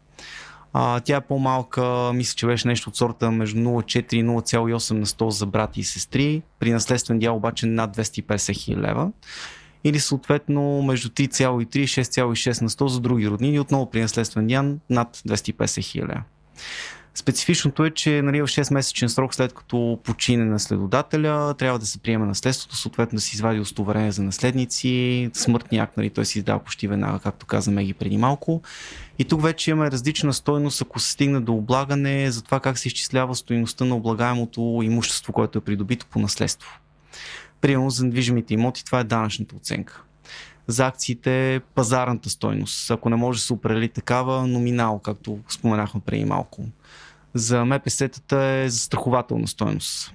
А, 0.77 0.99
тя 0.99 1.15
е 1.15 1.21
по-малка, 1.21 2.11
мисля, 2.13 2.35
че 2.35 2.45
беше 2.45 2.67
нещо 2.67 2.89
от 2.89 2.95
сорта 2.95 3.31
между 3.31 3.59
0,4 3.59 4.13
и 4.13 4.23
0,8 4.23 4.93
на 4.93 5.05
100 5.05 5.29
за 5.29 5.45
брати 5.45 5.79
и 5.79 5.83
сестри, 5.83 6.41
при 6.59 6.71
наследствен 6.71 7.19
дял 7.19 7.35
обаче 7.35 7.65
над 7.65 7.97
250 7.97 8.53
хиляди 8.55 8.81
лева. 8.81 9.11
Или 9.83 9.99
съответно 9.99 10.81
между 10.81 11.09
3,3 11.09 11.77
и 11.77 11.87
6,6 11.87 12.61
на 12.61 12.69
100 12.69 12.87
за 12.87 12.99
други 12.99 13.29
роднини, 13.29 13.59
отново 13.59 13.89
при 13.89 14.01
наследствен 14.01 14.47
дял 14.47 14.75
над 14.89 15.17
250 15.27 15.83
хиляди. 15.83 16.19
Специфичното 17.17 17.85
е, 17.85 17.91
че 17.91 18.21
нали, 18.21 18.41
в 18.41 18.47
6-месечен 18.47 19.07
срок 19.07 19.35
след 19.35 19.53
като 19.53 19.99
почине 20.03 20.45
наследодателя, 20.45 21.53
трябва 21.53 21.79
да 21.79 21.85
се 21.85 21.99
приеме 21.99 22.25
наследството, 22.25 22.75
съответно 22.75 23.15
да 23.15 23.21
се 23.21 23.35
извади 23.35 23.59
удостоверение 23.59 24.11
за 24.11 24.23
наследници, 24.23 25.29
смъртния 25.33 25.83
акт, 25.83 25.97
нали, 25.97 26.09
той 26.09 26.25
се 26.25 26.39
издава 26.39 26.59
почти 26.59 26.87
веднага, 26.87 27.19
както 27.19 27.45
каза 27.45 27.71
Меги 27.71 27.93
преди 27.93 28.17
малко. 28.17 28.61
И 29.19 29.25
тук 29.25 29.41
вече 29.41 29.71
имаме 29.71 29.91
различна 29.91 30.33
стойност, 30.33 30.81
ако 30.81 30.99
се 30.99 31.11
стигне 31.11 31.39
до 31.39 31.53
облагане, 31.53 32.31
за 32.31 32.43
това 32.43 32.59
как 32.59 32.77
се 32.77 32.87
изчислява 32.87 33.35
стойността 33.35 33.85
на 33.85 33.95
облагаемото 33.95 34.81
имущество, 34.83 35.33
което 35.33 35.57
е 35.57 35.61
придобито 35.61 36.05
по 36.05 36.19
наследство. 36.19 36.79
Примерно 37.61 37.89
за 37.89 38.05
недвижимите 38.05 38.53
имоти 38.53 38.85
това 38.85 38.99
е 38.99 39.03
данъчната 39.03 39.55
оценка. 39.55 40.01
За 40.67 40.87
акциите 40.87 41.61
пазарната 41.75 42.29
стойност. 42.29 42.91
Ако 42.91 43.09
не 43.09 43.15
може 43.15 43.39
да 43.39 43.45
се 43.45 43.53
определи 43.53 43.89
такава, 43.89 44.47
номинал, 44.47 44.99
както 44.99 45.39
споменахме 45.49 46.01
преди 46.05 46.25
малко. 46.25 46.65
За 47.35 47.65
МПС-тата 47.65 48.63
е 48.63 48.69
застрахователна 48.69 49.47
стойност. 49.47 50.13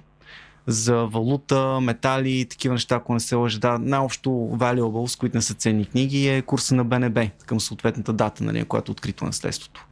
за 0.67 0.95
валута, 0.95 1.79
метали 1.81 2.39
и 2.39 2.45
такива 2.45 2.73
неща, 2.73 2.95
ако 2.95 3.13
не 3.13 3.19
се 3.19 3.35
лъжа. 3.35 3.59
Да, 3.59 3.77
най-общо 3.79 4.29
valuables, 4.29 5.19
които 5.19 5.37
не 5.37 5.41
са 5.41 5.53
ценни 5.53 5.85
книги, 5.85 6.27
е 6.27 6.41
курса 6.41 6.75
на 6.75 6.83
БНБ 6.83 7.27
към 7.45 7.59
съответната 7.59 8.13
дата, 8.13 8.43
нали, 8.43 8.63
която 8.65 8.91
е 8.91 8.93
открито 8.93 9.25
наследството. 9.25 9.85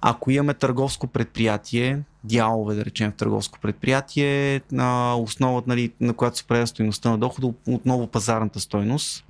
Ако 0.00 0.30
имаме 0.30 0.54
търговско 0.54 1.06
предприятие, 1.06 2.02
дялове, 2.24 2.74
да 2.74 2.84
речем 2.84 3.12
в 3.12 3.14
търговско 3.14 3.58
предприятие, 3.60 4.60
на 4.72 5.16
основата, 5.16 5.68
нали, 5.68 5.92
на 6.00 6.12
която 6.12 6.38
се 6.38 6.44
определя 6.44 6.66
стоеността 6.66 7.10
на 7.10 7.18
дохода, 7.18 7.52
отново 7.68 8.06
пазарната 8.06 8.60
стойност, 8.60 9.24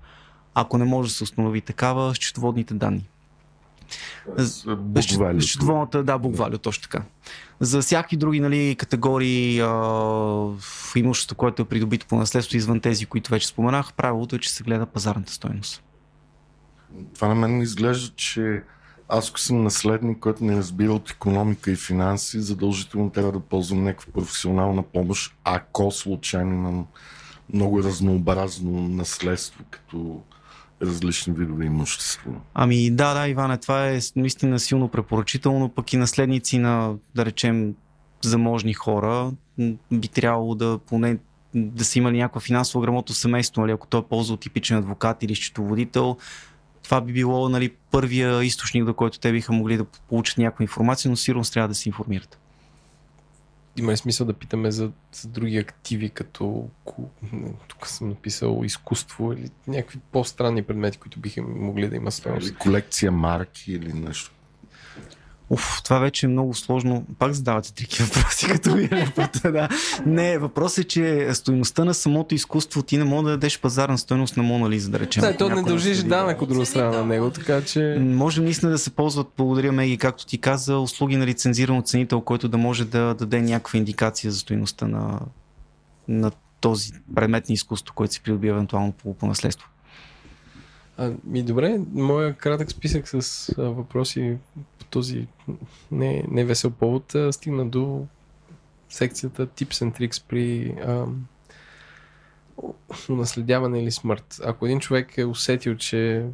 ако 0.55 0.78
не 0.78 0.85
може 0.85 1.09
да 1.09 1.14
се 1.14 1.24
установи 1.24 1.61
такава, 1.61 2.14
счетоводните 2.14 2.74
данни. 2.74 3.09
Счетоводната, 5.41 6.05
да, 6.05 6.18
буквалю, 6.18 6.59
точно 6.59 6.83
така. 6.83 7.03
За 7.61 7.83
всяки 7.83 8.16
други 8.16 8.41
нали, 8.41 8.77
категории 8.79 9.61
а, 9.61 9.66
в 9.68 10.93
имущество, 10.97 11.37
което 11.37 11.62
е 11.62 11.64
придобито 11.64 12.07
по 12.07 12.16
наследство, 12.16 12.57
извън 12.57 12.81
тези, 12.81 13.07
които 13.07 13.31
вече 13.31 13.47
споменах, 13.47 13.93
правилото 13.93 14.37
е, 14.37 14.39
че 14.39 14.53
се 14.53 14.62
гледа 14.62 14.87
пазарната 14.87 15.33
стойност. 15.33 15.83
Това 17.14 17.29
на 17.29 17.35
мен 17.35 17.61
изглежда, 17.61 18.14
че 18.16 18.62
аз 19.09 19.31
ако 19.31 19.41
съм 19.41 19.62
наследник, 19.62 20.18
който 20.18 20.45
не 20.45 20.57
разбира 20.57 20.93
от 20.93 21.11
економика 21.11 21.70
и 21.70 21.77
финанси, 21.77 22.41
задължително 22.41 23.11
трябва 23.11 23.33
да 23.33 23.41
ползвам 23.41 23.85
някаква 23.85 24.12
професионална 24.12 24.83
помощ, 24.83 25.37
ако 25.45 25.91
случайно 25.91 26.53
имам 26.53 26.87
много 27.53 27.83
разнообразно 27.83 28.89
наследство, 28.89 29.64
като 29.70 30.22
различни 30.83 31.35
видове 31.35 31.64
имущество. 31.64 32.31
Ами 32.55 32.91
да, 32.91 33.14
да, 33.14 33.29
Иване, 33.29 33.59
това 33.59 33.89
е 33.89 33.99
наистина 34.16 34.59
силно 34.59 34.89
препоръчително, 34.89 35.68
пък 35.68 35.93
и 35.93 35.97
наследници 35.97 36.59
на, 36.59 36.95
да 37.14 37.25
речем, 37.25 37.75
заможни 38.25 38.75
хора 38.75 39.33
би 39.93 40.09
трябвало 40.09 40.55
да 40.55 40.79
поне 40.87 41.18
да 41.55 41.85
са 41.85 41.99
имали 41.99 42.18
някаква 42.18 42.41
финансово 42.41 42.83
грамотно 42.83 43.14
семейство, 43.14 43.61
нали, 43.61 43.72
ако 43.72 43.87
той 43.87 44.01
е 44.01 44.05
ползвал 44.05 44.37
типичен 44.37 44.79
адвокат 44.79 45.22
или 45.22 45.35
счетоводител, 45.35 46.16
това 46.83 47.01
би 47.01 47.12
било 47.12 47.49
нали, 47.49 47.72
първия 47.91 48.45
източник, 48.45 48.85
до 48.85 48.95
който 48.95 49.18
те 49.18 49.33
биха 49.33 49.53
могли 49.53 49.77
да 49.77 49.85
получат 49.85 50.39
някаква 50.39 50.62
информация, 50.62 51.11
но 51.11 51.16
сигурно 51.16 51.45
трябва 51.45 51.68
да 51.68 51.75
се 51.75 51.89
информират. 51.89 52.39
Има 53.77 53.93
ли 53.93 53.97
смисъл 53.97 54.27
да 54.27 54.33
питаме 54.33 54.70
за, 54.70 54.91
за 55.12 55.29
други 55.29 55.59
активи, 55.59 56.11
като 56.11 56.68
тук 57.68 57.87
съм 57.87 58.09
написал 58.09 58.61
изкуство 58.64 59.33
или 59.33 59.51
някакви 59.66 59.99
по-странни 60.12 60.62
предмети, 60.62 60.99
които 60.99 61.20
биха 61.20 61.43
могли 61.43 61.89
да 61.89 61.97
има 61.97 62.11
стоеност? 62.11 62.49
Или 62.49 62.57
колекция 62.57 63.12
марки 63.12 63.72
или 63.72 63.93
нещо 63.93 64.31
Уф, 65.51 65.83
това 65.85 65.99
вече 65.99 66.27
е 66.27 66.29
много 66.29 66.55
сложно. 66.55 67.05
Пак 67.19 67.33
задавате 67.33 67.75
такива 67.75 68.05
въпроси, 68.15 68.47
като 68.47 68.75
ви 68.75 68.85
е 68.85 69.51
да. 69.51 69.69
Не, 70.07 70.39
въпросът 70.39 70.85
е, 70.85 70.89
че 70.89 71.29
стоеността 71.35 71.85
на 71.85 71.95
самото 71.95 72.35
изкуство 72.35 72.83
ти 72.83 72.99
не 72.99 73.05
може 73.05 73.25
да 73.25 73.31
дадеш 73.31 73.61
пазарна 73.61 73.99
стоеност 73.99 74.37
на 74.37 74.43
Мона 74.43 74.71
Лиза, 74.71 74.91
да 74.91 75.01
речем. 75.01 75.21
Да, 75.21 75.37
то 75.37 75.49
не 75.49 75.63
дължиш 75.63 76.03
данък 76.03 76.43
от 76.43 76.49
друга 76.49 76.67
страна 76.67 76.91
на 76.91 77.07
него, 77.07 77.31
така 77.31 77.63
че... 77.63 77.97
Може 78.01 78.41
наистина 78.41 78.73
да 78.73 78.79
се 78.79 78.91
ползват, 78.91 79.29
благодаря 79.37 79.73
Меги, 79.73 79.99
както 79.99 80.27
ти 80.27 80.39
каза, 80.39 80.79
услуги 80.79 81.17
на 81.17 81.27
лицензиран 81.27 81.79
оценител, 81.79 82.21
който 82.21 82.49
да 82.49 82.59
може 82.59 82.85
да 82.85 83.15
даде 83.15 83.41
някаква 83.41 83.79
индикация 83.79 84.31
за 84.31 84.39
стоеността 84.39 84.89
на, 84.89 85.21
на 86.09 86.31
този 86.61 86.93
предмет 87.15 87.49
на 87.49 87.53
изкуство, 87.53 87.95
който 87.95 88.15
се 88.15 88.21
придобива 88.21 88.55
евентуално 88.55 88.93
по, 88.93 89.15
по 89.15 89.27
наследство. 89.27 89.69
А, 90.97 91.13
ми 91.25 91.43
добре, 91.43 91.81
моя 91.93 92.35
кратък 92.35 92.71
списък 92.71 93.09
с 93.09 93.49
а, 93.59 93.63
въпроси 93.63 94.37
по 94.79 94.85
този 94.85 95.27
не, 95.91 96.25
не 96.31 96.45
весел 96.45 96.71
повод 96.71 97.15
а, 97.15 97.33
стигна 97.33 97.67
до 97.67 98.07
секцията 98.89 99.47
Tips 99.47 99.73
and 99.73 99.99
Tricks 99.99 100.25
при 100.29 100.75
а, 100.87 101.07
наследяване 103.09 103.83
или 103.83 103.91
смърт. 103.91 104.41
Ако 104.45 104.67
един 104.67 104.81
човек 104.81 105.19
е 105.19 105.25
усетил, 105.25 105.77
че 105.77 106.27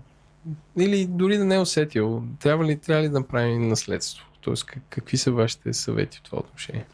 или 0.79 1.07
дори 1.07 1.37
да 1.37 1.45
не 1.45 1.55
е 1.55 1.61
усетил, 1.61 2.23
трябва 2.41 2.65
ли, 2.65 2.77
трябва 2.77 3.03
ли 3.03 3.09
да 3.09 3.21
направи 3.21 3.59
наследство? 3.59 4.27
Тоест, 4.41 4.65
какви 4.89 5.17
са 5.17 5.33
вашите 5.33 5.73
съвети 5.73 6.19
в 6.19 6.23
това 6.23 6.39
отношение? 6.39 6.87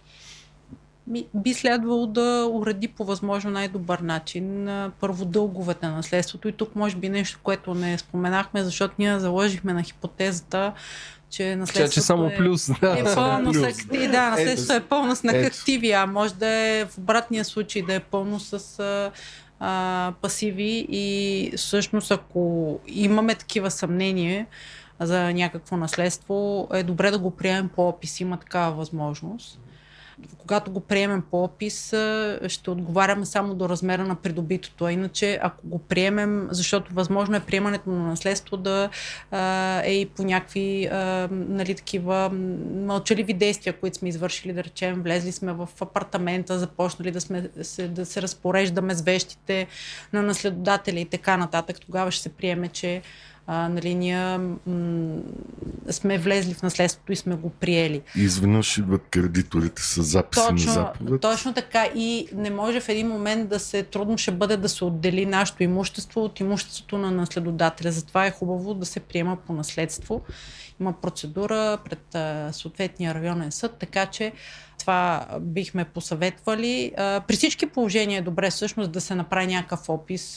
Би, 1.34 1.54
следвало 1.54 2.06
да 2.06 2.48
уреди 2.52 2.88
по 2.88 3.04
възможно 3.04 3.50
най-добър 3.50 3.98
начин 3.98 4.68
първо 5.00 5.24
дълговете 5.24 5.86
на 5.86 5.96
наследството. 5.96 6.48
И 6.48 6.52
тук 6.52 6.76
може 6.76 6.96
би 6.96 7.08
нещо, 7.08 7.40
което 7.42 7.74
не 7.74 7.98
споменахме, 7.98 8.62
защото 8.62 8.94
ние 8.98 9.18
заложихме 9.18 9.72
на 9.72 9.82
хипотезата, 9.82 10.72
че 11.30 11.56
наследството 11.56 11.90
че, 11.90 11.94
че 11.94 12.00
само 12.00 12.26
е, 12.26 12.36
плюс, 12.36 12.70
да. 12.80 12.98
е 12.98 13.04
пълно 13.14 13.52
плюс. 13.52 13.62
с 13.62 13.80
активи. 13.80 14.08
Да, 14.08 14.30
наследството 14.30 14.72
е 14.72 14.80
пълно 14.80 15.16
с 15.16 15.24
активи, 15.24 15.92
а 15.92 16.06
може 16.06 16.34
да 16.34 16.46
е 16.46 16.84
в 16.84 16.98
обратния 16.98 17.44
случай 17.44 17.82
да 17.82 17.94
е 17.94 18.00
пълно 18.00 18.40
с 18.40 18.80
а, 19.60 20.12
пасиви 20.22 20.86
и 20.90 21.52
всъщност 21.56 22.10
ако 22.10 22.78
имаме 22.86 23.34
такива 23.34 23.70
съмнения 23.70 24.46
за 25.00 25.32
някакво 25.32 25.76
наследство, 25.76 26.68
е 26.72 26.82
добре 26.82 27.10
да 27.10 27.18
го 27.18 27.30
приемем 27.30 27.68
по 27.68 27.88
опис. 27.88 28.20
Има 28.20 28.36
такава 28.36 28.72
възможност 28.72 29.60
когато 30.38 30.70
го 30.70 30.80
приемем 30.80 31.22
по 31.30 31.44
опис, 31.44 31.94
ще 32.48 32.70
отговаряме 32.70 33.26
само 33.26 33.54
до 33.54 33.68
размера 33.68 34.04
на 34.04 34.14
придобитото. 34.14 34.88
Иначе, 34.88 35.38
ако 35.42 35.68
го 35.68 35.78
приемем, 35.78 36.48
защото 36.50 36.94
възможно 36.94 37.36
е 37.36 37.40
приемането 37.40 37.90
на 37.90 38.08
наследство 38.08 38.56
да 38.56 38.90
е 39.84 39.92
и 39.92 40.06
по 40.06 40.22
някакви 40.22 40.88
нали, 41.30 41.74
такива 41.74 42.30
мълчаливи 42.74 43.32
действия, 43.32 43.72
които 43.72 43.96
сме 43.96 44.08
извършили, 44.08 44.52
да 44.52 44.64
речем, 44.64 45.02
влезли 45.02 45.32
сме 45.32 45.52
в 45.52 45.68
апартамента, 45.80 46.58
започнали 46.58 47.10
да, 47.10 47.20
сме, 47.20 47.48
да 47.88 48.06
се 48.06 48.22
разпореждаме 48.22 48.94
с 48.94 49.02
вещите 49.02 49.66
на 50.12 50.22
наследодателя 50.22 51.00
и 51.00 51.04
така 51.04 51.36
нататък, 51.36 51.80
тогава 51.80 52.10
ще 52.10 52.22
се 52.22 52.28
приеме, 52.28 52.68
че 52.68 53.02
а, 53.46 53.68
нали, 53.68 53.94
ние 53.94 54.38
м- 54.38 55.20
сме 55.90 56.18
влезли 56.18 56.54
в 56.54 56.62
наследството 56.62 57.12
и 57.12 57.16
сме 57.16 57.34
го 57.34 57.50
приели. 57.50 58.02
Изведнъж 58.16 58.78
идват 58.78 59.02
кредиторите 59.10 59.82
с 59.82 60.02
записи 60.02 60.42
точно, 60.48 60.66
на 60.66 60.72
заповед. 60.72 61.20
Точно 61.20 61.54
така 61.54 61.86
и 61.94 62.28
не 62.34 62.50
може 62.50 62.80
в 62.80 62.88
един 62.88 63.08
момент 63.08 63.48
да 63.48 63.58
се, 63.58 63.82
трудно 63.82 64.18
ще 64.18 64.30
бъде 64.30 64.56
да 64.56 64.68
се 64.68 64.84
отдели 64.84 65.26
нашето 65.26 65.62
имущество 65.62 66.24
от 66.24 66.40
имуществото 66.40 66.98
на 66.98 67.10
наследодателя. 67.10 67.92
Затова 67.92 68.26
е 68.26 68.30
хубаво 68.30 68.74
да 68.74 68.86
се 68.86 69.00
приема 69.00 69.36
по 69.46 69.52
наследство. 69.52 70.20
Има 70.80 70.92
процедура 71.00 71.78
пред 71.84 72.14
а, 72.14 72.52
съответния 72.52 73.14
районен 73.14 73.52
съд, 73.52 73.76
така 73.80 74.06
че 74.06 74.32
това 74.86 75.26
бихме 75.40 75.84
посъветвали. 75.84 76.92
При 76.96 77.36
всички 77.36 77.66
положения 77.66 78.18
е 78.18 78.22
добре 78.22 78.50
всъщност 78.50 78.92
да 78.92 79.00
се 79.00 79.14
направи 79.14 79.46
някакъв 79.46 79.88
опис, 79.88 80.36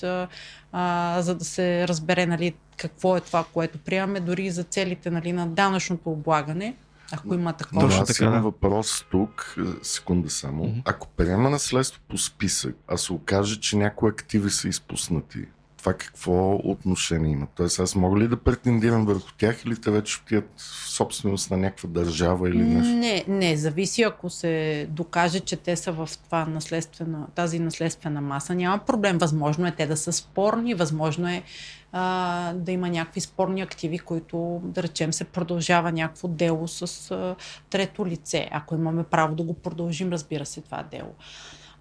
за 1.20 1.36
да 1.36 1.46
се 1.46 1.88
разбере 1.88 2.26
нали, 2.26 2.54
какво 2.78 3.18
е 3.18 3.22
това, 3.22 3.46
което 3.54 3.78
приемаме, 3.78 4.20
дори 4.20 4.50
за 4.50 4.64
целите 4.64 5.12
нали, 5.12 5.32
на 5.32 5.48
данъчното 5.48 6.12
облагане. 6.12 6.76
Ако 7.12 7.34
има 7.34 7.54
такова. 7.54 7.82
Точно 7.82 8.06
така. 8.06 8.26
Има 8.26 8.42
въпрос 8.42 9.06
тук, 9.12 9.56
секунда 9.82 10.30
само. 10.30 10.64
Mm-hmm. 10.64 10.82
Ако 10.86 11.08
приема 11.08 11.50
наследство 11.50 12.02
по 12.08 12.18
списък, 12.18 12.76
а 12.88 12.98
се 12.98 13.14
окаже, 13.14 13.60
че 13.60 13.78
някои 13.78 14.10
активи 14.10 14.50
са 14.50 14.68
изпуснати, 14.68 15.46
това 15.80 15.94
какво 15.94 16.56
отношение 16.64 17.32
има? 17.32 17.48
Тоест 17.56 17.80
аз 17.80 17.96
мога 17.96 18.20
ли 18.20 18.28
да 18.28 18.38
претендирам 18.38 19.06
върху 19.06 19.32
тях 19.38 19.66
или 19.66 19.82
те 19.82 19.92
вече 19.92 20.20
отият 20.24 20.50
в 20.58 20.90
собственост 20.90 21.52
на 21.52 21.58
някаква 21.58 21.90
държава 21.90 22.50
или 22.50 22.58
нещо? 22.58 22.94
Не, 22.94 23.26
не, 23.28 23.58
зависи 23.58 24.04
ако 24.04 24.30
се 24.30 24.88
докаже, 24.90 25.40
че 25.40 25.56
те 25.56 25.76
са 25.76 25.92
в 25.92 26.10
това 26.26 26.46
наследствена, 26.46 27.28
тази 27.36 27.60
наследствена 27.60 28.22
маса. 28.22 28.56
Няма 28.56 28.78
проблем. 28.78 29.18
Възможно 29.18 29.68
е 29.68 29.72
те 29.72 29.88
да 29.88 29.98
са 29.98 30.14
спорни, 30.14 30.74
възможно 30.74 31.28
е 31.28 31.44
а, 31.92 32.54
да 32.54 32.72
има 32.72 32.90
някакви 32.90 33.22
спорни 33.22 33.62
активи, 33.62 34.00
които, 34.00 34.62
да 34.64 34.84
речем, 34.84 35.14
се 35.14 35.24
продължава 35.24 35.92
някакво 35.92 36.28
дело 36.28 36.68
с 36.68 37.12
а, 37.12 37.36
трето 37.70 38.06
лице. 38.06 38.50
Ако 38.52 38.76
имаме 38.76 39.04
право 39.04 39.36
да 39.36 39.44
го 39.44 39.54
продължим, 39.54 40.12
разбира 40.12 40.46
се, 40.46 40.62
това 40.62 40.84
дело. 40.92 41.12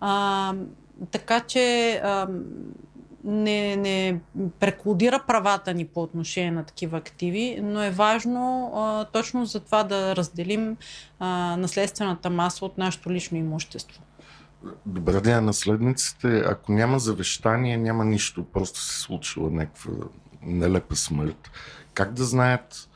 А, 0.00 0.54
така 1.10 1.40
че 1.40 1.92
а, 2.04 2.28
не, 3.24 3.76
не 3.76 4.20
преклудира 4.60 5.24
правата 5.26 5.74
ни 5.74 5.84
по 5.84 6.02
отношение 6.02 6.50
на 6.50 6.64
такива 6.64 6.98
активи, 6.98 7.58
но 7.62 7.82
е 7.82 7.90
важно 7.90 8.72
а, 8.74 9.04
точно 9.04 9.46
за 9.46 9.60
това 9.60 9.84
да 9.84 10.16
разделим 10.16 10.76
а, 11.18 11.56
наследствената 11.56 12.30
маса 12.30 12.64
от 12.64 12.78
нашето 12.78 13.10
лично 13.10 13.38
имущество. 13.38 14.02
Добре, 14.86 15.20
да, 15.20 15.40
наследниците, 15.40 16.42
ако 16.46 16.72
няма 16.72 16.98
завещание, 16.98 17.76
няма 17.76 18.04
нищо, 18.04 18.44
просто 18.44 18.80
се 18.80 19.00
случила 19.00 19.50
някаква 19.50 19.92
нелепа 20.42 20.96
смърт. 20.96 21.50
Как 21.94 22.12
да 22.12 22.24
знаят 22.24 22.88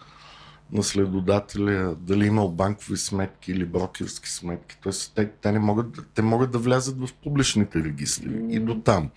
наследодателя 0.73 1.95
дали 1.95 2.27
имал 2.27 2.49
банкови 2.49 2.97
сметки 2.97 3.53
или 3.53 3.65
брокерски 3.65 4.31
сметки? 4.31 4.79
Тоест, 4.83 5.15
те, 5.15 5.31
те, 5.31 5.53
не 5.53 5.59
могат, 5.59 5.87
те 6.15 6.23
могат 6.23 6.51
да 6.51 6.59
влязат 6.59 7.09
в 7.09 7.13
публичните 7.23 7.85
регистри 7.85 8.47
и 8.49 8.61
до 8.61 8.81
там. 8.81 9.11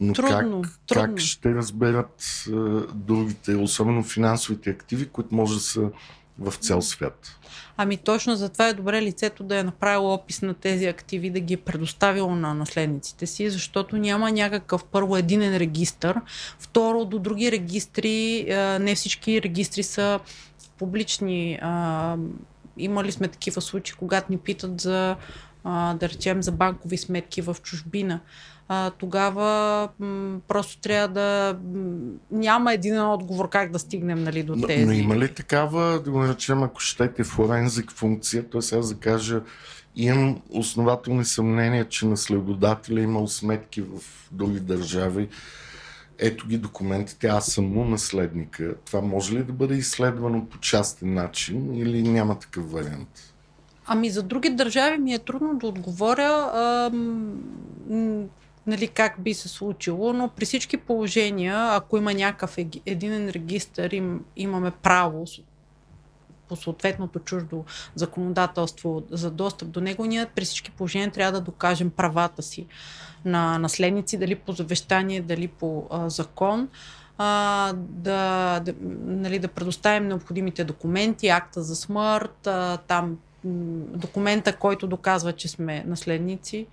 Но 0.00 0.12
трудно, 0.12 0.62
как, 0.62 0.78
трудно. 0.86 1.14
как 1.14 1.18
ще 1.18 1.54
разберат 1.54 2.44
а, 2.48 2.52
другите, 2.94 3.54
особено 3.54 4.02
финансовите 4.02 4.70
активи, 4.70 5.08
които 5.08 5.34
може 5.34 5.54
да 5.54 5.60
са 5.60 5.90
в 6.38 6.54
цял 6.56 6.82
свят. 6.82 7.38
Ами 7.76 7.96
точно 7.96 8.36
затова 8.36 8.68
е 8.68 8.74
добре 8.74 9.02
лицето 9.02 9.44
да 9.44 9.58
е 9.58 9.62
направило 9.62 10.14
опис 10.14 10.42
на 10.42 10.54
тези 10.54 10.86
активи, 10.86 11.30
да 11.30 11.40
ги 11.40 11.54
е 11.54 11.56
предоставило 11.56 12.34
на 12.34 12.54
наследниците 12.54 13.26
си, 13.26 13.50
защото 13.50 13.96
няма 13.96 14.32
някакъв 14.32 14.84
първо 14.84 15.16
единен 15.16 15.56
регистр. 15.56 16.14
Второ, 16.58 17.04
до 17.04 17.18
други 17.18 17.52
регистри, 17.52 18.46
не 18.80 18.94
всички 18.94 19.42
регистри 19.42 19.82
са 19.82 20.20
публични. 20.78 21.60
Имали 22.76 23.12
сме 23.12 23.28
такива 23.28 23.60
случаи, 23.60 23.96
когато 23.98 24.32
ни 24.32 24.38
питат 24.38 24.80
за, 24.80 25.16
да 25.64 25.98
речем, 26.02 26.42
за 26.42 26.52
банкови 26.52 26.98
сметки 26.98 27.42
в 27.42 27.56
чужбина 27.62 28.20
а, 28.68 28.90
тогава 28.90 29.88
м- 29.98 30.40
просто 30.48 30.80
трябва 30.80 31.08
да... 31.08 31.58
М- 31.74 32.12
няма 32.30 32.72
един 32.72 33.00
отговор 33.00 33.48
как 33.48 33.72
да 33.72 33.78
стигнем 33.78 34.22
нали, 34.22 34.42
до 34.42 34.66
тези. 34.66 34.84
Но, 34.84 34.86
но 34.86 34.92
има 34.92 35.16
ли 35.16 35.34
такава, 35.34 36.00
да 36.00 36.10
го 36.10 36.18
наречем, 36.18 36.62
ако 36.62 36.80
щете, 36.80 37.24
форензик 37.24 37.92
функция, 37.92 38.50
т.е. 38.50 38.78
аз 38.78 38.94
да 38.94 39.00
кажа, 39.00 39.40
имам 39.96 40.40
основателни 40.50 41.24
съмнения, 41.24 41.88
че 41.88 42.06
наследодателя 42.06 43.00
имал 43.00 43.28
сметки 43.28 43.80
в 43.80 44.00
други 44.32 44.60
държави. 44.60 45.28
Ето 46.18 46.46
ги 46.46 46.58
документите, 46.58 47.26
аз 47.26 47.46
съм 47.46 47.64
му 47.64 47.84
наследника. 47.84 48.74
Това 48.84 49.00
може 49.00 49.34
ли 49.34 49.44
да 49.44 49.52
бъде 49.52 49.74
изследвано 49.74 50.46
по 50.46 50.58
частен 50.58 51.14
начин 51.14 51.74
или 51.74 52.02
няма 52.02 52.38
такъв 52.38 52.72
вариант? 52.72 53.34
Ами 53.86 54.10
за 54.10 54.22
други 54.22 54.50
държави 54.50 54.98
ми 54.98 55.14
е 55.14 55.18
трудно 55.18 55.58
да 55.58 55.66
отговоря. 55.66 56.50
Ам, 56.54 58.24
нали, 58.68 58.88
как 58.88 59.20
би 59.20 59.34
се 59.34 59.48
случило, 59.48 60.12
но 60.12 60.28
при 60.28 60.44
всички 60.44 60.76
положения, 60.76 61.68
ако 61.74 61.96
има 61.96 62.14
някакъв 62.14 62.58
единен 62.86 63.28
регистр, 63.28 63.88
им, 63.92 64.24
имаме 64.36 64.70
право 64.70 65.24
по 66.48 66.56
съответното 66.56 67.18
чуждо 67.18 67.64
законодателство 67.94 69.02
за 69.10 69.30
достъп 69.30 69.68
до 69.68 69.80
него, 69.80 70.04
ние 70.04 70.26
при 70.26 70.44
всички 70.44 70.70
положения 70.70 71.10
трябва 71.10 71.32
да 71.32 71.40
докажем 71.40 71.90
правата 71.90 72.42
си 72.42 72.66
на 73.24 73.58
наследници, 73.58 74.18
дали 74.18 74.34
по 74.34 74.52
завещание, 74.52 75.20
дали 75.20 75.48
по 75.48 75.86
а, 75.90 76.10
закон. 76.10 76.68
А, 77.18 77.72
да, 77.76 78.60
да, 78.60 78.74
нали, 79.04 79.38
да 79.38 79.48
предоставим 79.48 80.08
необходимите 80.08 80.64
документи, 80.64 81.28
акта 81.28 81.62
за 81.62 81.76
смърт, 81.76 82.46
а, 82.46 82.76
там 82.76 83.18
документа, 83.94 84.56
който 84.56 84.86
доказва, 84.86 85.32
че 85.32 85.48
сме 85.48 85.84
наследници. 85.86 86.66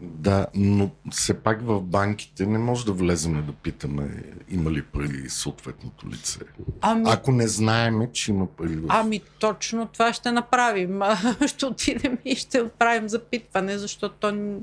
Да, 0.00 0.46
но 0.54 0.90
все 1.10 1.34
пак 1.34 1.62
в 1.62 1.80
банките 1.80 2.46
не 2.46 2.58
може 2.58 2.86
да 2.86 2.92
влеземе 2.92 3.42
да 3.42 3.52
питаме 3.52 4.22
има 4.48 4.70
ли 4.70 4.82
пари 4.82 5.28
съответното 5.28 6.08
лице. 6.08 6.40
Ами... 6.80 7.04
Ако 7.06 7.32
не 7.32 7.48
знаеме, 7.48 8.12
че 8.12 8.30
има 8.30 8.46
пари. 8.46 8.76
В... 8.76 8.86
Ами 8.88 9.20
точно 9.38 9.86
това 9.86 10.12
ще 10.12 10.32
направим. 10.32 11.00
ще 11.46 11.66
отидем 11.66 12.18
и 12.24 12.36
ще 12.36 12.60
отправим 12.60 13.08
запитване, 13.08 13.78
защото 13.78 14.60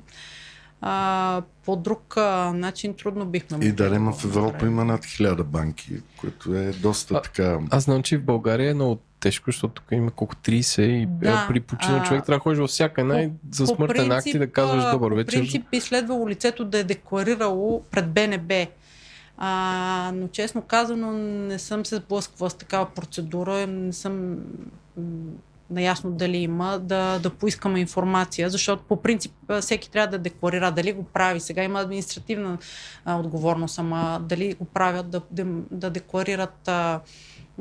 а, 0.81 1.41
по 1.65 1.75
друг 1.75 2.17
а, 2.17 2.53
начин 2.53 2.93
трудно 2.93 3.25
бихме 3.25 3.57
могли. 3.57 3.67
И 3.67 3.71
да, 3.71 3.89
в 3.89 4.25
Европа 4.25 4.65
има 4.65 4.85
над 4.85 5.05
хиляда 5.05 5.43
банки, 5.43 6.01
което 6.17 6.55
е 6.55 6.71
доста 6.71 7.15
а, 7.15 7.21
така. 7.21 7.59
Аз 7.69 7.83
знам, 7.83 8.03
че 8.03 8.17
в 8.17 8.25
България 8.25 8.71
е 8.71 8.73
много 8.73 8.99
тежко, 9.21 9.45
защото 9.47 9.73
тук 9.73 9.85
има 9.91 10.11
колко 10.11 10.35
30 10.35 10.81
и 10.81 11.05
да, 11.05 11.45
при 11.47 11.59
почина 11.59 11.97
а, 11.97 12.03
човек 12.03 12.25
трябва 12.25 12.37
да 12.37 12.43
ходиш 12.43 12.59
във 12.59 12.69
всяка 12.69 13.01
една 13.01 13.21
и 13.21 13.29
за 13.51 13.67
смъртен 13.67 14.11
акт 14.11 14.27
и 14.27 14.39
да 14.39 14.51
казваш 14.51 14.91
добър 14.91 15.11
вечер. 15.11 15.37
По 15.37 15.41
принцип 15.41 15.65
би 15.71 15.79
следвало 15.81 16.29
лицето 16.29 16.65
да 16.65 16.77
е 16.79 16.83
декларирало 16.83 17.83
пред 17.91 18.11
БНБ. 18.11 18.67
А, 19.37 20.11
но 20.15 20.27
честно 20.27 20.61
казано 20.61 21.11
не 21.47 21.59
съм 21.59 21.85
се 21.85 21.95
сблъсквала 21.95 22.49
с 22.49 22.53
такава 22.53 22.85
процедура, 22.85 23.67
не 23.67 23.93
съм 23.93 24.37
наясно 25.71 26.11
дали 26.11 26.37
има, 26.37 26.79
да, 26.79 27.19
да 27.19 27.29
поискаме 27.29 27.79
информация, 27.79 28.49
защото 28.49 28.83
по 28.83 29.01
принцип 29.01 29.33
всеки 29.61 29.91
трябва 29.91 30.07
да 30.07 30.17
декларира 30.17 30.71
дали 30.71 30.93
го 30.93 31.03
прави. 31.03 31.39
Сега 31.39 31.63
има 31.63 31.79
административна 31.79 32.57
а, 33.05 33.15
отговорност, 33.15 33.79
ама 33.79 34.21
дали 34.29 34.53
го 34.53 34.65
правят 34.65 35.09
да, 35.09 35.21
да, 35.31 35.45
да 35.71 35.89
декларират 35.89 36.67
а, 36.67 36.99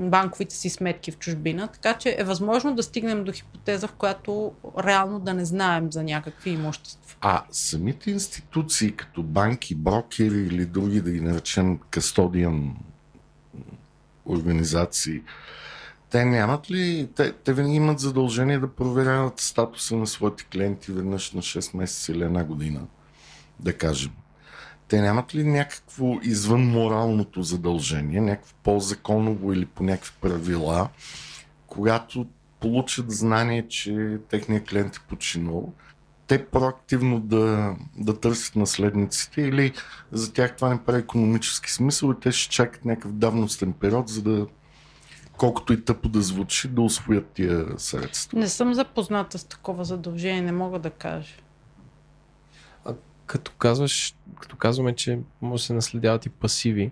банковите 0.00 0.54
си 0.54 0.70
сметки 0.70 1.10
в 1.10 1.18
чужбина. 1.18 1.68
Така 1.68 1.94
че 1.94 2.16
е 2.18 2.24
възможно 2.24 2.74
да 2.74 2.82
стигнем 2.82 3.24
до 3.24 3.32
хипотеза, 3.32 3.86
в 3.86 3.92
която 3.92 4.52
реално 4.84 5.20
да 5.20 5.34
не 5.34 5.44
знаем 5.44 5.92
за 5.92 6.02
някакви 6.02 6.50
имущества. 6.50 7.16
А 7.20 7.44
самите 7.50 8.10
институции, 8.10 8.92
като 8.92 9.22
банки, 9.22 9.74
брокери 9.74 10.40
или 10.40 10.66
други, 10.66 11.00
да 11.00 11.10
ги 11.10 11.20
наречем 11.20 11.78
кастодиан 11.90 12.76
организации, 14.26 15.22
те 16.10 16.24
нямат 16.24 16.70
ли, 16.70 17.08
те, 17.16 17.32
те 17.32 17.52
винаги 17.52 17.74
имат 17.74 17.98
задължение 17.98 18.58
да 18.58 18.74
проверяват 18.74 19.40
статуса 19.40 19.96
на 19.96 20.06
своите 20.06 20.44
клиенти 20.44 20.92
веднъж 20.92 21.32
на 21.32 21.42
6 21.42 21.76
месеца 21.76 22.12
или 22.12 22.22
една 22.22 22.44
година, 22.44 22.80
да 23.60 23.72
кажем. 23.72 24.12
Те 24.90 25.00
нямат 25.00 25.34
ли 25.34 25.44
някакво 25.44 26.18
извън 26.22 26.70
моралното 26.70 27.42
задължение, 27.42 28.20
някакво 28.20 28.54
по-законово 28.62 29.52
или 29.52 29.66
по 29.66 29.82
някакви 29.82 30.12
правила, 30.20 30.88
когато 31.66 32.26
получат 32.60 33.10
знание, 33.10 33.68
че 33.68 34.18
техният 34.28 34.68
клиент 34.68 34.96
е 34.96 35.00
починал, 35.08 35.72
те 36.26 36.46
проактивно 36.46 37.20
да, 37.20 37.76
да 37.96 38.20
търсят 38.20 38.56
наследниците 38.56 39.42
или 39.42 39.72
за 40.12 40.32
тях 40.32 40.56
това 40.56 40.68
не 40.68 40.84
прави 40.84 40.98
економически 40.98 41.72
смисъл 41.72 42.12
и 42.12 42.20
те 42.20 42.32
ще 42.32 42.50
чакат 42.50 42.84
някакъв 42.84 43.12
давностен 43.12 43.72
период, 43.72 44.08
за 44.08 44.22
да 44.22 44.46
колкото 45.36 45.72
и 45.72 45.84
тъпо 45.84 46.08
да 46.08 46.22
звучи, 46.22 46.68
да 46.68 46.82
освоят 46.82 47.26
тия 47.26 47.66
средства. 47.76 48.38
Не 48.38 48.48
съм 48.48 48.74
запозната 48.74 49.38
с 49.38 49.44
такова 49.44 49.84
задължение, 49.84 50.42
не 50.42 50.52
мога 50.52 50.78
да 50.78 50.90
кажа. 50.90 51.34
Като 53.30 53.52
казваш, 53.58 54.14
като 54.40 54.56
казваме, 54.56 54.94
че 54.94 55.18
може 55.42 55.60
да 55.60 55.66
се 55.66 55.72
наследяват 55.72 56.26
и 56.26 56.28
пасиви, 56.28 56.90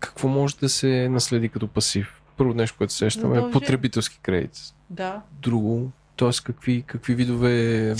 какво 0.00 0.28
може 0.28 0.56
да 0.56 0.68
се 0.68 1.08
наследи 1.08 1.48
като 1.48 1.68
пасив? 1.68 2.22
Първо 2.36 2.54
нещо, 2.54 2.78
което 2.78 2.92
сещаме 2.92 3.38
е 3.38 3.50
потребителски 3.50 4.20
кредит. 4.22 4.58
Да. 4.90 5.22
Друго, 5.42 5.90
т.е. 6.16 6.30
Какви, 6.44 6.82
какви 6.82 7.14
видове... 7.14 7.94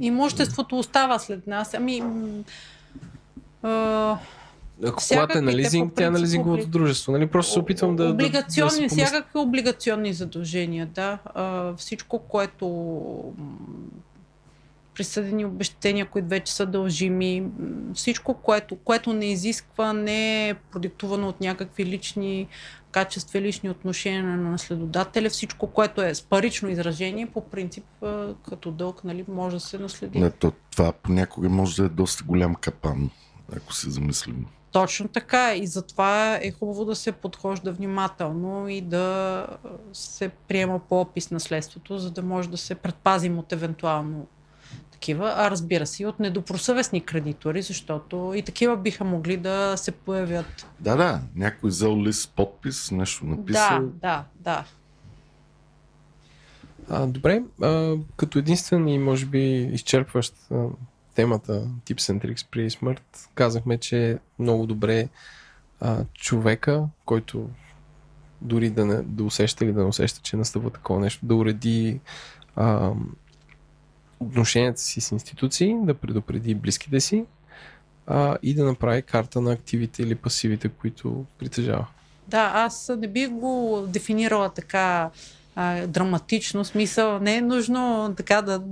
Имуществото 0.00 0.78
остава 0.78 1.18
след 1.18 1.46
нас. 1.46 1.74
Ами... 1.74 2.02
А 3.62 4.18
ако 4.86 5.02
колата 5.08 5.38
е 5.38 5.42
на 5.42 5.52
лизинг, 5.52 5.92
тя 5.96 6.06
е 6.06 6.10
на 6.10 6.20
лизинговото 6.20 6.66
дружество. 6.66 7.12
Нали? 7.12 7.26
Просто 7.26 7.52
се 7.52 7.58
опитвам 7.58 7.96
да. 7.96 8.08
Облигационни, 8.08 8.88
да, 8.88 8.94
да 8.96 9.04
всякакви 9.04 9.38
облигационни 9.38 10.12
задължения, 10.12 10.86
да. 10.86 11.18
А, 11.24 11.74
всичко, 11.76 12.18
което 12.18 12.66
присъдени 14.96 15.44
обещания, 15.44 16.06
които 16.06 16.28
вече 16.28 16.52
са 16.52 16.66
дължими, 16.66 17.44
всичко, 17.94 18.34
което, 18.34 18.76
което 18.76 19.12
не 19.12 19.26
изисква, 19.26 19.92
не 19.92 20.48
е 20.48 20.54
продиктувано 20.54 21.28
от 21.28 21.40
някакви 21.40 21.86
лични 21.86 22.48
качества, 22.90 23.40
лични 23.40 23.70
отношения 23.70 24.24
на 24.24 24.36
наследодателя, 24.36 25.30
всичко, 25.30 25.66
което 25.66 26.02
е 26.02 26.14
с 26.14 26.22
парично 26.22 26.68
изражение, 26.68 27.26
по 27.26 27.40
принцип, 27.40 27.84
като 28.48 28.70
дълг, 28.70 29.04
нали, 29.04 29.24
може 29.28 29.56
да 29.56 29.60
се 29.60 29.78
наследи. 29.78 30.18
Не, 30.18 30.30
то, 30.30 30.52
това 30.70 30.92
понякога 30.92 31.48
може 31.48 31.76
да 31.76 31.84
е 31.84 31.88
доста 31.88 32.24
голям 32.24 32.54
капан, 32.54 33.10
ако 33.56 33.74
се 33.74 33.90
замислим. 33.90 34.46
Точно 34.72 35.08
така 35.08 35.54
и 35.54 35.66
затова 35.66 36.38
е 36.42 36.50
хубаво 36.50 36.84
да 36.84 36.94
се 36.94 37.12
подхожда 37.12 37.72
внимателно 37.72 38.68
и 38.68 38.80
да 38.80 39.46
се 39.92 40.28
приема 40.28 40.78
по 40.78 41.00
опис 41.00 41.30
наследството, 41.30 41.98
за 41.98 42.10
да 42.10 42.22
може 42.22 42.50
да 42.50 42.56
се 42.56 42.74
предпазим 42.74 43.38
от 43.38 43.52
евентуално 43.52 44.26
такива, 44.96 45.34
а 45.36 45.50
разбира 45.50 45.86
се 45.86 46.02
и 46.02 46.06
от 46.06 46.20
недопросъвестни 46.20 47.00
кредитори, 47.00 47.62
защото 47.62 48.32
и 48.36 48.42
такива 48.42 48.76
биха 48.76 49.04
могли 49.04 49.36
да 49.36 49.76
се 49.76 49.92
появят. 49.92 50.66
Да, 50.80 50.96
да, 50.96 51.20
някой 51.34 51.70
взел 51.70 52.02
лист 52.02 52.32
подпис, 52.36 52.90
нещо 52.90 53.26
написал. 53.26 53.80
Да, 53.80 53.90
да, 53.92 54.24
да. 54.40 54.64
А, 56.88 57.06
добре, 57.06 57.42
а, 57.62 57.94
като 58.16 58.38
единствен 58.38 58.88
и 58.88 58.98
може 58.98 59.26
би 59.26 59.70
изчерпващ 59.72 60.34
темата 61.14 61.52
Tips 61.86 62.12
and 62.12 62.24
Tricks 62.24 62.46
при 62.50 62.70
смърт, 62.70 63.28
казахме, 63.34 63.78
че 63.78 64.10
е 64.10 64.18
много 64.38 64.66
добре 64.66 65.08
а, 65.80 66.04
човека, 66.14 66.84
който 67.04 67.48
дори 68.40 68.70
да, 68.70 68.86
не, 68.86 69.02
да 69.02 69.24
усеща 69.24 69.64
или 69.64 69.72
да 69.72 69.80
не 69.80 69.86
усеща, 69.86 70.20
че 70.22 70.36
настъпва 70.36 70.70
такова 70.70 71.00
нещо, 71.00 71.26
да 71.26 71.34
уреди 71.34 72.00
а, 72.56 72.92
отношенията 74.20 74.80
си 74.80 75.00
с 75.00 75.12
институции, 75.12 75.74
да 75.82 75.94
предупреди 75.94 76.54
близките 76.54 77.00
си 77.00 77.24
а, 78.06 78.36
и 78.42 78.54
да 78.54 78.64
направи 78.64 79.02
карта 79.02 79.40
на 79.40 79.52
активите 79.52 80.02
или 80.02 80.14
пасивите, 80.14 80.68
които 80.68 81.24
притежава. 81.38 81.86
Да, 82.28 82.50
аз 82.54 82.92
не 82.98 83.08
бих 83.08 83.30
го 83.30 83.84
дефинирала 83.88 84.50
така 84.50 85.10
а, 85.56 85.86
драматично. 85.86 86.64
Смисъл, 86.64 87.18
не 87.20 87.36
е 87.36 87.40
нужно 87.40 88.14
така 88.16 88.42
да, 88.42 88.62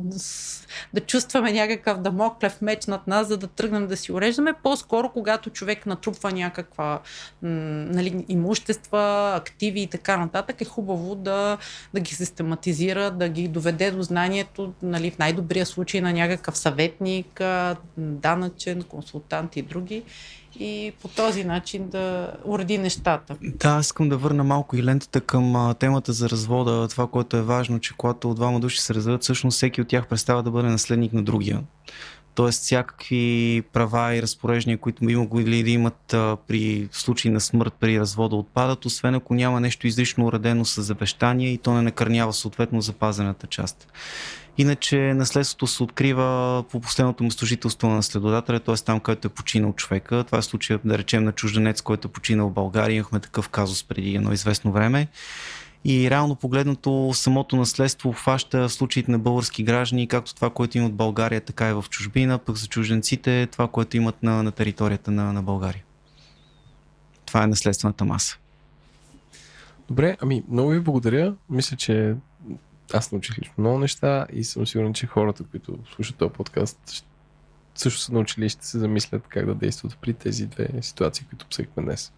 да 0.94 1.00
чувстваме 1.00 1.52
някакъв 1.52 2.00
дамоклев 2.00 2.62
меч 2.62 2.86
над 2.86 3.06
нас, 3.06 3.28
за 3.28 3.36
да 3.36 3.46
тръгнем 3.46 3.86
да 3.86 3.96
си 3.96 4.12
уреждаме. 4.12 4.54
По-скоро, 4.62 5.12
когато 5.12 5.50
човек 5.50 5.86
натрупва 5.86 6.32
някаква 6.32 7.00
м, 7.42 7.50
нали, 7.90 8.24
имущества, 8.28 9.32
активи 9.36 9.80
и 9.80 9.86
така 9.86 10.16
нататък, 10.16 10.60
е 10.60 10.64
хубаво 10.64 11.14
да, 11.14 11.58
да 11.94 12.00
ги 12.00 12.14
систематизира, 12.14 13.10
да 13.10 13.28
ги 13.28 13.48
доведе 13.48 13.90
до 13.90 14.02
знанието, 14.02 14.72
нали, 14.82 15.10
в 15.10 15.18
най-добрия 15.18 15.66
случай 15.66 16.00
на 16.00 16.12
някакъв 16.12 16.58
съветник, 16.58 17.40
данъчен, 17.96 18.82
консултант 18.82 19.56
и 19.56 19.62
други 19.62 20.02
и 20.60 20.92
по 21.02 21.08
този 21.08 21.44
начин 21.44 21.88
да 21.88 22.32
уреди 22.44 22.78
нещата. 22.78 23.36
Да, 23.42 23.78
искам 23.80 24.08
да 24.08 24.16
върна 24.16 24.44
малко 24.44 24.76
и 24.76 24.84
лентата 24.84 25.20
към 25.20 25.56
а, 25.56 25.74
темата 25.74 26.12
за 26.12 26.30
развода. 26.30 26.88
Това, 26.88 27.06
което 27.06 27.36
е 27.36 27.42
важно, 27.42 27.80
че 27.80 27.94
когато 27.96 28.34
двама 28.34 28.60
души 28.60 28.80
се 28.80 28.94
разведат, 28.94 29.22
всъщност 29.22 29.56
всеки 29.56 29.80
от 29.80 29.88
тях 29.88 30.06
представа 30.06 30.42
да 30.42 30.50
бъде 30.50 30.68
наследник 30.68 31.12
на 31.12 31.22
другия. 31.22 31.60
Тоест 32.34 32.62
всякакви 32.62 33.62
права 33.72 34.14
и 34.14 34.22
разпореждания, 34.22 34.78
които 34.78 35.04
би 35.04 35.16
могли 35.16 35.62
да 35.62 35.70
имат 35.70 36.14
а, 36.14 36.36
при 36.46 36.88
случай 36.92 37.30
на 37.30 37.40
смърт 37.40 37.74
при 37.80 38.00
развода 38.00 38.36
отпадат, 38.36 38.84
освен 38.84 39.14
ако 39.14 39.34
няма 39.34 39.60
нещо 39.60 39.86
изрично 39.86 40.26
уредено 40.26 40.64
с 40.64 40.82
завещание 40.82 41.48
и 41.48 41.58
то 41.58 41.74
не 41.74 41.82
накърнява 41.82 42.32
съответно 42.32 42.80
запазената 42.80 43.46
част. 43.46 43.92
Иначе 44.58 44.96
наследството 44.96 45.66
се 45.66 45.82
открива 45.82 46.64
по 46.70 46.80
последното 46.80 47.24
местожителство 47.24 47.88
на 47.88 47.94
наследодателя, 47.94 48.60
т.е. 48.60 48.74
там, 48.74 49.00
където 49.00 49.26
е 49.26 49.30
починал 49.30 49.72
човека. 49.72 50.24
Това 50.24 50.38
е 50.38 50.42
случая, 50.42 50.80
да 50.84 50.98
речем, 50.98 51.24
на 51.24 51.32
чужденец, 51.32 51.82
който 51.82 52.08
е 52.08 52.10
починал 52.10 52.48
в 52.48 52.52
България. 52.52 52.96
Имахме 52.96 53.20
такъв 53.20 53.48
казус 53.48 53.84
преди 53.84 54.14
едно 54.14 54.32
известно 54.32 54.72
време. 54.72 55.08
И 55.84 56.10
реално 56.10 56.36
погледнато 56.36 57.10
самото 57.14 57.56
наследство 57.56 58.08
обхваща 58.08 58.68
случаите 58.68 59.10
на 59.10 59.18
български 59.18 59.62
граждани, 59.62 60.08
както 60.08 60.34
това, 60.34 60.50
което 60.50 60.78
имат 60.78 60.92
в 60.92 60.96
България, 60.96 61.40
така 61.40 61.70
и 61.70 61.72
в 61.72 61.84
чужбина, 61.90 62.38
пък 62.38 62.56
за 62.56 62.66
чужденците 62.66 63.48
това, 63.52 63.68
което 63.68 63.96
имат 63.96 64.22
на, 64.22 64.42
на 64.42 64.52
територията 64.52 65.10
на, 65.10 65.32
на 65.32 65.42
България. 65.42 65.84
Това 67.26 67.42
е 67.42 67.46
наследствената 67.46 68.04
маса. 68.04 68.38
Добре, 69.88 70.16
ами 70.20 70.42
много 70.48 70.70
ви 70.70 70.80
благодаря. 70.80 71.34
Мисля, 71.50 71.76
че 71.76 72.14
аз 72.92 73.12
научих 73.12 73.38
лично 73.38 73.54
много 73.58 73.78
неща 73.78 74.26
и 74.32 74.44
съм 74.44 74.66
сигурен, 74.66 74.94
че 74.94 75.06
хората, 75.06 75.44
които 75.50 75.78
слушат 75.94 76.16
този 76.16 76.32
подкаст, 76.32 77.04
също 77.74 78.00
са 78.00 78.12
научили 78.12 78.46
и 78.46 78.48
ще 78.48 78.66
се 78.66 78.78
замислят 78.78 79.22
как 79.28 79.46
да 79.46 79.54
действат 79.54 79.98
при 80.00 80.12
тези 80.12 80.46
две 80.46 80.68
ситуации, 80.80 81.26
които 81.28 81.46
обсъдихме 81.46 81.82
днес. 81.82 82.12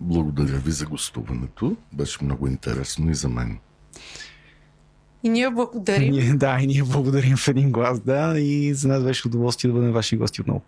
Благодаря 0.00 0.58
ви 0.58 0.70
за 0.70 0.86
гостуването. 0.86 1.76
Беше 1.92 2.24
много 2.24 2.46
интересно 2.46 3.10
и 3.10 3.14
за 3.14 3.28
мен. 3.28 3.58
И 5.22 5.28
ние 5.28 5.50
благодарим. 5.50 6.38
да, 6.38 6.58
и 6.60 6.66
ние 6.66 6.82
благодарим 6.82 7.36
в 7.36 7.48
един 7.48 7.72
глас, 7.72 8.00
да. 8.00 8.34
И 8.38 8.74
за 8.74 8.88
нас 8.88 9.04
беше 9.04 9.28
удоволствие 9.28 9.70
да 9.70 9.74
бъдем 9.74 9.92
ваши 9.92 10.16
гости 10.16 10.40
отново. 10.40 10.62